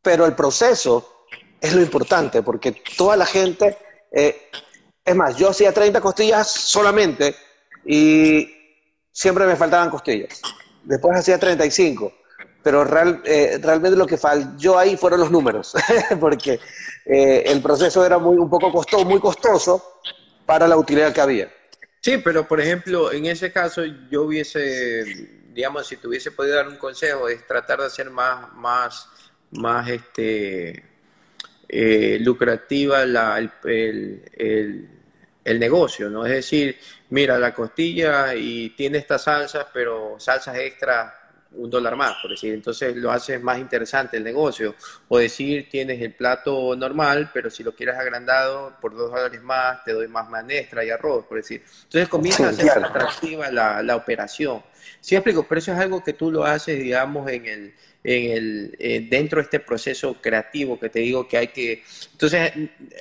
Pero 0.01 0.25
el 0.25 0.33
proceso 0.33 1.25
es 1.61 1.73
lo 1.73 1.81
importante, 1.81 2.41
porque 2.41 2.83
toda 2.97 3.15
la 3.15 3.25
gente, 3.25 3.77
eh, 4.11 4.49
es 5.05 5.15
más, 5.15 5.37
yo 5.37 5.49
hacía 5.49 5.71
30 5.71 6.01
costillas 6.01 6.49
solamente 6.49 7.35
y 7.85 8.49
siempre 9.11 9.45
me 9.45 9.55
faltaban 9.55 9.89
costillas. 9.89 10.41
Después 10.83 11.17
hacía 11.17 11.37
35 11.37 12.11
pero 12.63 12.83
real, 12.83 13.21
eh, 13.25 13.59
realmente 13.61 13.97
lo 13.97 14.05
que 14.05 14.17
falló 14.17 14.77
ahí 14.77 14.97
fueron 14.97 15.19
los 15.19 15.31
números, 15.31 15.73
porque 16.19 16.59
eh, 17.05 17.43
el 17.45 17.61
proceso 17.61 18.05
era 18.05 18.17
muy, 18.17 18.37
un 18.37 18.49
poco 18.49 18.71
costoso, 18.71 19.05
muy 19.05 19.19
costoso 19.19 19.99
para 20.45 20.67
la 20.67 20.77
utilidad 20.77 21.13
que 21.13 21.21
había. 21.21 21.51
Sí, 21.99 22.17
pero 22.17 22.47
por 22.47 22.59
ejemplo, 22.59 23.11
en 23.11 23.25
ese 23.25 23.51
caso 23.51 23.83
yo 24.09 24.23
hubiese, 24.23 25.03
digamos, 25.53 25.87
si 25.87 25.97
tuviese 25.97 26.31
podido 26.31 26.55
dar 26.55 26.67
un 26.67 26.77
consejo, 26.77 27.29
es 27.29 27.45
tratar 27.45 27.79
de 27.79 27.85
hacer 27.85 28.09
más, 28.09 28.51
más, 28.53 29.07
más 29.51 29.87
este, 29.89 30.83
eh, 31.69 32.17
lucrativa 32.21 33.05
la, 33.05 33.37
el, 33.37 33.51
el, 34.33 34.89
el, 35.43 35.59
negocio, 35.59 36.09
¿no? 36.09 36.25
Es 36.25 36.31
decir, 36.31 36.77
mira, 37.09 37.37
la 37.37 37.53
costilla 37.53 38.33
y 38.35 38.71
tiene 38.71 38.97
estas 38.97 39.23
salsas, 39.23 39.67
pero 39.71 40.15
salsas 40.19 40.57
extras 40.57 41.13
un 41.53 41.69
dólar 41.69 41.95
más, 41.95 42.15
por 42.21 42.31
decir. 42.31 42.53
Entonces 42.53 42.95
lo 42.95 43.11
haces 43.11 43.41
más 43.41 43.59
interesante 43.59 44.17
el 44.17 44.23
negocio. 44.23 44.75
O 45.07 45.17
decir, 45.17 45.67
tienes 45.69 46.01
el 46.01 46.13
plato 46.13 46.75
normal, 46.75 47.31
pero 47.33 47.49
si 47.49 47.63
lo 47.63 47.73
quieres 47.73 47.95
agrandado, 47.95 48.75
por 48.81 48.95
dos 48.95 49.11
dólares 49.11 49.41
más, 49.41 49.83
te 49.83 49.93
doy 49.93 50.07
más 50.07 50.29
manestra 50.29 50.83
y 50.83 50.89
arroz, 50.89 51.25
por 51.25 51.37
decir. 51.37 51.63
Entonces 51.83 52.07
comienza 52.07 52.49
a 52.49 52.53
ser 52.53 52.69
atractiva 52.71 53.51
la, 53.51 53.83
la, 53.83 53.95
operación. 53.95 54.63
Sí, 54.99 55.15
explico, 55.15 55.45
pero 55.47 55.59
eso 55.59 55.73
es 55.73 55.79
algo 55.79 56.03
que 56.03 56.13
tú 56.13 56.31
lo 56.31 56.43
haces, 56.45 56.79
digamos, 56.79 57.29
en 57.29 57.45
el, 57.45 57.73
en 58.03 58.31
el, 58.31 58.75
eh, 58.79 59.07
dentro 59.09 59.37
de 59.37 59.43
este 59.43 59.59
proceso 59.59 60.15
creativo 60.21 60.79
que 60.79 60.89
te 60.89 60.99
digo 60.99 61.27
que 61.27 61.37
hay 61.37 61.47
que... 61.49 61.83
Entonces, 62.13 62.51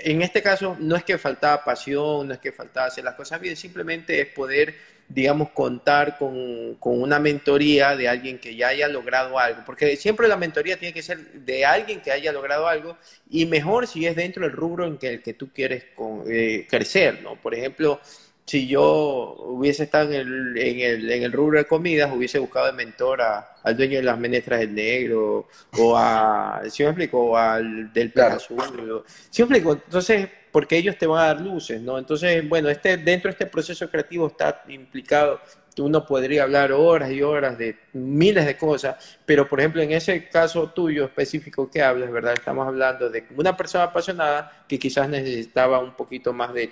en 0.02 0.22
este 0.22 0.42
caso, 0.42 0.76
no 0.78 0.96
es 0.96 1.04
que 1.04 1.18
faltaba 1.18 1.64
pasión, 1.64 2.28
no 2.28 2.34
es 2.34 2.40
que 2.40 2.52
faltaba 2.52 2.88
hacer 2.88 3.04
las 3.04 3.14
cosas 3.14 3.40
bien, 3.40 3.56
simplemente 3.56 4.20
es 4.20 4.26
poder 4.28 4.74
digamos, 5.10 5.50
contar 5.50 6.16
con, 6.16 6.76
con, 6.76 7.02
una 7.02 7.18
mentoría 7.18 7.96
de 7.96 8.08
alguien 8.08 8.38
que 8.38 8.54
ya 8.54 8.68
haya 8.68 8.88
logrado 8.88 9.38
algo, 9.38 9.62
porque 9.66 9.96
siempre 9.96 10.28
la 10.28 10.36
mentoría 10.36 10.78
tiene 10.78 10.94
que 10.94 11.02
ser 11.02 11.32
de 11.32 11.66
alguien 11.66 12.00
que 12.00 12.12
haya 12.12 12.32
logrado 12.32 12.68
algo 12.68 12.96
y 13.28 13.44
mejor 13.46 13.88
si 13.88 14.06
es 14.06 14.14
dentro 14.14 14.44
del 14.44 14.52
rubro 14.52 14.86
en 14.86 14.98
que, 14.98 15.08
el 15.08 15.22
que 15.22 15.34
tú 15.34 15.50
quieres 15.52 15.84
eh, 16.28 16.66
crecer, 16.70 17.22
¿no? 17.22 17.34
Por 17.34 17.54
ejemplo, 17.54 18.00
si 18.46 18.66
yo 18.66 19.36
hubiese 19.46 19.84
estado 19.84 20.12
en 20.12 20.20
el, 20.20 20.58
en 20.58 20.80
el, 20.80 21.10
en 21.10 21.22
el 21.24 21.32
rubro 21.32 21.58
de 21.58 21.66
comidas, 21.66 22.12
hubiese 22.12 22.38
buscado 22.38 22.66
de 22.66 22.72
mentor 22.72 23.20
al 23.20 23.76
dueño 23.76 23.98
de 23.98 24.02
las 24.02 24.18
menestras 24.18 24.60
del 24.60 24.74
negro, 24.74 25.48
o 25.78 25.96
a, 25.96 26.62
¿sí 26.68 26.82
me 26.82 26.90
explico? 26.90 27.20
O 27.20 27.36
al 27.36 27.92
del 27.92 28.12
claro. 28.12 28.36
azul, 28.36 29.04
¿sí 29.30 29.42
me 29.42 29.56
explico? 29.56 29.72
Entonces, 29.72 30.28
porque 30.50 30.76
ellos 30.76 30.96
te 30.98 31.06
van 31.06 31.22
a 31.22 31.26
dar 31.26 31.40
luces, 31.40 31.80
¿no? 31.80 31.98
Entonces, 31.98 32.48
bueno, 32.48 32.68
este, 32.68 32.96
dentro 32.96 33.28
de 33.28 33.32
este 33.32 33.46
proceso 33.46 33.88
creativo 33.88 34.26
está 34.26 34.62
implicado, 34.68 35.40
uno 35.78 36.04
podría 36.04 36.44
hablar 36.44 36.72
horas 36.72 37.10
y 37.10 37.22
horas 37.22 37.56
de 37.58 37.78
miles 37.92 38.44
de 38.44 38.56
cosas, 38.56 39.18
pero 39.24 39.48
por 39.48 39.60
ejemplo, 39.60 39.82
en 39.82 39.92
ese 39.92 40.28
caso 40.28 40.70
tuyo 40.70 41.04
específico 41.04 41.70
que 41.70 41.82
hablas, 41.82 42.10
¿verdad? 42.10 42.34
Estamos 42.34 42.66
hablando 42.66 43.08
de 43.08 43.26
una 43.36 43.56
persona 43.56 43.84
apasionada 43.84 44.64
que 44.68 44.78
quizás 44.78 45.08
necesitaba 45.08 45.78
un 45.78 45.94
poquito 45.94 46.32
más 46.32 46.52
de 46.52 46.70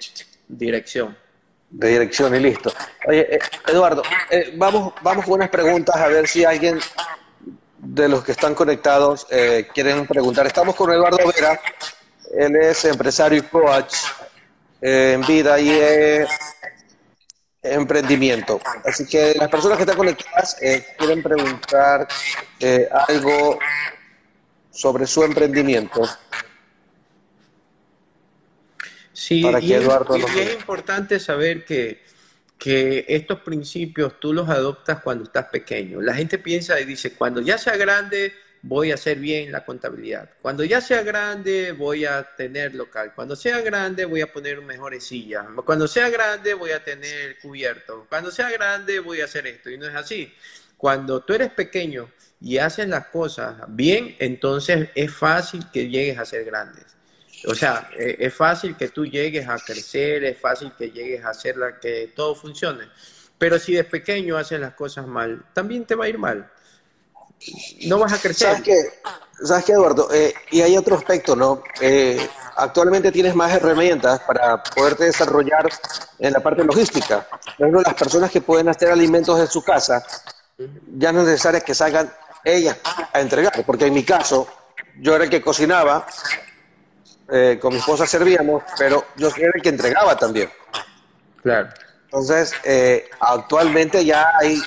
dirección. 0.49 1.16
De 1.70 1.89
dirección 1.89 2.35
y 2.35 2.41
listo. 2.41 2.72
Oye, 3.07 3.35
eh, 3.35 3.39
Eduardo, 3.66 4.03
eh, 4.31 4.55
vamos, 4.57 4.95
vamos 5.03 5.24
con 5.24 5.35
unas 5.35 5.51
preguntas 5.51 5.97
a 5.97 6.09
ver 6.09 6.26
si 6.26 6.45
alguien 6.45 6.79
de 7.79 8.09
los 8.09 8.24
que 8.24 8.33
están 8.33 8.55
conectados 8.55 9.26
eh, 9.31 9.68
quieren 9.72 10.07
preguntar. 10.07 10.47
Estamos 10.47 10.74
con 10.74 10.91
Eduardo 10.91 11.18
Vera, 11.35 11.61
él 12.37 12.57
es 12.57 12.85
empresario 12.85 13.39
y 13.39 13.43
coach 13.43 13.95
eh, 14.81 15.12
en 15.14 15.22
vida 15.22 15.59
y 15.61 16.26
emprendimiento. 17.62 18.61
Así 18.85 19.07
que 19.07 19.35
las 19.35 19.49
personas 19.49 19.76
que 19.76 19.83
están 19.83 19.97
conectadas 19.97 20.57
eh, 20.62 20.87
quieren 20.97 21.22
preguntar 21.22 22.09
algo 23.09 23.59
sobre 24.70 25.07
su 25.07 25.24
emprendimiento. 25.24 26.03
Sí, 29.12 29.45
y, 29.61 29.72
es, 29.72 30.55
importante 30.55 31.18
saber 31.18 31.64
que, 31.64 32.05
que 32.57 33.05
estos 33.09 33.41
principios 33.41 34.20
tú 34.20 34.33
los 34.33 34.49
adoptas 34.49 35.03
cuando 35.03 35.24
estás 35.24 35.47
pequeño. 35.47 36.01
La 36.01 36.14
gente 36.14 36.39
piensa 36.39 36.79
y 36.79 36.85
dice, 36.85 37.14
cuando 37.14 37.41
ya 37.41 37.59
sea 37.59 37.76
grande 37.76 38.33
voy 38.63 38.91
a 38.91 38.95
hacer 38.95 39.19
bien 39.19 39.53
la 39.53 39.65
contabilidad. 39.65 40.31
Cuando 40.43 40.65
ya 40.65 40.81
sea 40.81 41.03
grande 41.03 41.73
voy 41.73 42.05
a 42.05 42.23
tener 42.37 42.75
local. 42.75 43.13
Cuando 43.15 43.37
sea 43.37 43.61
grande 43.61 44.05
voy 44.05 44.21
a 44.21 44.33
poner 44.33 44.61
mejores 44.63 45.05
sillas. 45.05 45.47
Cuando 45.65 45.87
sea 45.89 46.11
grande 46.11 46.55
voy 46.55 46.71
a 46.71 46.83
tener 46.83 47.39
cubierto. 47.41 48.07
Cuando 48.09 48.31
sea 48.31 48.51
grande 48.51 49.01
voy 49.01 49.21
a 49.21 49.27
hacer 49.27 49.47
esto. 49.47 49.71
Y 49.71 49.79
no 49.79 49.87
es 49.87 49.95
así. 49.95 50.33
Cuando 50.77 51.21
tú 51.23 51.33
eres 51.35 51.51
pequeño 51.51 52.11
y 52.41 52.59
haces 52.59 52.89
las 52.89 53.07
cosas 53.09 53.57
bien, 53.69 54.17
entonces 54.19 54.91
es 54.95 55.13
fácil 55.13 55.65
que 55.73 55.89
llegues 55.89 56.19
a 56.19 56.25
ser 56.25 56.45
grandes. 56.45 56.85
O 57.47 57.55
sea, 57.55 57.91
e, 57.97 58.17
es 58.21 58.35
fácil 58.35 58.77
que 58.77 58.89
tú 58.89 59.07
llegues 59.07 59.49
a 59.49 59.59
crecer, 59.59 60.25
es 60.25 60.39
fácil 60.39 60.73
que 60.77 60.91
llegues 60.91 61.25
a 61.25 61.31
hacer 61.31 61.57
la 61.57 61.79
que 61.79 62.13
todo 62.15 62.35
funcione. 62.35 62.89
Pero 63.39 63.59
si 63.59 63.75
de 63.75 63.85
pequeño 63.85 64.37
haces 64.37 64.61
las 64.61 64.75
cosas 64.75 65.07
mal, 65.07 65.45
también 65.53 65.85
te 65.85 65.95
va 65.95 66.07
a 66.07 66.09
ir 66.09 66.19
mal. 66.19 66.51
No 67.86 67.99
vas 67.99 68.12
a 68.12 68.18
crecer. 68.18 68.49
¿Sabes 68.49 68.62
qué, 68.62 69.01
¿Sabes 69.45 69.64
qué 69.64 69.72
Eduardo? 69.72 70.09
Eh, 70.12 70.34
y 70.51 70.61
hay 70.61 70.76
otro 70.76 70.97
aspecto, 70.97 71.36
¿no? 71.36 71.62
Eh, 71.80 72.28
actualmente 72.57 73.12
tienes 73.12 73.34
más 73.34 73.53
herramientas 73.53 74.20
para 74.20 74.62
poderte 74.62 75.05
desarrollar 75.05 75.68
en 76.18 76.32
la 76.32 76.41
parte 76.41 76.64
logística. 76.64 77.26
Por 77.30 77.66
ejemplo, 77.66 77.82
las 77.82 77.95
personas 77.95 78.30
que 78.30 78.41
pueden 78.41 78.68
hacer 78.68 78.91
alimentos 78.91 79.39
en 79.39 79.47
su 79.47 79.62
casa, 79.62 80.05
ya 80.97 81.12
no 81.12 81.20
es 81.20 81.26
necesario 81.26 81.62
que 81.62 81.74
salgan 81.74 82.12
ellas 82.45 82.76
a 83.12 83.20
entregar, 83.20 83.64
porque 83.64 83.86
en 83.86 83.95
mi 83.95 84.05
caso, 84.05 84.49
yo 85.01 85.14
era 85.14 85.24
el 85.24 85.30
que 85.30 85.41
cocinaba 85.41 86.07
eh, 87.30 87.59
con 87.61 87.74
mi 87.74 87.78
esposa 87.78 88.07
servíamos, 88.07 88.62
pero 88.78 89.05
yo 89.16 89.28
era 89.36 89.53
el 89.55 89.62
que 89.62 89.68
entregaba 89.68 90.16
también. 90.16 90.51
Claro. 91.43 91.68
Entonces, 92.05 92.53
eh, 92.64 93.09
actualmente 93.20 94.03
ya 94.03 94.32
hay 94.41 94.59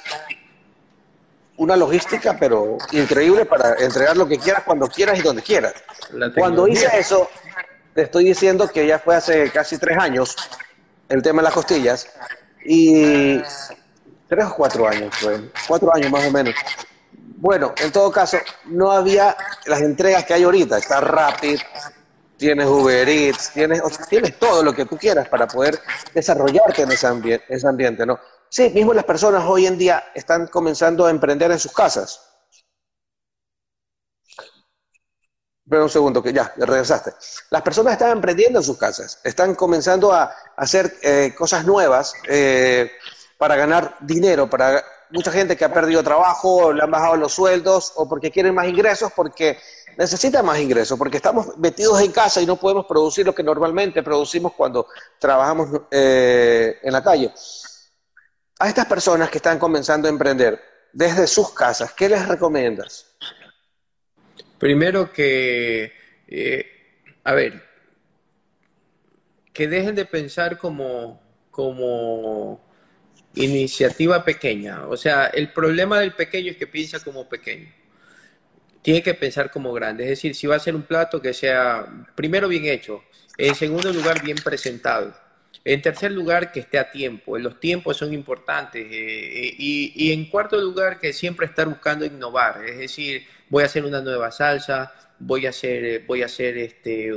una 1.62 1.76
logística, 1.76 2.36
pero 2.39 2.78
increíble 2.91 3.45
para 3.45 3.76
entregar 3.76 4.18
lo 4.18 4.28
que 4.28 4.39
quieras, 4.39 4.64
cuando 4.64 4.88
quieras 4.88 5.20
y 5.20 5.22
donde 5.22 5.43
quieras. 5.43 5.74
Cuando 6.36 6.68
hice 6.68 6.88
eso, 6.97 7.30
te 7.93 8.01
estoy 8.01 8.26
diciendo 8.26 8.68
que 8.68 8.88
ya 8.88 8.97
fue 8.97 9.16
hace 9.16 9.51
casi 9.51 9.78
tres 9.78 9.95
años 9.99 10.36
el 11.07 11.22
tema 11.22 11.41
de 11.41 11.45
las 11.45 11.53
costillas, 11.53 12.07
y 12.66 13.38
tres 14.28 14.45
o 14.45 14.55
cuatro 14.55 14.88
años, 14.88 15.14
cuatro 15.68 15.93
años 15.93 16.09
más 16.09 16.26
o 16.26 16.32
menos. 16.32 16.55
Bueno, 17.38 17.74
en 17.78 17.91
todo 17.91 18.12
caso, 18.12 18.38
no 18.66 18.91
había 18.91 19.38
las 19.66 19.82
entregas 19.82 20.26
que 20.26 20.34
hay 20.34 20.43
ahorita, 20.43 20.80
está 20.80 20.99
rápido 20.99 21.59
tienes 22.38 22.66
Uber 22.66 23.07
Eats, 23.07 23.51
tienes, 23.51 23.84
tienes 24.09 24.39
todo 24.39 24.64
lo 24.64 24.74
que 24.74 24.86
tú 24.86 24.97
quieras 24.97 25.30
para 25.30 25.45
poder 25.45 25.80
desarrollarte 26.12 26.82
en 26.82 26.91
ese, 26.91 27.05
ambiente, 27.05 27.45
ese 27.47 27.68
ambiente, 27.68 28.03
¿no? 28.03 28.20
Sí, 28.52 28.70
mismo 28.72 28.93
las 28.93 29.06
personas 29.06 29.45
hoy 29.47 29.66
en 29.66 29.78
día 29.78 30.12
están 30.14 30.47
comenzando 30.47 31.06
a 31.06 31.10
emprender 31.10 31.52
en 31.52 31.60
sus 31.60 31.72
casas. 31.72 32.20
Espera 35.64 35.84
un 35.84 35.89
segundo, 35.89 36.22
que 36.22 36.34
ya, 36.34 36.54
regresaste. 36.58 37.14
Las 37.49 37.62
personas 37.62 37.93
están 37.93 38.12
emprendiendo 38.12 38.60
en 38.60 38.66
sus 38.66 38.78
casas, 38.78 39.22
están 39.24 39.56
comenzando 39.56 40.12
a, 40.12 40.36
hacer 40.58 40.97
eh, 41.02 41.34
cosas 41.38 41.66
nuevas 41.66 42.14
eh, 42.28 42.91
para 43.38 43.56
ganar 43.56 43.95
dinero, 44.02 44.49
para 44.49 44.84
mucha 45.12 45.32
gente 45.32 45.56
que 45.56 45.64
ha 45.64 45.74
perdido 45.74 46.04
trabajo, 46.04 46.74
le 46.74 46.84
han 46.84 46.91
bajado 46.91 47.16
los 47.16 47.32
sueldos 47.32 47.93
o 47.95 48.10
porque 48.10 48.32
quieren 48.32 48.54
más 48.54 48.68
ingresos, 48.68 49.14
porque 49.16 49.60
necesita 49.97 50.43
más 50.43 50.60
ingresos 50.60 50.97
porque 50.97 51.18
estamos 51.18 51.58
metidos 51.58 52.02
en 52.02 52.12
casa 52.12 52.41
y 52.41 52.45
no 52.45 52.58
podemos 52.58 52.86
producir 52.86 53.26
lo 53.26 53.34
que 53.34 53.43
normalmente 53.43 54.04
producimos 54.04 54.54
cuando 54.54 54.88
trabajamos 55.20 55.70
eh, 55.89 56.80
en 56.84 56.91
la 56.91 57.02
calle. 57.02 57.34
A 58.62 58.70
estas 58.70 58.86
personas 58.86 59.32
que 59.32 59.39
están 59.39 59.57
comenzando 59.57 60.07
a 60.07 60.12
emprender 60.12 60.62
desde 60.93 61.26
sus 61.26 61.51
casas, 61.51 61.93
¿qué 61.93 62.07
les 62.07 62.28
recomiendas? 62.28 63.07
Primero 64.59 65.12
que, 65.12 65.91
eh, 66.28 66.66
a 67.24 67.34
ver, 67.34 67.64
que 69.51 69.68
dejen 69.68 69.95
de 69.95 70.05
pensar 70.05 70.59
como, 70.59 71.20
como 71.49 72.64
iniciativa 73.34 74.24
pequeña. 74.24 74.86
O 74.88 74.95
sea, 74.95 75.26
el 75.26 75.51
problema 75.51 75.99
del 75.99 76.14
pequeño 76.14 76.51
es 76.51 76.57
que 76.57 76.68
piensa 76.68 76.99
como 76.99 77.28
pequeño 77.28 77.68
tiene 78.82 79.03
que 79.03 79.14
pensar 79.14 79.51
como 79.51 79.74
grande. 79.74 80.03
Es 80.03 80.09
decir, 80.12 80.36
si 80.36 80.47
va 80.47 80.55
a 80.55 80.59
ser 80.59 80.76
un 80.76 80.84
plato 80.84 81.22
que 81.22 81.34
sea, 81.34 81.86
primero, 82.16 82.47
bien 82.47 82.66
hecho, 82.66 83.03
en 83.38 83.55
segundo 83.55 83.91
lugar, 83.93 84.22
bien 84.24 84.38
presentado. 84.38 85.14
En 85.64 85.82
tercer 85.82 86.12
lugar, 86.12 86.52
que 86.52 86.62
esté 86.62 86.80
a 86.80 86.89
tiempo. 86.91 87.38
Los 87.38 87.60
tiempos 87.60 87.97
son 87.97 88.14
importantes. 88.14 88.84
Eh, 88.84 89.47
eh, 89.47 89.56
y, 89.58 90.12
en 90.12 90.26
cuarto 90.26 90.60
lugar, 90.60 90.99
que 90.99 91.14
siempre 91.14 91.45
estar 91.45 91.68
buscando 91.68 92.06
innovar. 92.06 92.66
Es 92.66 92.78
decir, 92.80 93.26
voy 93.49 93.64
a 93.64 93.68
hacer 93.68 93.86
una 93.86 94.02
nueva 94.02 94.32
salsa, 94.32 94.91
voy 95.20 95.45
a 95.45 95.49
hacer, 95.49 95.86
eh, 95.86 96.04
voy 96.06 96.24
a 96.24 96.26
hacer 96.26 96.58
este, 96.58 97.12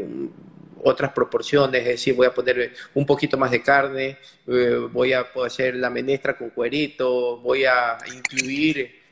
otras 0.83 1.13
proporciones, 1.13 1.81
es 1.83 1.89
decir, 1.89 2.15
voy 2.15 2.27
a 2.27 2.35
poner 2.35 2.75
un 2.93 3.07
poquito 3.07 3.39
más 3.39 3.51
de 3.51 3.63
carne, 3.63 4.19
voy 4.93 5.15
a 5.15 5.27
hacer 5.47 5.77
la 5.77 5.89
menestra 5.89 6.37
con 6.37 6.51
cuerito, 6.51 7.39
voy 7.39 7.65
a 7.65 7.97
incluir 8.15 9.04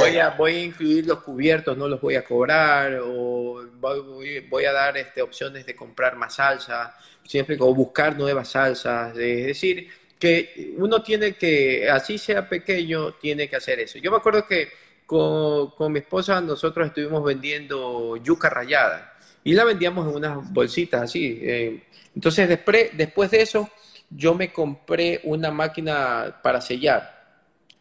voy, 0.00 0.18
a, 0.18 0.30
voy 0.30 0.54
a 0.56 0.64
incluir 0.64 1.06
los 1.06 1.20
cubiertos, 1.20 1.76
no 1.76 1.86
los 1.86 2.00
voy 2.00 2.16
a 2.16 2.24
cobrar, 2.24 3.00
o 3.04 3.62
voy, 3.78 4.64
a 4.64 4.72
dar 4.72 4.96
este, 4.96 5.22
opciones 5.22 5.64
de 5.64 5.76
comprar 5.76 6.16
más 6.16 6.34
salsa, 6.34 6.96
siempre 7.24 7.56
o 7.60 7.72
buscar 7.74 8.16
nuevas 8.18 8.48
salsas. 8.48 9.16
Es 9.16 9.46
decir, 9.46 9.88
que 10.18 10.74
uno 10.78 11.02
tiene 11.02 11.34
que, 11.34 11.88
así 11.88 12.18
sea 12.18 12.48
pequeño, 12.48 13.12
tiene 13.14 13.48
que 13.48 13.56
hacer 13.56 13.78
eso. 13.80 13.98
Yo 13.98 14.10
me 14.10 14.16
acuerdo 14.16 14.44
que 14.46 14.70
con, 15.06 15.70
con 15.70 15.92
mi 15.92 16.00
esposa 16.00 16.40
nosotros 16.40 16.88
estuvimos 16.88 17.22
vendiendo 17.22 18.16
yuca 18.16 18.50
rallada 18.50 19.14
y 19.44 19.52
la 19.52 19.64
vendíamos 19.64 20.08
en 20.08 20.16
unas 20.16 20.52
bolsitas 20.52 21.02
así. 21.02 21.38
Eh. 21.42 21.84
entonces, 22.16 22.48
después, 22.48 22.90
después 22.94 23.30
de 23.30 23.42
eso, 23.42 23.70
yo 24.10 24.34
me 24.34 24.52
compré 24.52 25.20
una 25.24 25.50
máquina 25.50 26.40
para 26.42 26.60
sellar 26.60 27.13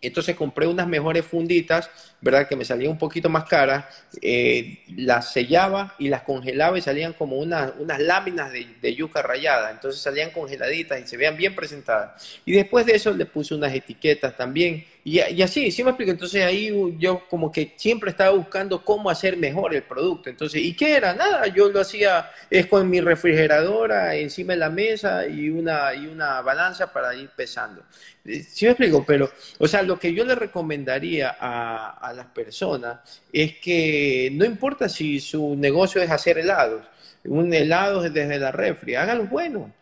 entonces 0.08 0.36
compré 0.36 0.68
unas 0.68 0.88
mejores 0.88 1.26
funditas, 1.26 1.90
¿verdad? 2.22 2.48
Que 2.48 2.56
me 2.56 2.66
salían 2.66 2.92
un 2.92 2.98
poquito 2.98 3.30
más 3.30 3.46
caras, 3.46 3.86
eh, 4.22 4.80
las 4.96 5.32
sellaba 5.32 5.96
y 5.98 6.10
las 6.10 6.24
congelaba 6.24 6.78
y 6.78 6.82
salían 6.82 7.14
como 7.14 7.38
unas 7.38 8.00
láminas 8.00 8.52
de, 8.52 8.96
yuca 8.96 9.22
rayada. 9.22 9.72
Entonces 9.72 10.02
salían 10.02 10.32
congeladitas 10.32 11.00
y 11.00 11.08
se 11.08 11.18
veían 11.18 11.38
bien 11.38 11.56
presentadas. 11.56 12.40
Y 12.46 12.52
después 12.52 12.86
de 12.86 12.96
eso 12.96 13.14
le 13.14 13.26
puse 13.26 13.56
unas 13.56 13.74
etiquetas 13.74 14.36
también. 14.36 14.86
Y, 15.06 15.42
así, 15.42 15.70
sí 15.70 15.84
me 15.84 15.90
explico. 15.90 16.12
Entonces 16.12 16.44
ahí 16.44 16.72
yo 16.98 17.28
como 17.28 17.52
que 17.52 17.74
siempre 17.76 18.10
estaba 18.12 18.32
buscando 18.32 18.84
cómo 18.86 19.10
hacer 19.10 19.36
mejor 19.36 19.76
el 19.76 19.84
producto. 19.84 20.30
Entonces, 20.30 20.62
¿y 20.62 20.74
qué 20.76 20.96
era? 20.96 21.14
Nada, 21.14 21.48
yo 21.48 21.70
lo 21.70 21.82
hacía 21.82 22.32
es 22.50 22.68
con 22.68 22.90
mi 22.90 23.02
refrigeradora 23.02 24.16
encima 24.16 24.54
de 24.54 24.60
la 24.60 24.70
mesa 24.70 25.28
y 25.28 25.50
una, 25.50 25.94
y 25.94 26.08
una 26.08 26.42
balanza 26.42 26.92
para 26.94 27.14
ir 27.16 27.30
pesando. 27.36 27.84
Eh, 28.24 28.44
sí 28.44 28.66
me 28.66 28.72
explico, 28.72 29.04
pero, 29.06 29.30
o 29.60 29.68
sea, 29.68 29.82
lo 29.84 30.00
que 30.00 30.14
yo 30.14 30.24
le 30.24 30.36
recomendaría 30.36 31.36
a, 31.38 31.98
a 31.98 32.14
las 32.14 32.28
personas 32.28 33.00
es 33.32 33.58
que 33.58 34.30
no 34.34 34.46
importa 34.46 34.88
si 34.88 35.20
su 35.20 35.56
negocio 35.58 36.02
es 36.02 36.10
hacer 36.10 36.38
helados, 36.38 36.86
un 37.26 37.54
helado 37.54 38.02
desde 38.02 38.40
la 38.40 38.52
refri, 38.52 38.96
hágalo 38.96 39.26
bueno. 39.26 39.74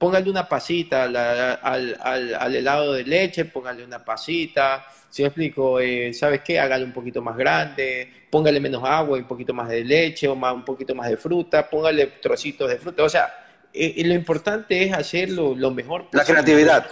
Póngale 0.00 0.30
una 0.30 0.48
pasita 0.48 1.02
al, 1.02 2.54
helado 2.56 2.94
de 2.94 3.04
leche, 3.04 3.44
póngale 3.44 3.84
una 3.84 4.02
pasita. 4.02 4.86
Si 5.10 5.20
me 5.20 5.28
explico, 5.28 5.78
eh, 5.78 6.14
¿sabes 6.14 6.40
qué? 6.40 6.58
Hágalo 6.58 6.86
un 6.86 6.92
poquito 6.94 7.20
más 7.20 7.36
grande, 7.36 8.10
póngale 8.30 8.60
menos 8.60 8.82
agua 8.82 9.18
y 9.18 9.20
un 9.20 9.26
poquito 9.26 9.52
más 9.52 9.68
de 9.68 9.84
leche 9.84 10.26
o 10.26 10.34
más, 10.34 10.54
un 10.54 10.64
poquito 10.64 10.94
más 10.94 11.10
de 11.10 11.18
fruta, 11.18 11.68
póngale 11.68 12.06
trocitos 12.22 12.70
de 12.70 12.78
fruta. 12.78 13.02
O 13.02 13.10
sea, 13.10 13.30
eh, 13.74 14.02
lo 14.06 14.14
importante 14.14 14.82
es 14.82 14.94
hacerlo 14.94 15.54
lo 15.54 15.70
mejor 15.70 16.04
posible. 16.06 16.18
La 16.18 16.24
creatividad. 16.24 16.86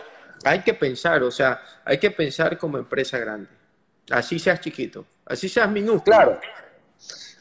Hay 0.44 0.60
que 0.60 0.74
pensar, 0.74 1.22
o 1.22 1.30
sea, 1.30 1.62
hay 1.86 1.96
que 1.96 2.10
pensar 2.10 2.58
como 2.58 2.76
empresa 2.76 3.16
grande. 3.16 3.48
Así 4.10 4.38
seas 4.38 4.60
chiquito, 4.60 5.06
así 5.24 5.48
seas 5.48 5.70
minúsculo. 5.70 6.14
Claro. 6.14 6.40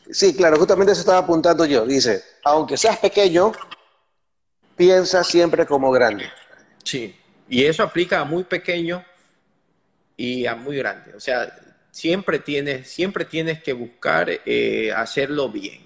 Sí, 0.09 0.33
claro, 0.33 0.55
justamente 0.55 0.93
eso 0.93 1.01
estaba 1.01 1.17
apuntando 1.17 1.65
yo. 1.65 1.85
Dice, 1.85 2.23
aunque 2.45 2.77
seas 2.77 2.97
pequeño, 2.99 3.51
piensa 4.77 5.23
siempre 5.23 5.65
como 5.65 5.91
grande. 5.91 6.31
Sí, 6.83 7.13
y 7.49 7.65
eso 7.65 7.83
aplica 7.83 8.21
a 8.21 8.23
muy 8.23 8.45
pequeño 8.45 9.03
y 10.15 10.45
a 10.45 10.55
muy 10.55 10.77
grande. 10.77 11.13
O 11.15 11.19
sea, 11.19 11.53
siempre 11.91 12.39
tienes, 12.39 12.89
siempre 12.89 13.25
tienes 13.25 13.61
que 13.61 13.73
buscar 13.73 14.29
eh, 14.45 14.93
hacerlo 14.95 15.49
bien. 15.49 15.85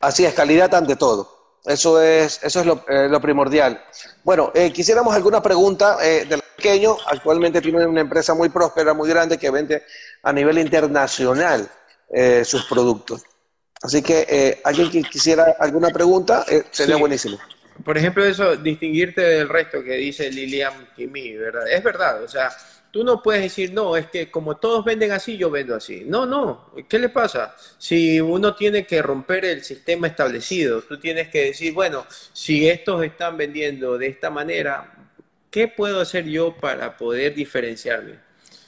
Así 0.00 0.24
es, 0.24 0.34
calidad 0.34 0.74
ante 0.74 0.96
todo. 0.96 1.40
Eso 1.64 2.00
es, 2.00 2.40
eso 2.42 2.60
es 2.60 2.66
lo, 2.66 2.84
eh, 2.88 3.20
primordial. 3.20 3.84
Bueno, 4.24 4.50
eh, 4.54 4.72
quisiéramos 4.72 5.14
alguna 5.14 5.42
pregunta 5.42 5.98
eh, 6.02 6.24
del 6.24 6.40
pequeño. 6.56 6.96
Actualmente 7.06 7.60
tiene 7.60 7.86
una 7.86 8.00
empresa 8.00 8.32
muy 8.34 8.48
próspera, 8.48 8.94
muy 8.94 9.08
grande, 9.08 9.36
que 9.36 9.50
vende 9.50 9.84
a 10.22 10.32
nivel 10.32 10.58
internacional 10.58 11.70
sus 12.42 12.64
productos. 12.64 13.22
Así 13.82 14.02
que 14.02 14.60
alguien 14.64 14.90
que 14.90 15.02
quisiera 15.02 15.56
alguna 15.58 15.90
pregunta, 15.90 16.44
sería 16.70 16.96
buenísimo. 16.96 17.38
Por 17.84 17.96
ejemplo, 17.96 18.24
eso, 18.24 18.56
distinguirte 18.56 19.22
del 19.22 19.48
resto 19.48 19.82
que 19.82 19.94
dice 19.94 20.30
Lilian 20.30 20.88
Kimi, 20.94 21.36
¿verdad? 21.36 21.70
Es 21.70 21.82
verdad, 21.82 22.22
o 22.22 22.28
sea, 22.28 22.50
Tú 22.90 23.04
no 23.04 23.22
puedes 23.22 23.42
decir, 23.42 23.72
no, 23.72 23.96
es 23.96 24.08
que 24.08 24.30
como 24.32 24.56
todos 24.56 24.84
venden 24.84 25.12
así, 25.12 25.36
yo 25.36 25.48
vendo 25.48 25.76
así. 25.76 26.02
No, 26.04 26.26
no, 26.26 26.72
¿qué 26.88 26.98
le 26.98 27.08
pasa? 27.08 27.54
Si 27.78 28.20
uno 28.20 28.56
tiene 28.56 28.84
que 28.84 29.00
romper 29.00 29.44
el 29.44 29.62
sistema 29.62 30.08
establecido, 30.08 30.82
tú 30.82 30.98
tienes 30.98 31.28
que 31.28 31.44
decir, 31.46 31.72
bueno, 31.72 32.04
si 32.32 32.68
estos 32.68 33.04
están 33.04 33.36
vendiendo 33.36 33.96
de 33.96 34.08
esta 34.08 34.28
manera, 34.28 34.92
¿qué 35.52 35.68
puedo 35.68 36.00
hacer 36.00 36.24
yo 36.24 36.56
para 36.56 36.96
poder 36.96 37.32
diferenciarme? 37.32 38.18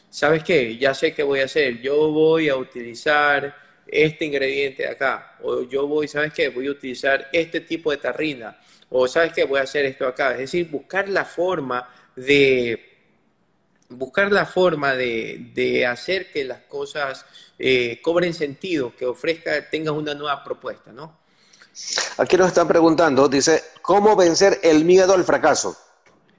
¿Sabes 0.08 0.44
qué? 0.44 0.76
Ya 0.78 0.94
sé 0.94 1.12
qué 1.12 1.24
voy 1.24 1.40
a 1.40 1.46
hacer. 1.46 1.80
Yo 1.80 2.12
voy 2.12 2.48
a 2.48 2.54
utilizar 2.54 3.56
este 3.86 4.24
ingrediente 4.24 4.82
de 4.84 4.88
acá. 4.88 5.36
O 5.42 5.62
yo 5.62 5.86
voy, 5.86 6.08
¿sabes 6.08 6.32
qué? 6.32 6.48
Voy 6.48 6.66
a 6.66 6.70
utilizar 6.70 7.28
este 7.32 7.60
tipo 7.60 7.90
de 7.90 7.98
tarrina. 7.98 8.58
O 8.88 9.08
¿sabes 9.08 9.32
qué? 9.32 9.44
Voy 9.44 9.60
a 9.60 9.62
hacer 9.62 9.84
esto 9.84 10.06
acá. 10.06 10.32
Es 10.32 10.38
decir, 10.38 10.70
buscar 10.70 11.08
la 11.08 11.24
forma 11.24 11.88
de 12.16 12.92
buscar 13.88 14.32
la 14.32 14.46
forma 14.46 14.94
de, 14.94 15.86
hacer 15.86 16.30
que 16.30 16.44
las 16.44 16.60
cosas 16.60 17.24
eh, 17.58 18.00
cobren 18.02 18.34
sentido, 18.34 18.94
que 18.96 19.06
ofrezca, 19.06 19.68
tengas 19.68 19.94
una 19.94 20.14
nueva 20.14 20.42
propuesta, 20.42 20.92
¿no? 20.92 21.20
Aquí 22.18 22.36
nos 22.36 22.48
están 22.48 22.68
preguntando, 22.68 23.28
dice, 23.28 23.62
¿cómo 23.80 24.14
vencer 24.14 24.60
el 24.62 24.84
miedo 24.84 25.14
al 25.14 25.24
fracaso? 25.24 25.76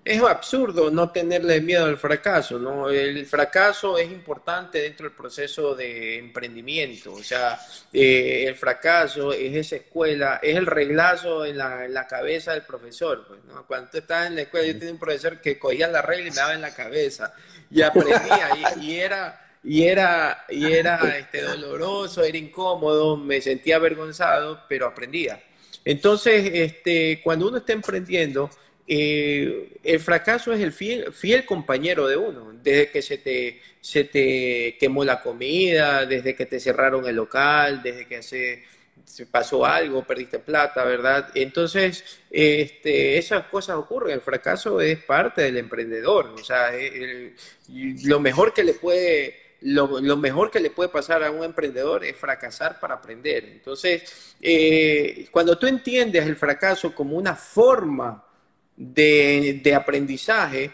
Es 0.06 0.22
absurdo 0.22 0.92
no 0.92 1.12
tenerle 1.12 1.62
miedo 1.62 1.86
al 1.86 1.98
fracaso, 1.98 2.60
¿no? 2.60 2.90
El 2.90 3.26
fracaso 3.26 3.98
es 3.98 4.12
importante 4.12 4.82
dentro 4.82 5.08
del 5.08 5.16
proceso 5.16 5.76
de 5.76 6.18
emprendimiento, 6.18 7.14
o 7.14 7.24
sea, 7.24 7.58
eh, 7.92 8.46
el 8.48 8.56
fracaso 8.56 9.32
es 9.32 9.56
esa 9.56 9.78
escuela, 9.78 10.40
es 10.44 10.58
el 10.58 10.66
reglazo 10.66 11.46
en 11.46 11.58
la, 11.58 12.08
cabeza 12.08 12.52
del 12.52 12.64
profesor, 12.64 13.26
pues, 13.28 13.40
¿no? 13.46 13.66
Cuando 13.66 13.92
tú 13.92 13.98
estás 14.00 14.28
en 14.28 14.36
la 14.36 14.42
escuela, 14.42 14.68
yo 14.68 14.78
tenía 14.78 14.94
un 14.94 15.00
profesor 15.00 15.40
que 15.40 15.58
cogía 15.58 15.88
la 15.88 16.02
regla 16.02 16.28
y 16.28 16.32
me 16.32 16.36
daba 16.36 16.54
en 16.54 16.62
la 16.62 16.74
cabeza, 16.74 17.34
y 17.72 17.82
aprendía, 17.82 18.50
y, 18.82 18.96
era 19.00 19.40
y 19.64 19.84
era, 19.84 20.46
y 20.50 20.70
era 20.70 21.18
este, 21.18 21.42
doloroso, 21.42 22.24
era 22.24 22.38
incómodo, 22.38 23.16
me 23.16 23.40
sentía 23.40 23.78
avergonzado, 23.78 24.64
pero 24.68 24.86
aprendía. 24.86 25.42
Entonces, 25.86 26.50
este, 26.54 27.22
cuando 27.24 27.48
uno 27.48 27.58
está 27.58 27.72
emprendiendo, 27.72 28.50
eh, 28.86 29.78
el 29.84 30.00
fracaso 30.00 30.52
es 30.52 30.60
el 30.60 30.74
fiel, 30.74 31.46
compañero 31.46 32.08
de 32.08 32.18
uno, 32.18 32.54
desde 32.62 32.90
que 32.90 33.02
se 33.02 33.18
te, 33.18 33.62
se 33.80 34.04
te 34.04 34.78
quemó 34.80 35.06
la 35.06 35.22
comida, 35.22 36.06
desde 36.06 36.36
que 36.36 36.46
te 36.46 36.60
cerraron 36.60 37.06
el 37.08 37.16
local, 37.16 37.82
desde 37.82 38.08
que 38.08 38.22
se, 38.22 38.64
pasó 39.32 39.66
algo, 39.66 40.04
perdiste 40.04 40.40
plata, 40.40 40.84
¿verdad? 40.84 41.30
Entonces, 41.36 42.04
este, 42.30 43.18
esas 43.18 43.46
cosas 43.48 43.78
ocurren, 43.78 44.16
el 44.16 44.22
fracaso 44.22 44.82
es 44.82 45.00
parte 45.00 45.44
del 45.44 45.58
emprendedor, 45.58 46.28
o 46.28 46.44
sea, 46.44 46.72
lo 47.68 48.20
mejor 48.20 48.54
que 48.54 48.64
le 48.64 48.74
puede... 48.74 49.42
Lo, 49.66 50.18
mejor 50.18 50.52
que 50.52 50.60
le 50.60 50.72
puede 50.72 50.90
pasar 50.90 51.24
a 51.24 51.32
un 51.32 51.42
emprendedor 51.42 52.04
es 52.04 52.18
fracasar 52.18 52.82
para 52.82 52.96
aprender. 52.96 53.46
Entonces, 53.46 54.36
eh, 54.42 55.26
cuando 55.32 55.58
tú 55.58 55.68
entiendes 55.68 56.26
el 56.26 56.36
fracaso 56.36 56.94
como 56.94 57.16
una 57.16 57.34
forma 57.34 58.22
de, 58.76 59.74
aprendizaje, 59.76 60.72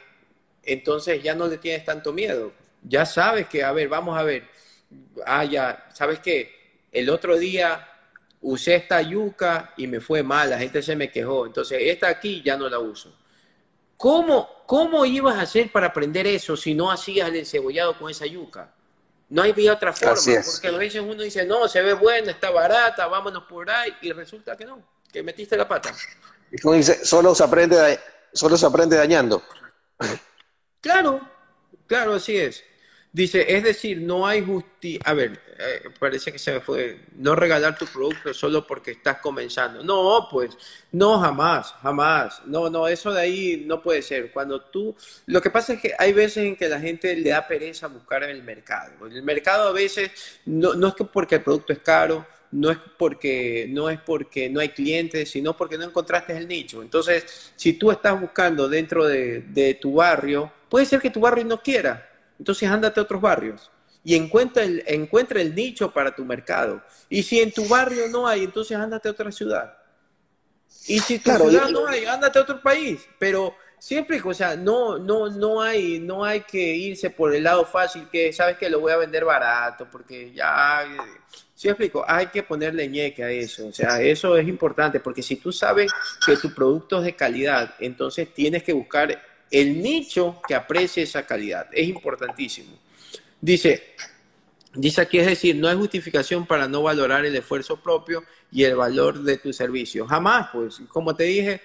entonces 0.63 1.21
ya 1.21 1.35
no 1.35 1.47
le 1.47 1.57
tienes 1.57 1.85
tanto 1.85 2.13
miedo. 2.13 2.53
Ya 2.83 3.05
sabes 3.05 3.47
que, 3.47 3.63
a 3.63 3.71
ver, 3.71 3.89
vamos 3.89 4.17
a 4.17 4.23
ver, 4.23 4.47
ah, 5.25 5.43
ya, 5.43 5.87
¿sabes 5.93 6.19
qué? 6.19 6.57
El 6.91 7.09
otro 7.09 7.37
día 7.37 7.87
usé 8.41 8.75
esta 8.75 9.01
yuca 9.01 9.73
y 9.77 9.87
me 9.87 9.99
fue 9.99 10.23
mal, 10.23 10.49
la 10.49 10.59
gente 10.59 10.81
se 10.81 10.95
me 10.95 11.11
quejó, 11.11 11.45
entonces 11.45 11.79
esta 11.81 12.07
aquí 12.07 12.41
ya 12.43 12.57
no 12.57 12.69
la 12.69 12.79
uso. 12.79 13.15
¿Cómo, 13.97 14.63
cómo 14.65 15.05
ibas 15.05 15.35
a 15.35 15.41
hacer 15.41 15.71
para 15.71 15.87
aprender 15.87 16.25
eso 16.25 16.55
si 16.55 16.73
no 16.73 16.89
hacías 16.89 17.27
el 17.27 17.35
encebollado 17.35 17.97
con 17.97 18.09
esa 18.09 18.25
yuca? 18.25 18.73
No 19.27 19.43
había 19.43 19.73
otra 19.73 19.93
forma, 19.93 20.15
porque 20.15 20.67
a 20.69 20.71
veces 20.71 21.01
uno 21.01 21.21
dice, 21.21 21.45
no, 21.45 21.67
se 21.67 21.81
ve 21.81 21.93
buena, 21.93 22.31
está 22.31 22.49
barata, 22.49 23.05
vámonos 23.07 23.43
por 23.43 23.69
ahí, 23.69 23.93
y 24.01 24.11
resulta 24.11 24.55
que 24.55 24.65
no, 24.65 24.81
que 25.11 25.21
metiste 25.21 25.55
la 25.55 25.67
pata. 25.67 25.93
Y 26.51 26.57
como 26.59 26.75
dice, 26.75 27.05
solo 27.05 27.35
se 27.35 27.43
aprende, 27.43 27.99
solo 28.33 28.57
se 28.57 28.65
aprende 28.65 28.97
dañando. 28.97 29.43
Claro, 30.81 31.19
claro, 31.87 32.13
así 32.13 32.37
es. 32.37 32.63
Dice, 33.11 33.55
es 33.55 33.63
decir, 33.63 33.99
no 34.01 34.27
hay 34.27 34.45
justicia. 34.45 35.01
A 35.03 35.13
ver, 35.13 35.41
eh, 35.57 35.89
parece 35.99 36.31
que 36.31 36.37
se 36.37 36.53
me 36.53 36.61
fue. 36.61 37.07
No 37.15 37.35
regalar 37.35 37.75
tu 37.75 37.87
producto 37.87 38.33
solo 38.35 38.67
porque 38.67 38.91
estás 38.91 39.17
comenzando. 39.17 39.83
No, 39.83 40.27
pues, 40.29 40.55
no, 40.91 41.19
jamás, 41.19 41.73
jamás. 41.81 42.41
No, 42.45 42.69
no, 42.69 42.87
eso 42.87 43.11
de 43.11 43.21
ahí 43.21 43.63
no 43.65 43.81
puede 43.81 44.03
ser. 44.03 44.31
Cuando 44.31 44.61
tú. 44.61 44.95
Lo 45.25 45.41
que 45.41 45.49
pasa 45.49 45.73
es 45.73 45.81
que 45.81 45.95
hay 45.97 46.13
veces 46.13 46.45
en 46.45 46.55
que 46.55 46.69
la 46.69 46.79
gente 46.79 47.15
le 47.15 47.31
da 47.31 47.47
pereza 47.47 47.87
buscar 47.87 48.23
en 48.23 48.29
el 48.29 48.43
mercado. 48.43 49.07
En 49.07 49.13
el 49.13 49.23
mercado 49.23 49.69
a 49.69 49.71
veces, 49.71 50.11
no, 50.45 50.75
no 50.75 50.89
es 50.89 50.93
que 50.93 51.05
porque 51.05 51.35
el 51.35 51.43
producto 51.43 51.73
es 51.73 51.79
caro, 51.79 52.27
no 52.51 52.71
es 52.71 52.77
porque 52.97 53.67
no 53.69 53.89
es 53.89 53.99
porque 53.99 54.49
no 54.49 54.59
hay 54.59 54.69
clientes, 54.69 55.29
sino 55.29 55.55
porque 55.55 55.77
no 55.77 55.83
encontraste 55.83 56.35
el 56.35 56.47
nicho. 56.47 56.81
Entonces, 56.81 57.51
si 57.55 57.73
tú 57.73 57.91
estás 57.91 58.19
buscando 58.19 58.67
dentro 58.67 59.05
de, 59.05 59.77
tu 59.81 59.95
barrio, 59.95 60.51
puede 60.69 60.85
ser 60.85 60.99
que 60.99 61.09
tu 61.09 61.19
barrio 61.19 61.45
no 61.45 61.61
quiera. 61.61 62.09
Entonces, 62.37 62.69
ándate 62.69 62.99
a 62.99 63.03
otros 63.03 63.21
barrios 63.21 63.69
y 64.03 64.15
encuentra 64.15 64.63
el, 64.63 64.83
encuentra 64.87 65.41
el 65.41 65.53
nicho 65.53 65.91
para 65.91 66.15
tu 66.15 66.25
mercado. 66.25 66.81
Y 67.09 67.23
si 67.23 67.39
en 67.39 67.51
tu 67.51 67.67
barrio 67.67 68.07
no 68.07 68.27
hay, 68.27 68.43
entonces 68.43 68.77
ándate 68.77 69.09
a 69.09 69.11
otra 69.11 69.31
ciudad. 69.31 69.77
Y 70.87 70.99
si 70.99 71.19
tu 71.19 71.31
ciudad 71.31 71.69
no 71.69 71.87
hay, 71.87 72.05
ándate 72.05 72.39
a 72.39 72.41
otro 72.43 72.61
país. 72.61 73.01
Pero 73.19 73.53
siempre, 73.79 74.21
o 74.23 74.33
sea, 74.33 74.55
no, 74.55 74.97
no, 74.97 75.29
no 75.29 75.61
hay, 75.61 75.99
no 75.99 76.23
hay 76.23 76.41
que 76.41 76.75
irse 76.75 77.09
por 77.09 77.33
el 77.33 77.43
lado 77.43 77.65
fácil 77.65 78.07
que 78.11 78.31
sabes 78.33 78.57
que 78.57 78.69
lo 78.69 78.79
voy 78.79 78.91
a 78.91 78.97
vender 78.97 79.25
barato, 79.25 79.87
porque 79.89 80.31
ya 80.33 80.85
¿Sí 81.59 81.67
explico? 81.67 82.05
Hay 82.07 82.27
que 82.27 82.41
ponerle 82.41 82.87
ñeque 82.87 83.21
a 83.21 83.29
eso. 83.29 83.67
O 83.67 83.73
sea, 83.73 84.01
eso 84.01 84.37
es 84.37 84.47
importante 84.47 85.01
porque 85.01 85.21
si 85.21 85.35
tú 85.35 85.51
sabes 85.51 85.91
que 86.25 86.37
tu 86.37 86.53
producto 86.55 86.99
es 86.99 87.03
de 87.03 87.17
calidad, 87.17 87.75
entonces 87.81 88.33
tienes 88.33 88.63
que 88.63 88.71
buscar 88.71 89.21
el 89.51 89.81
nicho 89.81 90.41
que 90.47 90.55
aprecie 90.55 91.03
esa 91.03 91.25
calidad. 91.25 91.67
Es 91.73 91.85
importantísimo. 91.85 92.79
Dice, 93.41 93.93
dice 94.73 95.01
aquí, 95.01 95.19
es 95.19 95.25
decir, 95.25 95.55
no 95.55 95.67
hay 95.67 95.75
justificación 95.75 96.45
para 96.45 96.67
no 96.67 96.83
valorar 96.83 97.25
el 97.25 97.35
esfuerzo 97.35 97.81
propio 97.81 98.23
y 98.51 98.63
el 98.63 98.75
valor 98.75 99.21
de 99.23 99.37
tu 99.37 99.53
servicio. 99.53 100.05
Jamás, 100.05 100.49
pues, 100.51 100.81
como 100.87 101.15
te 101.15 101.23
dije, 101.23 101.61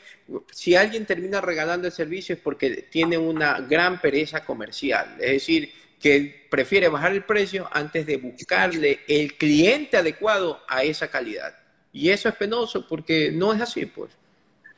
si 0.51 0.75
alguien 0.75 1.07
termina 1.07 1.41
regalando 1.41 1.87
el 1.87 1.93
servicio 1.93 2.35
es 2.35 2.41
porque 2.41 2.89
tiene 2.91 3.19
una 3.19 3.61
gran 3.61 4.01
pereza 4.01 4.45
comercial. 4.45 5.17
Es 5.21 5.33
decir, 5.33 5.73
que 6.01 6.47
prefiere 6.51 6.89
bajar 6.89 7.13
el 7.13 7.25
precio 7.25 7.69
antes 7.73 8.07
de 8.07 8.17
buscarle 8.19 9.01
el 9.09 9.37
cliente 9.37 9.97
adecuado 9.97 10.61
a 10.69 10.83
esa 10.83 11.09
calidad. 11.09 11.57
Y 11.93 12.11
eso 12.11 12.29
es 12.29 12.35
penoso 12.35 12.87
porque 12.87 13.31
no 13.33 13.53
es 13.53 13.61
así, 13.61 13.87
pues. 13.87 14.13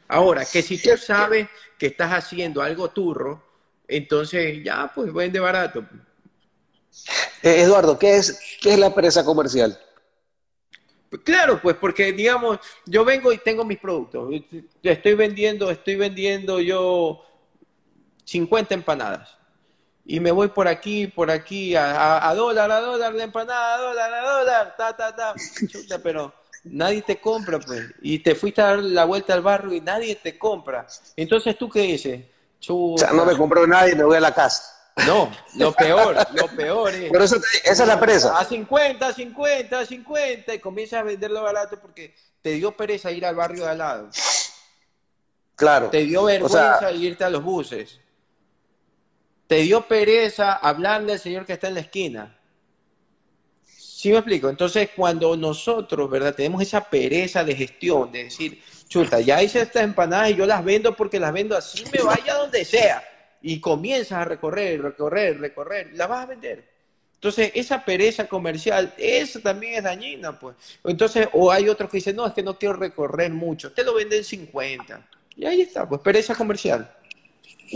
Ahora, 0.08 0.44
que 0.44 0.62
si 0.62 0.78
tú 0.78 0.96
sabes 0.96 1.48
que 1.78 1.86
estás 1.86 2.12
haciendo 2.12 2.62
algo 2.62 2.90
turro, 2.90 3.42
entonces 3.88 4.62
ya, 4.62 4.92
pues 4.94 5.12
vende 5.12 5.40
barato. 5.40 5.84
Eh, 7.42 7.60
Eduardo, 7.62 7.98
¿qué 7.98 8.16
es, 8.16 8.38
¿qué 8.60 8.74
es 8.74 8.78
la 8.78 8.86
empresa 8.86 9.24
comercial? 9.24 9.78
Claro, 11.24 11.60
pues 11.62 11.76
porque 11.76 12.12
digamos, 12.12 12.58
yo 12.84 13.04
vengo 13.04 13.32
y 13.32 13.38
tengo 13.38 13.64
mis 13.64 13.78
productos. 13.78 14.28
Estoy 14.82 15.14
vendiendo, 15.14 15.70
estoy 15.70 15.96
vendiendo 15.96 16.60
yo 16.60 17.22
50 18.24 18.74
empanadas 18.74 19.36
y 20.04 20.20
me 20.20 20.30
voy 20.30 20.48
por 20.48 20.68
aquí, 20.68 21.08
por 21.08 21.30
aquí, 21.30 21.74
a, 21.74 22.32
dólar, 22.34 22.70
a 22.70 22.80
dólar 22.80 23.14
la 23.14 23.24
empanada, 23.24 23.74
a 23.74 23.78
dólar, 23.78 24.14
a 24.14 24.20
dólar, 24.20 24.74
ta, 24.76 24.96
ta, 24.96 25.14
ta. 25.14 25.34
Chuta, 25.68 25.98
pero 25.98 26.32
nadie 26.64 27.02
te 27.02 27.20
compra, 27.20 27.58
pues. 27.58 27.92
Y 28.02 28.20
te 28.20 28.36
fuiste 28.36 28.62
a 28.62 28.66
dar 28.66 28.78
la 28.78 29.04
vuelta 29.04 29.34
al 29.34 29.42
barrio 29.42 29.74
y 29.74 29.80
nadie 29.80 30.14
te 30.14 30.38
compra. 30.38 30.86
Entonces, 31.16 31.58
¿tú 31.58 31.68
qué 31.68 31.80
dices? 31.80 32.24
O 32.68 32.96
sea, 32.96 33.12
no 33.12 33.24
me 33.24 33.36
compró 33.36 33.66
nadie, 33.66 33.96
me 33.96 34.04
voy 34.04 34.16
a 34.16 34.20
la 34.20 34.32
casa. 34.32 34.75
No, 35.04 35.30
lo 35.56 35.72
peor, 35.72 36.16
lo 36.32 36.46
peor 36.56 36.94
es. 36.94 37.10
Pero 37.12 37.24
eso 37.24 37.36
esa 37.64 37.82
es 37.82 37.88
la 37.88 38.00
presa. 38.00 38.38
A 38.38 38.44
50, 38.44 39.12
50, 39.12 39.84
50 39.84 40.54
y 40.54 40.58
comienzas 40.58 41.00
a 41.00 41.02
venderlo 41.02 41.42
barato 41.42 41.78
porque 41.78 42.14
te 42.40 42.52
dio 42.52 42.74
pereza 42.74 43.10
ir 43.10 43.26
al 43.26 43.34
barrio 43.34 43.64
de 43.64 43.70
al 43.70 43.78
lado. 43.78 44.08
Claro. 45.54 45.90
Te 45.90 46.04
dio 46.04 46.24
vergüenza 46.24 46.90
irte 46.92 47.24
a 47.24 47.30
los 47.30 47.42
buses. 47.42 48.00
te 49.46 49.56
dio 49.56 49.86
pereza 49.86 50.54
hablar 50.54 51.04
del 51.04 51.18
señor 51.18 51.44
que 51.46 51.52
está 51.52 51.68
en 51.68 51.74
la 51.74 51.80
esquina. 51.80 52.36
¿Sí 53.66 54.10
me 54.10 54.18
explico? 54.18 54.48
Entonces, 54.48 54.90
cuando 54.94 55.36
nosotros, 55.36 56.10
¿verdad? 56.10 56.34
Tenemos 56.34 56.62
esa 56.62 56.82
pereza 56.82 57.44
de 57.44 57.54
gestión, 57.54 58.12
de 58.12 58.24
decir, 58.24 58.62
chuta, 58.88 59.20
ya 59.20 59.42
hice 59.42 59.60
estas 59.60 59.84
empanadas 59.84 60.30
y 60.30 60.36
yo 60.36 60.46
las 60.46 60.64
vendo 60.64 60.94
porque 60.94 61.18
las 61.18 61.32
vendo 61.32 61.56
así, 61.56 61.84
me 61.92 62.02
vaya 62.02 62.34
donde 62.34 62.64
sea. 62.64 63.02
Y 63.42 63.60
comienzas 63.60 64.18
a 64.18 64.24
recorrer, 64.24 64.82
recorrer, 64.82 65.38
recorrer, 65.38 65.90
las 65.94 66.08
vas 66.08 66.24
a 66.24 66.26
vender. 66.26 66.68
Entonces, 67.14 67.50
esa 67.54 67.84
pereza 67.84 68.28
comercial, 68.28 68.94
eso 68.98 69.40
también 69.40 69.74
es 69.74 69.82
dañina, 69.84 70.38
pues. 70.38 70.56
Entonces, 70.84 71.28
o 71.32 71.50
hay 71.50 71.68
otros 71.68 71.90
que 71.90 71.98
dicen, 71.98 72.16
no, 72.16 72.26
es 72.26 72.34
que 72.34 72.42
no 72.42 72.58
quiero 72.58 72.74
recorrer 72.74 73.32
mucho, 73.32 73.72
te 73.72 73.84
lo 73.84 73.94
venden 73.94 74.22
50. 74.22 75.08
Y 75.36 75.46
ahí 75.46 75.62
está, 75.62 75.88
pues, 75.88 76.00
pereza 76.00 76.34
comercial. 76.34 76.94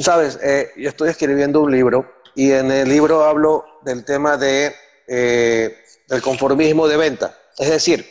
Sabes, 0.01 0.39
eh, 0.43 0.71
yo 0.77 0.89
estoy 0.89 1.11
escribiendo 1.11 1.61
un 1.61 1.73
libro 1.73 2.15
y 2.35 2.53
en 2.53 2.71
el 2.71 2.89
libro 2.89 3.25
hablo 3.25 3.81
del 3.83 4.05
tema 4.05 4.37
de 4.37 4.73
eh, 5.13 5.77
del 6.07 6.23
conformismo 6.23 6.87
de 6.87 6.97
venta. 6.97 7.37
Es 7.59 7.69
decir, 7.69 8.05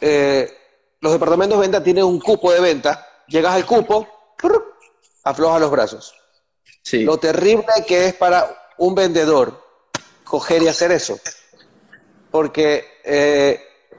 eh, 0.00 0.52
los 1.00 1.12
departamentos 1.12 1.58
de 1.58 1.62
venta 1.62 1.82
tienen 1.82 2.04
un 2.04 2.18
cupo 2.18 2.52
de 2.52 2.60
venta, 2.60 3.06
llegas 3.26 3.54
al 3.54 3.66
cupo, 3.66 4.34
afloja 5.28 5.58
los 5.58 5.70
brazos. 5.70 6.14
Sí. 6.82 7.04
Lo 7.04 7.18
terrible 7.18 7.66
que 7.86 8.06
es 8.06 8.14
para 8.14 8.72
un 8.78 8.94
vendedor 8.94 9.62
coger 10.24 10.62
y 10.62 10.68
hacer 10.68 10.92
eso. 10.92 11.18
Porque, 12.30 12.84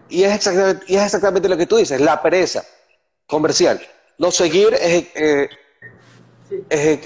y, 0.10 0.24
es 0.24 0.36
exactamente, 0.36 0.86
y 0.88 0.96
es 0.96 1.04
exactamente 1.04 1.50
lo 1.50 1.58
que 1.58 1.66
tú 1.66 1.78
dices, 1.78 2.00
la 2.00 2.22
pereza 2.22 2.64
comercial. 3.28 3.82
No 4.18 4.32
seguir 4.32 4.78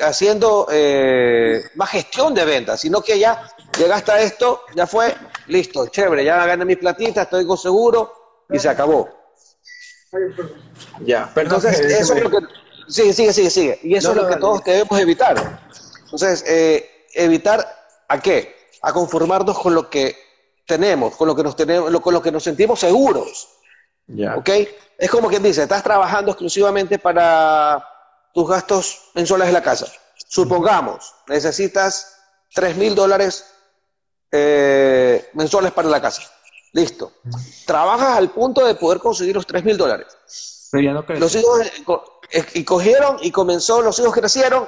haciendo 0.02 0.68
eh, 0.72 1.64
más 1.76 1.90
gestión 1.90 2.34
de 2.34 2.46
ventas, 2.46 2.82
sino 2.82 3.02
que 3.02 3.20
ya 3.20 3.50
llegaste 3.78 4.12
a 4.12 4.22
esto, 4.22 4.62
ya 4.76 4.88
fue, 4.88 5.16
listo, 5.48 5.88
chévere, 5.88 6.24
ya 6.24 6.46
gané 6.46 6.66
mi 6.66 6.76
platita, 6.76 7.24
estoy 7.24 7.46
con 7.46 7.58
seguro 7.58 8.46
y 8.50 8.60
se 8.60 8.70
acabó. 8.70 9.10
Ya, 11.02 11.32
entonces 11.36 11.80
eso 11.80 12.14
es 12.14 12.24
lo 12.24 12.30
que 12.30 12.38
sigue, 12.88 13.14
sigue, 13.14 13.34
sigue, 13.34 13.50
sigue, 13.50 13.80
y 13.84 13.96
eso 13.96 14.12
es 14.12 14.18
lo 14.18 14.28
que 14.28 14.36
todos 14.38 14.64
debemos 14.64 15.00
evitar. 15.00 15.62
Entonces, 16.04 16.44
eh, 16.48 17.08
evitar 17.14 17.66
a 18.08 18.20
qué? 18.20 18.56
A 18.82 18.94
conformarnos 18.94 19.58
con 19.58 19.74
lo 19.74 19.90
que 19.90 20.16
tenemos, 20.66 21.16
con 21.16 21.28
lo 21.28 21.36
que 21.36 21.44
nos 21.44 21.56
tenemos, 21.56 22.00
con 22.00 22.14
lo 22.14 22.22
que 22.22 22.32
nos 22.32 22.44
sentimos 22.44 22.80
seguros. 22.80 23.50
Ya. 24.08 24.36
¿Ok? 24.36 24.50
Es 24.98 25.10
como 25.10 25.30
quien 25.30 25.44
dice, 25.44 25.64
estás 25.64 25.84
trabajando 25.84 26.32
exclusivamente 26.32 27.00
para 27.00 27.84
tus 28.34 28.48
gastos 28.50 29.12
mensuales 29.14 29.48
de 29.48 29.54
la 29.54 29.64
casa. 29.64 29.88
Supongamos, 30.28 31.14
necesitas 31.28 32.18
3 32.54 32.76
mil 32.78 32.96
dólares 32.96 33.46
eh, 34.32 35.30
mensuales 35.34 35.72
para 35.72 35.90
la 35.90 36.02
casa. 36.02 36.24
Listo. 36.74 37.14
Trabajas 37.66 38.18
al 38.18 38.32
punto 38.32 38.66
de 38.66 38.76
poder 38.76 39.00
conseguir 39.00 39.36
los 39.36 39.46
3 39.46 39.64
mil 39.64 39.78
dólares. 39.78 40.08
los 41.20 41.36
hijos 41.36 41.62
y 42.54 42.64
cogieron 42.64 43.18
y 43.22 43.32
comenzó, 43.32 43.82
los 43.82 44.00
hijos 44.00 44.14
crecieron 44.14 44.68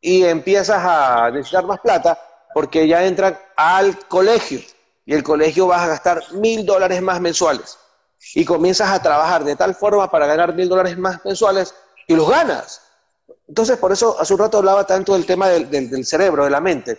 y 0.00 0.24
empiezas 0.24 0.82
a 0.84 1.30
necesitar 1.30 1.64
más 1.64 1.80
plata 1.80 2.18
porque 2.54 2.88
ya 2.88 3.04
entran 3.04 3.38
al 3.56 3.98
colegio 4.06 4.60
y 5.04 5.14
el 5.14 5.22
colegio 5.22 5.66
vas 5.66 5.82
a 5.82 5.88
gastar 5.88 6.22
mil 6.32 6.66
dólares 6.66 7.00
más 7.00 7.20
mensuales 7.20 7.78
y 8.34 8.44
comienzas 8.44 8.90
a 8.90 9.02
trabajar 9.02 9.44
de 9.44 9.56
tal 9.56 9.74
forma 9.74 10.10
para 10.10 10.26
ganar 10.26 10.54
mil 10.54 10.68
dólares 10.68 10.98
más 10.98 11.24
mensuales 11.24 11.74
y 12.06 12.14
los 12.14 12.28
ganas. 12.28 12.82
Entonces, 13.46 13.78
por 13.78 13.92
eso 13.92 14.18
hace 14.20 14.34
un 14.34 14.40
rato 14.40 14.58
hablaba 14.58 14.86
tanto 14.86 15.14
del 15.14 15.24
tema 15.24 15.48
del, 15.48 16.04
cerebro, 16.04 16.44
de 16.44 16.50
la 16.50 16.60
mente. 16.60 16.98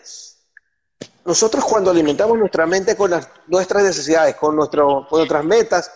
Nosotros 1.25 1.63
cuando 1.63 1.91
alimentamos 1.91 2.37
nuestra 2.37 2.65
mente 2.65 2.95
con 2.95 3.11
nuestras 3.47 3.83
necesidades, 3.83 4.35
con, 4.35 4.55
nuestro, 4.55 5.07
nuestras 5.11 5.43
metas, 5.43 5.91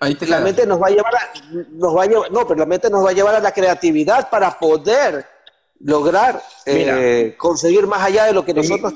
la 0.00 0.40
mente 0.40 0.66
nos 0.66 0.80
va 0.80 0.86
a 0.86 0.90
llevar 0.90 1.14
a, 1.14 1.32
nos 1.70 1.96
va 1.96 2.04
a 2.04 2.06
no, 2.06 2.46
pero 2.46 2.60
la 2.60 2.66
mente 2.66 2.88
nos 2.88 3.04
va 3.04 3.10
a 3.10 3.12
llevar 3.12 3.34
a 3.34 3.40
la 3.40 3.52
creatividad 3.52 4.30
para 4.30 4.58
poder 4.58 5.26
lograr 5.80 6.40
eh, 6.66 7.34
conseguir 7.36 7.86
más 7.86 8.02
allá 8.02 8.26
de 8.26 8.32
lo 8.32 8.44
que 8.44 8.54
nosotros 8.54 8.94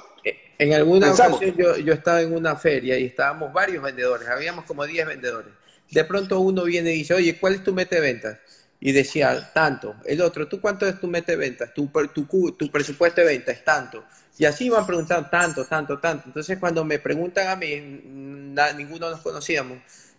en, 0.59 0.72
alguna 0.72 1.12
ocasión 1.12 1.55
yo, 1.57 1.76
yo, 1.76 1.93
estaba 1.93 2.22
en 2.22 2.34
una 2.34 2.57
feria 2.57 2.99
y 2.99 3.05
estábamos 3.05 3.53
varios 3.53 3.82
vendedores, 3.82 4.26
habíamos 4.28 4.64
como 4.64 4.87
10 4.87 5.07
vendedores. 5.07 5.53
De 5.91 6.05
pronto 6.05 6.41
uno 6.41 6.64
viene 6.64 6.93
y 6.93 6.99
dice, 6.99 7.12
oye, 7.12 7.39
¿cuál 7.39 7.55
es 7.55 7.62
tu 7.62 7.74
meta 7.74 7.97
de 7.97 8.01
ventas? 8.01 8.39
y 8.80 8.93
decía 8.93 9.51
tanto. 9.53 9.97
El 10.05 10.20
otro, 10.20 10.49
¿tú 10.49 10.61
cuánto 10.61 10.87
es 10.87 11.01
tu 11.01 11.09
meta 11.09 11.32
de 11.32 11.39
ventas? 11.39 11.72
Tu, 11.74 11.91
tu, 12.12 12.53
tu 12.53 12.70
presupuesto 12.70 13.20
de 13.20 13.26
ventas 13.26 13.57
es 13.57 13.64
tanto. 13.64 14.05
Y 14.39 14.45
así 14.45 14.66
iban 14.66 14.87
preguntando 14.87 15.28
tanto, 15.30 15.64
tanto, 15.64 15.99
tanto. 15.99 16.24
Entonces 16.26 16.59
cuando 16.59 16.84
me 16.84 16.99
preguntan 16.99 17.49
a 17.49 17.57
mí, 17.57 17.80
ninguno 18.76 19.11
nos 19.11 19.20
conocíamos, 19.20 19.78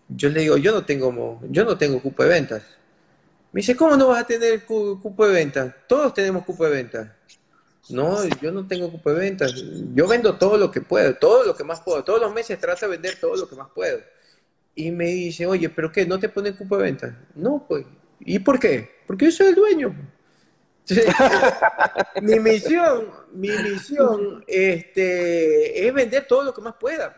yo 0.10 0.30
le 0.30 0.42
digo, 0.42 0.58
yo 0.58 0.72
no 0.72 0.86
tengo, 0.86 1.40
yo 1.50 1.66
no 1.66 1.78
tengo 1.78 2.02
cupo 2.02 2.24
de 2.24 2.30
ventas. 2.30 2.64
Me 3.52 3.62
dice, 3.62 3.76
¿cómo 3.76 3.96
no 3.98 4.10
vas 4.10 4.24
a 4.24 4.28
tener 4.28 4.66
cupo 4.66 5.28
de 5.28 5.34
ventas? 5.34 5.74
Todos 5.88 6.14
tenemos 6.14 6.44
cupo 6.46 6.66
de 6.66 6.72
ventas. 6.72 7.10
No, 7.90 8.26
yo 8.42 8.52
no 8.52 8.68
tengo 8.68 8.92
cupo 8.92 9.14
de 9.14 9.20
ventas. 9.20 9.54
Yo 9.94 10.08
vendo 10.08 10.38
todo 10.38 10.58
lo 10.58 10.70
que 10.70 10.82
puedo, 10.82 11.16
todo 11.16 11.46
lo 11.46 11.56
que 11.56 11.64
más 11.64 11.82
puedo. 11.82 12.04
Todos 12.04 12.22
los 12.22 12.34
meses 12.34 12.60
trato 12.60 12.86
de 12.86 12.92
vender 12.92 13.18
todo 13.20 13.36
lo 13.36 13.48
que 13.48 13.56
más 13.56 13.70
puedo. 13.74 14.00
Y 14.76 14.92
me 14.92 15.06
dice, 15.06 15.46
oye, 15.46 15.70
¿pero 15.70 15.92
qué? 15.92 16.06
¿No 16.06 16.20
te 16.20 16.30
ponen 16.30 16.54
cupo 16.54 16.78
de 16.78 16.84
ventas? 16.84 17.14
No, 17.36 17.66
pues 17.68 17.86
¿Y 18.20 18.40
por 18.40 18.60
qué? 18.60 18.90
Porque 19.06 19.26
yo 19.26 19.32
soy 19.32 19.48
el 19.48 19.56
dueño. 19.56 19.96
mi 22.22 22.40
misión, 22.40 23.12
mi 23.34 23.50
misión 23.50 24.44
este, 24.48 25.86
es 25.86 25.94
vender 25.94 26.26
todo 26.26 26.44
lo 26.44 26.54
que 26.54 26.62
más 26.62 26.76
pueda. 26.76 27.16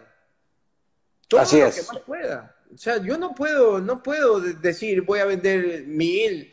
Todo 1.27 1.41
lo 1.41 1.49
que 1.49 1.81
más 1.83 1.99
pueda. 2.05 2.55
O 2.74 2.78
sea, 2.78 3.01
yo 3.01 3.17
no 3.17 3.34
puedo, 3.34 3.80
no 3.82 4.03
puedo 4.03 4.39
decir 4.39 5.01
voy 5.01 5.20
a 5.20 5.26
vender 5.26 5.86
mil, 5.88 6.51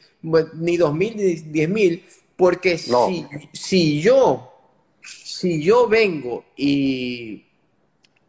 ni 0.54 0.76
dos 0.76 0.94
mil, 0.94 1.16
ni 1.16 1.34
diez 1.34 1.68
mil, 1.68 2.04
porque 2.36 2.78
si, 2.78 3.26
si 3.52 4.00
yo, 4.00 4.52
si 5.02 5.62
yo 5.62 5.88
vengo 5.88 6.44
y 6.56 7.46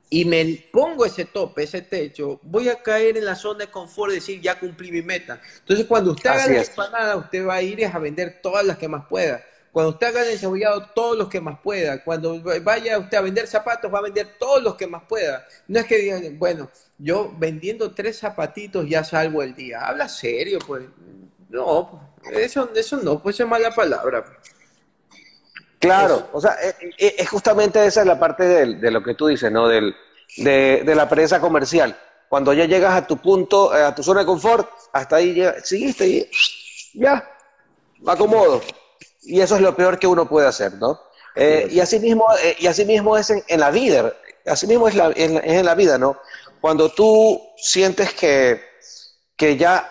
y 0.09 0.25
me 0.25 0.63
pongo 0.71 1.05
ese 1.05 1.25
tope, 1.25 1.63
ese 1.63 1.81
techo, 1.81 2.39
voy 2.43 2.69
a 2.69 2.81
caer 2.81 3.17
en 3.17 3.25
la 3.25 3.35
zona 3.35 3.65
de 3.65 3.71
confort 3.71 4.11
y 4.11 4.15
decir, 4.15 4.41
ya 4.41 4.57
cumplí 4.57 4.91
mi 4.91 5.01
meta. 5.01 5.41
Entonces, 5.59 5.85
cuando 5.85 6.11
usted 6.11 6.29
haga 6.29 6.47
la 6.47 6.61
empanada, 6.61 7.17
usted 7.17 7.45
va 7.45 7.55
a 7.55 7.61
ir 7.61 7.85
a 7.85 7.99
vender 7.99 8.39
todas 8.41 8.65
las 8.65 8.77
que 8.77 8.87
más 8.87 9.05
pueda. 9.07 9.43
Cuando 9.77 9.91
usted 9.91 10.07
haga 10.07 10.23
el 10.23 10.31
encebollado, 10.31 10.87
todos 10.95 11.15
los 11.15 11.29
que 11.29 11.39
más 11.39 11.59
pueda. 11.59 12.03
Cuando 12.03 12.41
vaya 12.63 12.97
usted 12.97 13.15
a 13.15 13.21
vender 13.21 13.45
zapatos, 13.45 13.93
va 13.93 13.99
a 13.99 14.01
vender 14.01 14.35
todos 14.39 14.63
los 14.63 14.73
que 14.73 14.87
más 14.87 15.03
pueda. 15.07 15.45
No 15.67 15.79
es 15.79 15.85
que 15.85 15.99
digan, 15.99 16.39
bueno, 16.39 16.71
yo 16.97 17.31
vendiendo 17.37 17.93
tres 17.93 18.17
zapatitos 18.17 18.89
ya 18.89 19.03
salvo 19.03 19.43
el 19.43 19.53
día. 19.53 19.85
Habla 19.85 20.09
serio, 20.09 20.57
pues. 20.65 20.83
No, 21.49 22.15
eso, 22.31 22.71
eso 22.73 22.97
no, 23.03 23.21
pues 23.21 23.39
es 23.39 23.45
mala 23.45 23.69
palabra. 23.69 24.25
Claro, 25.77 26.27
o 26.33 26.41
sea, 26.41 26.55
eh, 26.59 26.73
eh, 26.97 27.15
es, 27.19 27.29
justamente 27.29 27.85
esa 27.85 28.01
es 28.01 28.07
la 28.07 28.17
parte 28.17 28.45
de, 28.45 28.89
lo 28.89 29.03
que 29.03 29.13
tú 29.13 29.27
dices, 29.27 29.51
¿no? 29.51 29.67
Del, 29.67 29.95
de, 30.37 30.95
la 30.95 31.07
prensa 31.07 31.39
comercial. 31.39 31.95
Cuando 32.29 32.51
ya 32.51 32.65
llegas 32.65 32.95
a 32.95 33.05
tu 33.05 33.17
punto, 33.17 33.77
eh, 33.77 33.83
a 33.83 33.93
tu 33.93 34.01
zona 34.01 34.21
de 34.21 34.25
confort, 34.25 34.71
hasta 34.91 35.17
ahí 35.17 35.35
ya, 35.35 35.53
seguiste 35.63 36.07
y 36.07 36.31
ya, 36.95 37.31
me 37.99 38.13
acomodo. 38.13 38.63
Y 39.21 39.41
eso 39.41 39.55
es 39.55 39.61
lo 39.61 39.75
peor 39.75 39.99
que 39.99 40.07
uno 40.07 40.27
puede 40.27 40.47
hacer, 40.47 40.73
¿no? 40.73 41.01
y 41.69 41.79
así 41.79 41.99
mismo, 41.99 42.25
y 42.57 42.65
así 42.65 42.83
mismo 42.83 43.15
es 43.15 43.29
en, 43.29 43.59
la 43.59 43.69
vida, 43.69 44.11
así 44.47 44.65
mismo 44.65 44.87
es, 44.87 44.95
la, 44.95 45.09
es 45.09 45.29
en 45.29 45.65
la 45.67 45.75
vida, 45.75 45.99
¿no? 45.99 46.17
Cuando 46.59 46.89
tú 46.89 47.39
sientes 47.57 48.11
que, 48.13 48.59
que 49.35 49.55
ya 49.55 49.87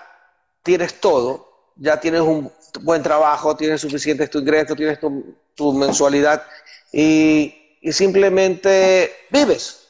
tienes 0.64 1.00
todo, 1.00 1.70
ya 1.76 2.00
tienes 2.00 2.22
un 2.22 2.52
buen 2.80 3.02
trabajo, 3.02 3.56
tienes 3.56 3.80
suficientes 3.80 4.28
tu 4.28 4.40
ingreso, 4.40 4.74
tienes 4.74 4.98
tu, 4.98 5.36
tu 5.54 5.72
mensualidad 5.72 6.44
y, 6.92 7.54
simplemente 7.92 9.14
vives. 9.30 9.82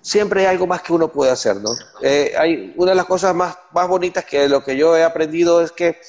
Siempre 0.00 0.40
hay 0.40 0.46
algo 0.46 0.66
más 0.66 0.82
que 0.82 0.92
uno 0.92 1.12
puede 1.12 1.30
hacer, 1.30 1.56
¿no? 1.56 1.70
Eh, 2.02 2.34
hay 2.36 2.72
una 2.76 2.90
de 2.90 2.96
las 2.96 3.04
cosas 3.04 3.34
más, 3.34 3.56
más 3.72 3.86
bonitas 3.86 4.24
que 4.24 4.48
lo 4.48 4.64
que 4.64 4.76
yo 4.76 4.96
he 4.96 5.04
aprendido 5.04 5.60
es 5.60 5.70
que, 5.70 6.00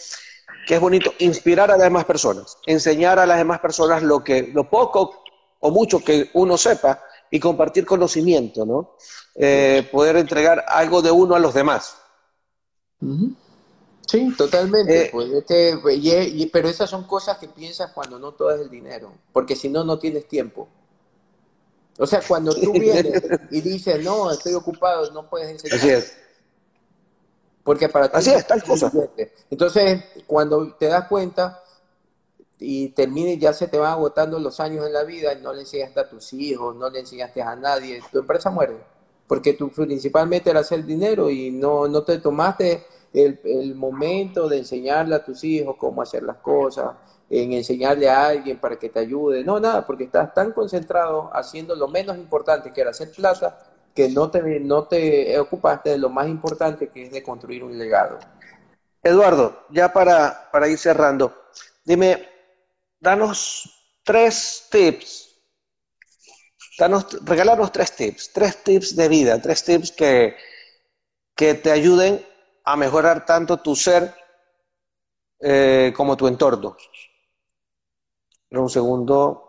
es 0.75 0.81
bonito 0.81 1.13
inspirar 1.19 1.71
a 1.71 1.77
las 1.77 1.83
demás 1.83 2.05
personas, 2.05 2.57
enseñar 2.65 3.19
a 3.19 3.25
las 3.25 3.37
demás 3.37 3.59
personas 3.59 4.03
lo 4.03 4.23
que, 4.23 4.51
lo 4.53 4.69
poco 4.69 5.23
o 5.59 5.71
mucho 5.71 5.99
que 5.99 6.29
uno 6.33 6.57
sepa 6.57 7.01
y 7.31 7.39
compartir 7.39 7.85
conocimiento, 7.85 8.65
¿no? 8.65 8.95
Eh, 9.35 9.87
poder 9.91 10.17
entregar 10.17 10.65
algo 10.67 11.01
de 11.01 11.11
uno 11.11 11.35
a 11.35 11.39
los 11.39 11.53
demás. 11.53 11.97
Sí, 14.07 14.33
totalmente. 14.37 15.05
Eh, 15.05 15.09
pues, 15.11 15.29
pero 16.51 16.67
esas 16.67 16.89
son 16.89 17.05
cosas 17.05 17.37
que 17.37 17.47
piensas 17.47 17.91
cuando 17.91 18.17
no 18.17 18.33
todo 18.33 18.51
es 18.51 18.61
el 18.61 18.69
dinero, 18.69 19.13
porque 19.31 19.55
si 19.55 19.69
no, 19.69 19.83
no 19.83 19.99
tienes 19.99 20.27
tiempo. 20.27 20.67
O 21.97 22.07
sea, 22.07 22.21
cuando 22.27 22.55
tú 22.55 22.71
vienes 22.79 23.21
y 23.51 23.61
dices, 23.61 24.03
no, 24.03 24.31
estoy 24.31 24.53
ocupado, 24.53 25.11
no 25.11 25.29
puedes 25.29 25.49
enseñar. 25.49 25.77
Así 25.77 25.89
es. 25.89 26.17
Porque 27.63 27.89
para 27.89 28.07
ti 28.07 28.17
Así 28.17 28.31
es, 28.31 28.47
tal 28.47 28.63
cosa. 28.63 28.91
Entonces, 29.49 30.03
cuando 30.25 30.75
te 30.75 30.87
das 30.87 31.07
cuenta, 31.07 31.61
y 32.59 32.89
termine 32.89 33.37
ya 33.37 33.53
se 33.53 33.67
te 33.67 33.77
van 33.77 33.93
agotando 33.93 34.37
los 34.37 34.59
años 34.59 34.85
en 34.85 34.93
la 34.93 35.03
vida 35.03 35.33
y 35.33 35.41
no 35.41 35.53
le 35.53 35.61
enseñaste 35.61 35.99
a 36.01 36.09
tus 36.09 36.33
hijos, 36.33 36.75
no 36.75 36.89
le 36.89 36.99
enseñaste 36.99 37.41
a 37.41 37.55
nadie, 37.55 38.01
tu 38.11 38.19
empresa 38.19 38.49
muere. 38.51 38.77
Porque 39.27 39.53
tú 39.53 39.69
principalmente 39.69 40.49
era 40.49 40.59
hacer 40.59 40.85
dinero 40.85 41.29
y 41.29 41.51
no, 41.51 41.87
no 41.87 42.03
te 42.03 42.17
tomaste 42.17 42.85
el, 43.13 43.39
el 43.43 43.75
momento 43.75 44.49
de 44.49 44.57
enseñarle 44.57 45.15
a 45.15 45.23
tus 45.23 45.43
hijos 45.43 45.75
cómo 45.79 46.01
hacer 46.01 46.23
las 46.23 46.37
cosas, 46.37 46.95
en 47.29 47.53
enseñarle 47.53 48.09
a 48.09 48.27
alguien 48.27 48.59
para 48.59 48.77
que 48.77 48.89
te 48.89 48.99
ayude. 48.99 49.43
No, 49.43 49.59
nada, 49.59 49.85
porque 49.85 50.05
estás 50.05 50.33
tan 50.33 50.51
concentrado 50.51 51.29
haciendo 51.31 51.75
lo 51.75 51.87
menos 51.87 52.17
importante 52.17 52.73
que 52.73 52.81
era 52.81 52.89
hacer 52.89 53.11
plata 53.11 53.57
que 53.93 54.09
no 54.09 54.29
te, 54.29 54.59
no 54.59 54.87
te 54.87 55.37
ocupaste 55.39 55.91
de 55.91 55.97
lo 55.97 56.09
más 56.09 56.27
importante 56.27 56.89
que 56.89 57.05
es 57.05 57.11
de 57.11 57.23
construir 57.23 57.63
un 57.63 57.77
legado. 57.77 58.19
Eduardo, 59.01 59.65
ya 59.69 59.91
para, 59.91 60.49
para 60.51 60.67
ir 60.67 60.77
cerrando, 60.77 61.33
dime, 61.83 62.27
danos 62.99 63.97
tres 64.03 64.67
tips, 64.69 65.41
danos, 66.77 67.07
regalarnos 67.25 67.71
tres 67.71 67.95
tips, 67.95 68.33
tres 68.33 68.63
tips 68.63 68.95
de 68.95 69.07
vida, 69.07 69.41
tres 69.41 69.63
tips 69.63 69.91
que, 69.91 70.35
que 71.35 71.53
te 71.53 71.71
ayuden 71.71 72.25
a 72.65 72.75
mejorar 72.75 73.25
tanto 73.25 73.57
tu 73.57 73.75
ser 73.75 74.13
eh, 75.39 75.93
como 75.95 76.17
tu 76.17 76.27
entorno. 76.27 76.75
Pero 78.49 78.63
un 78.63 78.69
segundo. 78.69 79.45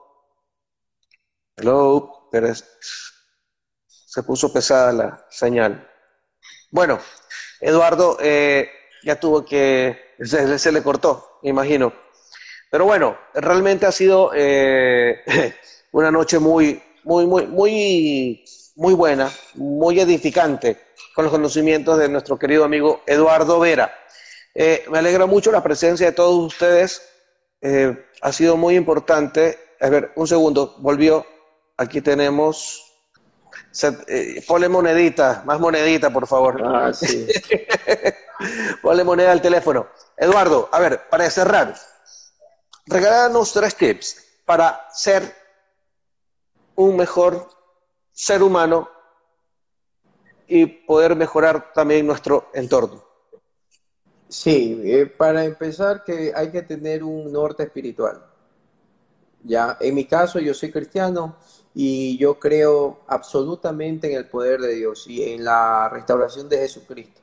Hello, 1.57 2.29
pero 2.31 2.53
se 4.11 4.25
puso 4.25 4.53
pesada 4.53 4.93
la 4.93 5.27
señal. 5.31 5.89
Bueno, 6.73 6.99
Eduardo 7.61 8.19
eh, 8.21 8.69
ya 9.05 9.21
tuvo 9.21 9.45
que, 9.45 10.15
se, 10.21 10.73
le 10.73 10.83
cortó, 10.83 11.39
me 11.45 11.51
imagino. 11.51 11.93
Pero 12.73 12.87
bueno, 12.87 13.17
realmente 13.35 13.87
ha 13.87 13.93
sido 13.93 14.33
eh, 14.35 15.23
una 15.93 16.11
noche 16.11 16.41
muy, 16.41 16.83
muy, 17.05 17.25
muy, 17.25 17.47
muy, 17.47 18.45
muy 18.75 18.95
buena, 18.95 19.31
muy 19.55 20.01
edificante 20.01 20.77
con 21.15 21.25
los 21.25 21.33
conocimientos 21.33 21.97
de 21.97 22.09
nuestro 22.09 22.37
querido 22.37 22.65
amigo 22.65 23.03
Eduardo 23.07 23.61
Vera. 23.61 23.95
Eh, 24.57 24.87
me 24.91 24.99
alegra 24.99 25.27
mucho 25.27 25.53
la 25.53 25.63
presencia 25.63 26.07
de 26.07 26.13
todos 26.13 26.53
ustedes 26.53 27.07
ha 28.23 28.33
sido 28.33 28.57
muy 28.57 28.75
importante. 28.75 29.57
A 29.81 29.89
ver, 29.89 30.13
un 30.17 30.27
segundo, 30.27 30.75
volvió. 30.79 31.25
Aquí 31.77 32.01
tenemos. 32.01 32.90
Eh, 34.09 34.45
ponle 34.47 34.69
monedita, 34.69 35.43
más 35.47 35.61
monedita, 35.61 36.11
por 36.11 36.27
favor. 36.27 36.61
Ah, 36.65 36.93
sí. 36.93 37.27
ponle 38.83 39.05
moneda 39.05 39.33
al 39.33 39.41
teléfono. 39.41 39.89
Eduardo, 40.17 40.69
a 40.73 40.81
ver, 40.81 41.09
para 41.09 41.31
cerrar, 41.31 41.75
regálanos 42.87 43.53
tres 43.53 43.77
tips 43.77 44.27
para 44.45 44.89
ser 44.93 45.35
un 46.75 46.97
mejor 46.97 47.49
ser 48.13 48.43
humano 48.43 48.89
y 50.49 50.67
poder 50.67 51.15
mejorar 51.15 51.73
también 51.73 52.07
nuestro 52.07 52.51
entorno. 52.53 53.05
Sí, 54.29 54.81
eh, 54.85 55.07
para 55.07 55.45
empezar 55.45 56.03
que 56.03 56.33
hay 56.35 56.51
que 56.51 56.63
tener 56.63 57.05
un 57.05 57.33
norte 57.33 57.63
espiritual. 57.63 58.25
Ya, 59.43 59.77
en 59.81 59.95
mi 59.95 60.05
caso 60.05 60.39
yo 60.39 60.53
soy 60.53 60.71
cristiano 60.71 61.37
y 61.75 62.19
yo 62.19 62.39
creo 62.39 63.01
absolutamente 63.07 64.11
en 64.11 64.17
el 64.17 64.29
poder 64.29 64.61
de 64.61 64.75
Dios 64.75 65.07
y 65.07 65.23
en 65.23 65.45
la 65.45 65.89
restauración 65.89 66.49
de 66.49 66.59
Jesucristo, 66.59 67.21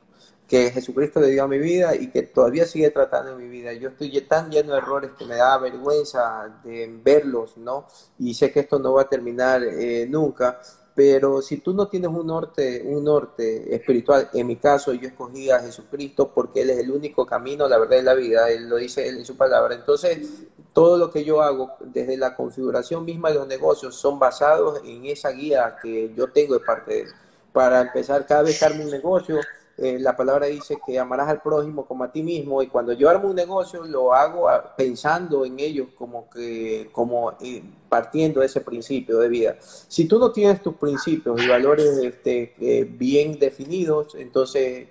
que 0.47 0.71
Jesucristo 0.71 1.19
le 1.19 1.27
dio 1.27 1.43
a 1.43 1.47
mi 1.47 1.57
vida 1.57 1.95
y 1.95 2.09
que 2.09 2.23
todavía 2.23 2.65
sigue 2.65 2.89
tratando 2.91 3.31
en 3.31 3.37
mi 3.37 3.49
vida. 3.49 3.73
Yo 3.73 3.89
estoy 3.89 4.21
tan 4.21 4.49
lleno 4.49 4.71
de 4.73 4.79
errores 4.79 5.11
que 5.17 5.25
me 5.25 5.35
da 5.35 5.57
vergüenza 5.57 6.61
de 6.63 6.89
verlos, 7.03 7.57
¿no? 7.57 7.87
Y 8.19 8.33
sé 8.33 8.51
que 8.51 8.61
esto 8.61 8.79
no 8.79 8.93
va 8.93 9.01
a 9.03 9.09
terminar 9.09 9.63
eh, 9.63 10.07
nunca, 10.09 10.59
pero 10.97 11.43
si 11.43 11.57
tú 11.57 11.75
no 11.75 11.87
tienes 11.87 12.09
un 12.09 12.25
norte, 12.25 12.81
un 12.83 13.03
norte 13.03 13.75
espiritual, 13.75 14.31
en 14.33 14.47
mi 14.47 14.55
caso 14.55 14.93
yo 14.93 15.07
escogí 15.09 15.51
a 15.51 15.59
Jesucristo 15.59 16.31
porque 16.33 16.63
Él 16.63 16.71
es 16.71 16.79
el 16.79 16.89
único 16.89 17.23
camino, 17.23 17.67
la 17.67 17.77
verdad 17.77 17.97
y 17.97 18.01
la 18.01 18.15
vida, 18.15 18.49
Él 18.49 18.67
lo 18.67 18.77
dice 18.77 19.07
en 19.07 19.23
su 19.23 19.37
palabra. 19.37 19.75
Entonces, 19.75 20.27
todo 20.73 20.97
lo 20.97 21.11
que 21.11 21.23
yo 21.23 21.43
hago 21.43 21.75
desde 21.81 22.17
la 22.17 22.35
configuración 22.35 23.05
misma 23.05 23.29
de 23.29 23.35
los 23.35 23.47
negocios 23.47 23.93
son 23.93 24.17
basados 24.17 24.81
en 24.85 25.05
esa 25.05 25.29
guía 25.29 25.77
que 25.79 26.11
yo 26.15 26.31
tengo 26.31 26.55
de 26.55 26.65
parte 26.65 26.91
de 26.91 27.01
Él. 27.01 27.09
Para 27.53 27.81
empezar, 27.81 28.25
cada 28.25 28.41
vez 28.41 28.59
que 28.59 28.65
un 28.65 28.89
negocio, 28.89 29.39
eh, 29.79 29.99
la 29.99 30.17
palabra 30.17 30.47
dice 30.47 30.79
que 30.83 30.97
amarás 30.97 31.29
al 31.29 31.39
prójimo 31.39 31.85
como 31.85 32.03
a 32.03 32.11
ti 32.11 32.23
mismo 32.23 32.63
y 32.63 32.67
cuando 32.67 32.93
yo 32.93 33.11
armo 33.11 33.29
un 33.29 33.35
negocio 33.35 33.83
lo 33.83 34.11
hago 34.11 34.47
pensando 34.75 35.45
en 35.45 35.59
ellos 35.59 35.89
como 35.95 36.27
que 36.31 36.89
como 36.91 37.33
eh, 37.39 37.61
partiendo 37.87 38.39
de 38.39 38.47
ese 38.47 38.61
principio 38.61 39.19
de 39.19 39.29
vida. 39.29 39.57
Si 39.61 40.07
tú 40.07 40.17
no 40.17 40.31
tienes 40.31 40.63
tus 40.63 40.75
principios 40.77 41.39
y 41.43 41.47
valores 41.47 41.95
este, 41.97 42.55
eh, 42.59 42.85
bien 42.85 43.37
definidos, 43.37 44.15
entonces 44.15 44.87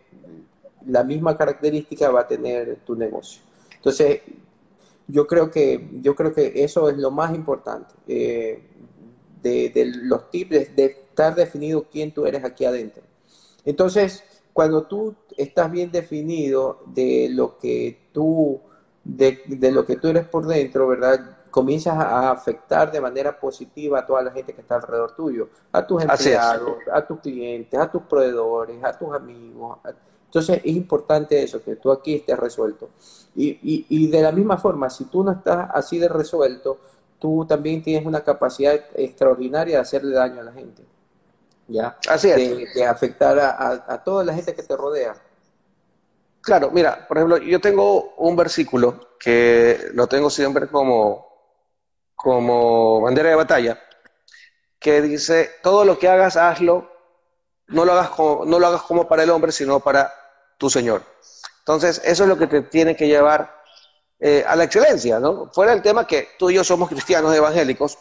la 0.87 1.03
misma 1.03 1.37
característica 1.37 2.09
va 2.13 2.21
a 2.21 2.29
tener 2.29 2.77
tu 2.87 2.95
negocio. 2.95 3.43
Entonces, 3.75 4.21
yo 5.09 5.27
creo 5.27 5.51
que 5.51 5.89
yo 6.01 6.15
creo 6.15 6.33
que 6.33 6.63
eso 6.63 6.89
es 6.89 6.97
lo 6.97 7.11
más 7.11 7.35
importante 7.35 7.93
de, 8.07 8.63
de 9.43 9.93
los 10.03 10.31
tips 10.31 10.77
de 10.77 10.85
estar 10.85 11.35
definido 11.35 11.87
quién 11.91 12.13
tú 12.13 12.25
eres 12.25 12.45
aquí 12.45 12.65
adentro. 12.65 13.03
Entonces, 13.65 14.23
cuando 14.57 14.85
tú 14.85 15.15
estás 15.37 15.71
bien 15.71 15.93
definido 15.93 16.81
de 16.87 17.29
lo 17.31 17.59
que 17.59 18.09
tú, 18.11 18.59
de, 19.05 19.43
lo 19.71 19.85
que 19.85 19.97
tú 19.97 20.09
eres 20.09 20.27
por 20.27 20.47
dentro, 20.47 20.89
¿verdad? 20.89 21.41
Comienzas 21.51 21.99
a 21.99 22.31
afectar 22.31 22.91
de 22.91 22.99
manera 22.99 23.39
positiva 23.39 23.99
a 23.99 24.07
toda 24.07 24.23
la 24.23 24.31
gente 24.31 24.55
que 24.55 24.63
está 24.63 24.77
alrededor 24.77 25.15
tuyo, 25.15 25.51
a 25.73 25.87
tus 25.87 26.03
empleados, 26.03 26.79
a 26.91 27.07
tus 27.07 27.21
clientes, 27.21 27.79
a 27.79 27.91
tus 27.91 28.05
proveedores, 28.05 28.83
a 28.83 28.97
tus 28.97 29.15
amigos. 29.15 29.77
Entonces 30.25 30.63
es 30.65 30.75
importante 30.75 31.43
eso, 31.43 31.63
que 31.63 31.77
tú 31.77 31.93
aquí 31.93 32.15
estés 32.15 32.39
resuelto. 32.39 32.89
Y, 33.35 33.85
y 33.91 34.07
de 34.07 34.23
la 34.23 34.33
misma 34.33 34.57
forma, 34.57 34.89
si 34.89 35.05
tú 35.05 35.23
no 35.23 35.33
estás 35.33 35.69
así 35.75 35.99
de 35.99 36.09
resuelto, 36.09 36.79
tú 37.19 37.45
también 37.47 37.83
tienes 37.83 38.07
una 38.07 38.25
capacidad 38.25 38.75
extraordinaria 38.95 39.75
de 39.75 39.83
hacerle 39.83 40.15
daño 40.15 40.41
a 40.41 40.45
la 40.45 40.53
gente. 40.53 40.96
¿Ya? 41.69 41.97
Así 42.09 42.31
es. 42.31 42.75
De, 42.75 42.85
afectar 42.87 43.39
a, 43.39 44.03
toda 44.05 44.25
la 44.25 44.35
gente 44.35 44.55
que 44.55 44.63
te 44.63 44.77
rodea. 44.77 45.15
Claro, 46.41 46.71
mira, 46.71 47.07
por 47.09 47.17
ejemplo, 47.17 47.39
yo 47.39 47.61
tengo 47.61 48.15
un 48.17 48.37
versículo 48.37 49.17
que 49.19 49.89
lo 49.95 50.07
tengo 50.07 50.31
siempre 50.31 50.69
como, 50.69 51.27
como 52.15 53.01
bandera 53.01 53.31
de 53.31 53.35
batalla, 53.35 53.81
que 54.79 55.03
dice, 55.03 55.51
todo 55.63 55.85
lo 55.85 55.99
que 55.99 56.09
hagas, 56.09 56.37
hazlo, 56.37 56.91
no 57.69 57.85
lo 57.85 57.93
hagas 57.93 58.11
como, 58.11 58.45
no 58.45 58.59
lo 58.61 58.67
hagas 58.69 58.83
como 58.83 59.09
para 59.09 59.25
el 59.25 59.31
hombre, 59.31 59.51
sino 59.51 59.81
para 59.81 60.13
tu 60.57 60.71
Señor. 60.71 61.03
Entonces, 61.59 62.01
eso 62.05 62.23
es 62.23 62.29
lo 62.29 62.39
que 62.39 62.47
te 62.47 62.63
tiene 62.63 62.95
que 62.95 63.09
llevar 63.09 63.57
eh, 64.21 64.45
a 64.47 64.55
la 64.55 64.65
excelencia, 64.65 65.19
¿no? 65.19 65.51
Fuera 65.53 65.73
del 65.73 65.83
tema 65.83 66.07
que 66.07 66.29
tú 66.39 66.49
y 66.49 66.55
yo 66.55 66.65
somos 66.65 66.89
cristianos 66.89 67.35
evangélicos, 67.35 67.99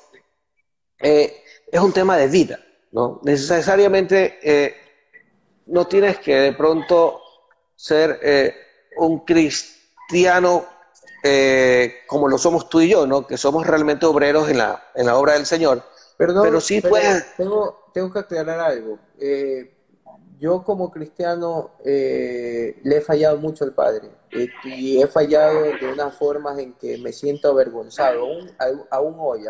eh, 1.00 1.44
es 1.72 1.80
un 1.80 1.92
tema 1.92 2.16
de 2.16 2.28
vida. 2.28 2.60
¿No? 2.96 3.20
Necesariamente 3.24 4.40
eh, 4.42 4.74
no 5.66 5.86
tienes 5.86 6.18
que 6.20 6.34
de 6.34 6.54
pronto 6.54 7.20
ser 7.76 8.20
eh, 8.24 8.56
un 8.96 9.26
cristiano 9.26 10.66
eh, 11.22 11.96
como 12.08 12.30
lo 12.30 12.38
somos 12.38 12.70
tú 12.70 12.80
y 12.80 12.90
yo, 12.90 13.06
¿no? 13.06 13.28
Que 13.28 13.36
somos 13.36 13.68
realmente 13.68 14.06
obreros 14.06 14.48
en 14.48 14.60
la, 14.60 14.82
en 14.96 15.08
la 15.08 15.18
obra 15.18 15.34
del 15.34 15.46
Señor. 15.46 15.84
pero 16.18 16.62
sí 16.62 16.80
puedes... 16.80 17.36
Tengo, 17.36 17.90
tengo 17.94 18.14
que 18.14 18.20
aclarar 18.20 18.60
algo. 18.62 18.98
yo 20.40 20.64
como 20.64 20.90
cristiano 20.90 21.72
le 21.84 22.98
he 22.98 23.02
fallado 23.02 23.38
mucho 23.38 23.66
al 23.66 23.74
Padre 23.74 24.10
y 24.64 25.02
he 25.02 25.08
fallado 25.08 25.64
de 25.64 25.92
unas 25.92 26.16
formas 26.16 26.58
en 26.60 26.74
que 26.74 26.98
me 27.00 27.12
siento 27.12 27.50
avergonzado, 27.50 28.22
aún, 28.24 28.86
aún 28.90 29.16
hoy. 29.18 29.42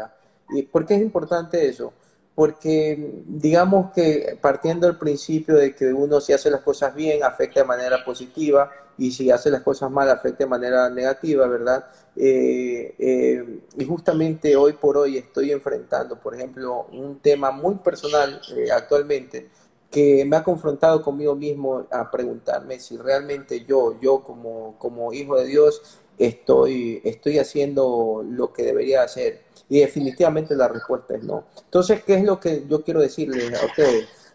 ¿Y 0.49 0.63
por 0.63 0.85
qué 0.85 0.95
es 0.95 1.01
importante 1.01 1.67
eso? 1.67 1.93
Porque 2.35 3.23
digamos 3.25 3.93
que 3.93 4.37
partiendo 4.41 4.87
del 4.87 4.97
principio 4.97 5.55
de 5.55 5.73
que 5.73 5.93
uno 5.93 6.19
si 6.19 6.33
hace 6.33 6.51
las 6.51 6.61
cosas 6.61 6.93
bien 6.93 7.23
afecta 7.23 7.61
de 7.61 7.65
manera 7.65 8.03
positiva 8.03 8.69
y 8.97 9.11
si 9.11 9.31
hace 9.31 9.49
las 9.49 9.61
cosas 9.61 9.89
mal 9.89 10.09
afecta 10.09 10.43
de 10.43 10.49
manera 10.49 10.89
negativa, 10.89 11.47
¿verdad? 11.47 11.85
Eh, 12.15 12.93
eh, 12.99 13.59
y 13.77 13.85
justamente 13.85 14.55
hoy 14.55 14.73
por 14.73 14.97
hoy 14.97 15.17
estoy 15.17 15.51
enfrentando, 15.51 16.19
por 16.19 16.35
ejemplo, 16.35 16.87
un 16.91 17.19
tema 17.19 17.51
muy 17.51 17.75
personal 17.75 18.41
eh, 18.55 18.71
actualmente 18.71 19.49
que 19.89 20.25
me 20.25 20.35
ha 20.35 20.43
confrontado 20.43 21.01
conmigo 21.01 21.35
mismo 21.35 21.87
a 21.89 22.11
preguntarme 22.11 22.79
si 22.81 22.97
realmente 22.97 23.63
yo, 23.63 23.97
yo 24.01 24.23
como, 24.23 24.75
como 24.77 25.13
hijo 25.13 25.37
de 25.37 25.45
Dios, 25.45 25.99
estoy, 26.17 27.01
estoy 27.05 27.39
haciendo 27.39 28.21
lo 28.27 28.51
que 28.51 28.63
debería 28.63 29.03
hacer 29.03 29.44
y 29.69 29.79
definitivamente 29.79 30.55
la 30.55 30.67
respuesta 30.67 31.15
es 31.15 31.23
no. 31.23 31.45
Entonces, 31.63 32.03
¿qué 32.03 32.15
es 32.15 32.23
lo 32.23 32.39
que 32.39 32.65
yo 32.67 32.83
quiero 32.83 33.01
decirles 33.01 33.51
a? 33.53 33.81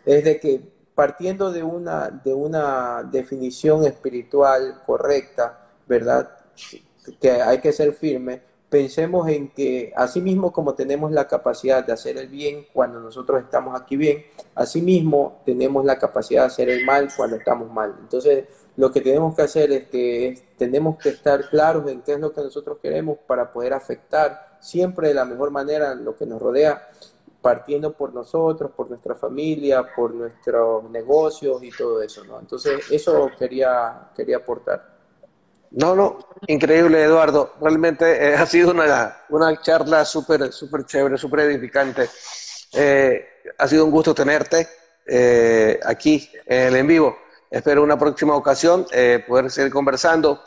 Es 0.05 0.25
de 0.25 0.41
que 0.41 0.61
partiendo 0.95 1.53
de 1.53 1.63
una, 1.63 2.11
de 2.11 2.35
una 2.35 3.03
definición 3.11 3.85
espiritual 3.85 4.83
correcta, 4.85 5.67
¿verdad? 5.87 6.31
Que 7.21 7.31
hay 7.31 7.59
que 7.61 7.73
ser 7.73 7.93
firme, 7.93 8.43
pensemos 8.69 9.29
en 9.29 9.49
que 9.49 9.93
así 9.97 10.21
mismo 10.21 10.53
como 10.53 10.75
tenemos 10.75 11.11
la 11.11 11.27
capacidad 11.27 11.85
de 11.85 11.93
hacer 11.93 12.17
el 12.17 12.29
bien 12.29 12.67
cuando 12.73 13.01
nosotros 13.01 13.43
estamos 13.43 13.79
aquí 13.81 13.97
bien, 13.97 14.25
así 14.55 14.83
mismo 14.83 15.43
tenemos 15.45 15.85
la 15.85 15.99
capacidad 15.99 16.43
de 16.43 16.47
hacer 16.47 16.69
el 16.69 16.85
mal 16.85 17.09
cuando 17.17 17.37
estamos 17.37 17.71
mal. 17.73 17.97
Entonces, 18.01 18.45
lo 18.77 18.93
que 18.93 19.01
tenemos 19.01 19.35
que 19.35 19.43
hacer 19.43 19.73
es 19.73 19.89
que 19.89 20.39
tenemos 20.57 20.99
que 20.99 21.11
estar 21.11 21.49
claros 21.51 21.91
en 21.91 22.03
qué 22.03 22.13
es 22.13 22.21
lo 22.21 22.33
que 22.33 22.41
nosotros 22.41 22.79
queremos 22.81 23.19
para 23.27 23.53
poder 23.53 23.73
afectar 23.75 24.50
siempre 24.61 25.09
de 25.09 25.15
la 25.15 25.25
mejor 25.25 25.51
manera 25.51 25.95
lo 25.95 26.15
que 26.15 26.27
nos 26.27 26.41
rodea, 26.41 26.89
partiendo 27.41 27.93
por 27.93 28.13
nosotros, 28.13 28.71
por 28.77 28.89
nuestra 28.89 29.15
familia, 29.15 29.87
por 29.95 30.15
nuestros 30.15 30.89
negocios 30.91 31.63
y 31.63 31.71
todo 31.71 32.03
eso, 32.03 32.25
¿no? 32.25 32.39
Entonces, 32.39 32.91
eso 32.91 33.31
quería, 33.39 34.11
quería 34.15 34.39
aportar. 34.39 35.01
No, 35.73 35.95
no, 35.95 36.19
increíble, 36.49 37.03
Eduardo. 37.03 37.55
Realmente 37.61 38.31
eh, 38.31 38.35
ha 38.35 38.45
sido 38.45 38.73
una, 38.73 39.19
una 39.29 39.61
charla 39.63 40.05
súper 40.05 40.53
súper 40.53 40.85
chévere, 40.85 41.17
súper 41.17 41.41
edificante. 41.41 42.09
Eh, 42.73 43.25
ha 43.57 43.69
sido 43.69 43.85
un 43.85 43.91
gusto 43.91 44.13
tenerte 44.15 44.69
eh, 45.07 45.79
aquí 45.85 46.29
en 46.47 46.69
el 46.69 46.77
en 46.77 46.87
vivo. 46.87 47.17
Espero 47.51 47.83
una 47.83 47.99
próxima 47.99 48.37
ocasión 48.37 48.87
poder 49.27 49.51
seguir 49.51 49.73
conversando 49.73 50.41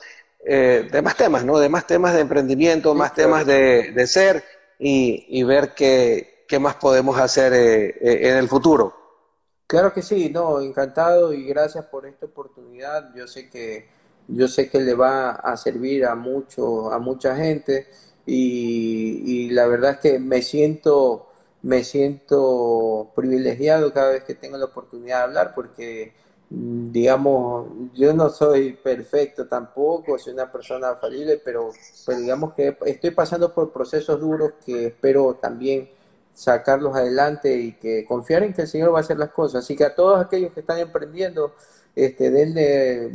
de 0.46 1.02
más 1.02 1.16
temas, 1.16 1.46
¿no? 1.46 1.58
De 1.58 1.70
más 1.70 1.88
temas 1.88 2.14
de 2.14 2.22
emprendimiento, 2.22 2.94
más 2.94 3.14
temas 3.14 3.46
de, 3.46 3.92
de 3.92 4.08
ser 4.08 4.44
y, 4.78 5.26
y 5.30 5.44
ver 5.44 5.74
qué, 5.74 6.46
qué, 6.48 6.60
más 6.60 6.76
podemos 6.76 7.18
hacer 7.18 7.54
en 7.54 8.38
el 8.38 8.48
futuro. 8.48 8.94
Claro 9.68 9.94
que 9.94 10.02
sí, 10.02 10.30
no, 10.30 10.60
encantado 10.60 11.34
y 11.34 11.46
gracias 11.46 11.86
por 11.86 12.06
esta 12.06 12.26
oportunidad. 12.26 13.14
Yo 13.16 13.28
sé 13.28 13.50
que 13.50 13.88
yo 14.28 14.48
sé 14.48 14.70
que 14.70 14.80
le 14.80 14.94
va 14.94 15.32
a 15.32 15.58
servir 15.58 16.06
a 16.06 16.16
mucho, 16.16 16.92
a 16.92 17.00
mucha 17.00 17.36
gente 17.36 17.88
y, 18.26 19.50
la 19.52 19.68
verdad 19.68 19.92
es 19.92 19.98
que 20.00 20.20
me 20.20 20.42
siento, 20.42 21.28
me 21.62 21.84
siento 21.84 23.12
privilegiado 23.16 23.94
cada 23.94 24.12
vez 24.12 24.24
que 24.24 24.36
tengo 24.36 24.58
la 24.58 24.66
oportunidad 24.66 25.20
de 25.20 25.24
hablar 25.24 25.54
porque 25.54 26.14
digamos, 26.56 27.68
yo 27.96 28.14
no 28.14 28.30
soy 28.30 28.74
perfecto 28.74 29.48
tampoco, 29.48 30.20
soy 30.20 30.34
una 30.34 30.52
persona 30.52 30.96
falible, 30.96 31.42
pero, 31.44 31.72
pero 32.06 32.20
digamos 32.20 32.54
que 32.54 32.78
estoy 32.86 33.10
pasando 33.10 33.52
por 33.54 33.74
procesos 33.74 34.20
duros 34.20 34.54
que 34.64 34.88
espero 34.88 35.40
también 35.42 35.90
sacarlos 36.32 36.96
adelante 36.96 37.56
y 37.56 37.74
que 37.74 38.06
confiar 38.06 38.44
en 38.44 38.54
que 38.54 38.64
el 38.64 38.68
Señor 38.68 38.94
va 38.94 39.00
a 39.00 39.02
hacer 39.02 39.18
las 39.18 39.32
cosas. 39.32 39.64
Así 39.64 39.76
que 39.76 39.84
a 39.84 39.96
todos 39.96 40.24
aquellos 40.24 40.54
que 40.54 40.60
están 40.60 40.78
emprendiendo, 40.78 41.56
este, 41.96 42.30
denle, 42.30 43.12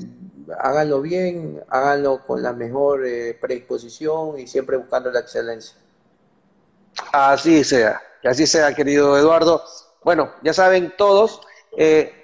háganlo 0.59 1.01
bien, 1.01 1.63
háganlo 1.69 2.25
con 2.27 2.43
la 2.43 2.53
mejor 2.53 3.07
eh, 3.07 3.39
predisposición 3.41 4.41
y 4.41 4.49
siempre 4.49 4.77
buscando 4.77 5.13
la 5.13 5.21
excelencia. 5.21 5.77
Así 7.13 7.63
sea, 7.63 8.03
así 8.25 8.49
sea, 8.49 8.75
querido 8.75 9.17
Eduardo. 9.17 9.63
Bueno, 10.03 10.33
ya 10.43 10.53
saben 10.53 10.93
todos, 10.97 11.41
eh, 11.77 12.18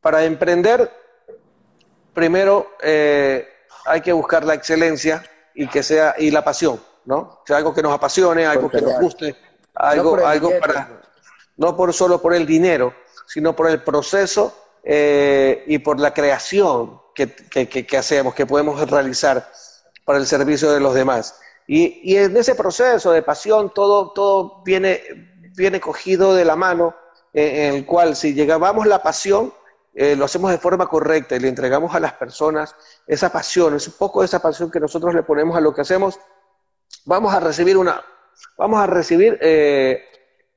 para 0.00 0.24
emprender, 0.24 0.90
primero 2.14 2.72
eh, 2.82 3.48
hay 3.86 4.00
que 4.00 4.12
buscar 4.12 4.44
la 4.44 4.54
excelencia 4.54 5.22
y 5.54 5.66
que 5.68 5.82
sea 5.82 6.14
y 6.18 6.30
la 6.30 6.42
pasión, 6.42 6.80
¿no? 7.04 7.40
sea, 7.46 7.58
algo 7.58 7.74
que 7.74 7.82
nos 7.82 7.92
apasione, 7.92 8.46
algo 8.46 8.70
que 8.70 8.80
nos 8.80 8.98
guste, 9.00 9.36
algo, 9.74 10.24
algo 10.24 10.50
para 10.60 11.00
no 11.56 11.76
por 11.76 11.92
solo 11.92 12.22
por 12.22 12.34
el 12.34 12.46
dinero, 12.46 12.94
sino 13.26 13.54
por 13.54 13.68
el 13.68 13.82
proceso 13.82 14.56
eh, 14.82 15.62
y 15.66 15.78
por 15.78 16.00
la 16.00 16.14
creación 16.14 17.00
que, 17.14 17.34
que, 17.34 17.96
hacemos, 17.98 18.34
que 18.34 18.46
podemos 18.46 18.88
realizar 18.88 19.46
para 20.06 20.18
el 20.18 20.26
servicio 20.26 20.72
de 20.72 20.80
los 20.80 20.94
demás. 20.94 21.38
Y, 21.66 22.00
y, 22.02 22.16
en 22.16 22.34
ese 22.34 22.54
proceso 22.54 23.12
de 23.12 23.22
pasión 23.22 23.72
todo, 23.74 24.12
todo 24.12 24.62
viene, 24.64 25.02
viene 25.54 25.80
cogido 25.80 26.34
de 26.34 26.46
la 26.46 26.56
mano, 26.56 26.96
eh, 27.34 27.68
en 27.68 27.74
el 27.74 27.86
cual 27.86 28.16
si 28.16 28.32
llegábamos 28.32 28.86
la 28.86 29.02
pasión, 29.02 29.52
eh, 29.94 30.16
lo 30.16 30.24
hacemos 30.24 30.50
de 30.50 30.58
forma 30.58 30.86
correcta 30.86 31.36
y 31.36 31.40
le 31.40 31.48
entregamos 31.48 31.94
a 31.94 32.00
las 32.00 32.12
personas 32.14 32.74
esa 33.06 33.30
pasión, 33.30 33.74
es 33.76 33.86
un 33.88 33.94
poco 33.94 34.20
de 34.20 34.26
esa 34.26 34.40
pasión 34.40 34.70
que 34.70 34.80
nosotros 34.80 35.14
le 35.14 35.22
ponemos 35.22 35.56
a 35.56 35.60
lo 35.60 35.74
que 35.74 35.80
hacemos, 35.80 36.18
vamos 37.04 37.34
a 37.34 37.40
recibir 37.40 37.76
una, 37.76 38.02
vamos 38.56 38.80
a 38.80 38.86
recibir 38.86 39.38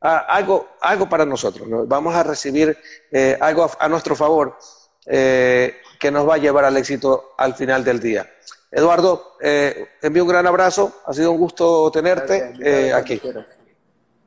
algo, 0.04 0.70
algo 0.82 1.08
para 1.08 1.26
nosotros, 1.26 1.68
vamos 1.88 2.14
a 2.14 2.24
recibir 2.24 2.78
eh, 3.12 3.38
algo 3.40 3.70
a, 3.80 3.88
nuestro 3.88 4.16
favor 4.16 4.58
eh, 5.06 5.78
que 6.00 6.12
nos 6.12 6.28
va 6.28 6.36
a 6.36 6.38
llevar 6.38 6.66
al 6.66 6.76
éxito 6.78 7.34
al 7.38 7.56
final 7.56 7.84
del 7.84 8.00
día. 8.00 8.30
Eduardo, 8.70 9.38
eh, 9.40 9.88
envío 10.02 10.24
un 10.24 10.30
gran 10.30 10.48
abrazo, 10.48 11.02
ha 11.06 11.14
sido 11.14 11.32
un 11.32 11.38
gusto 11.38 11.92
tenerte 11.92 12.94
aquí. 12.94 13.22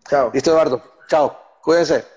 Chao. 0.09 0.31
Listo, 0.33 0.53
Eduardo. 0.53 0.83
Chao, 1.09 1.37
cuídense. 1.63 2.16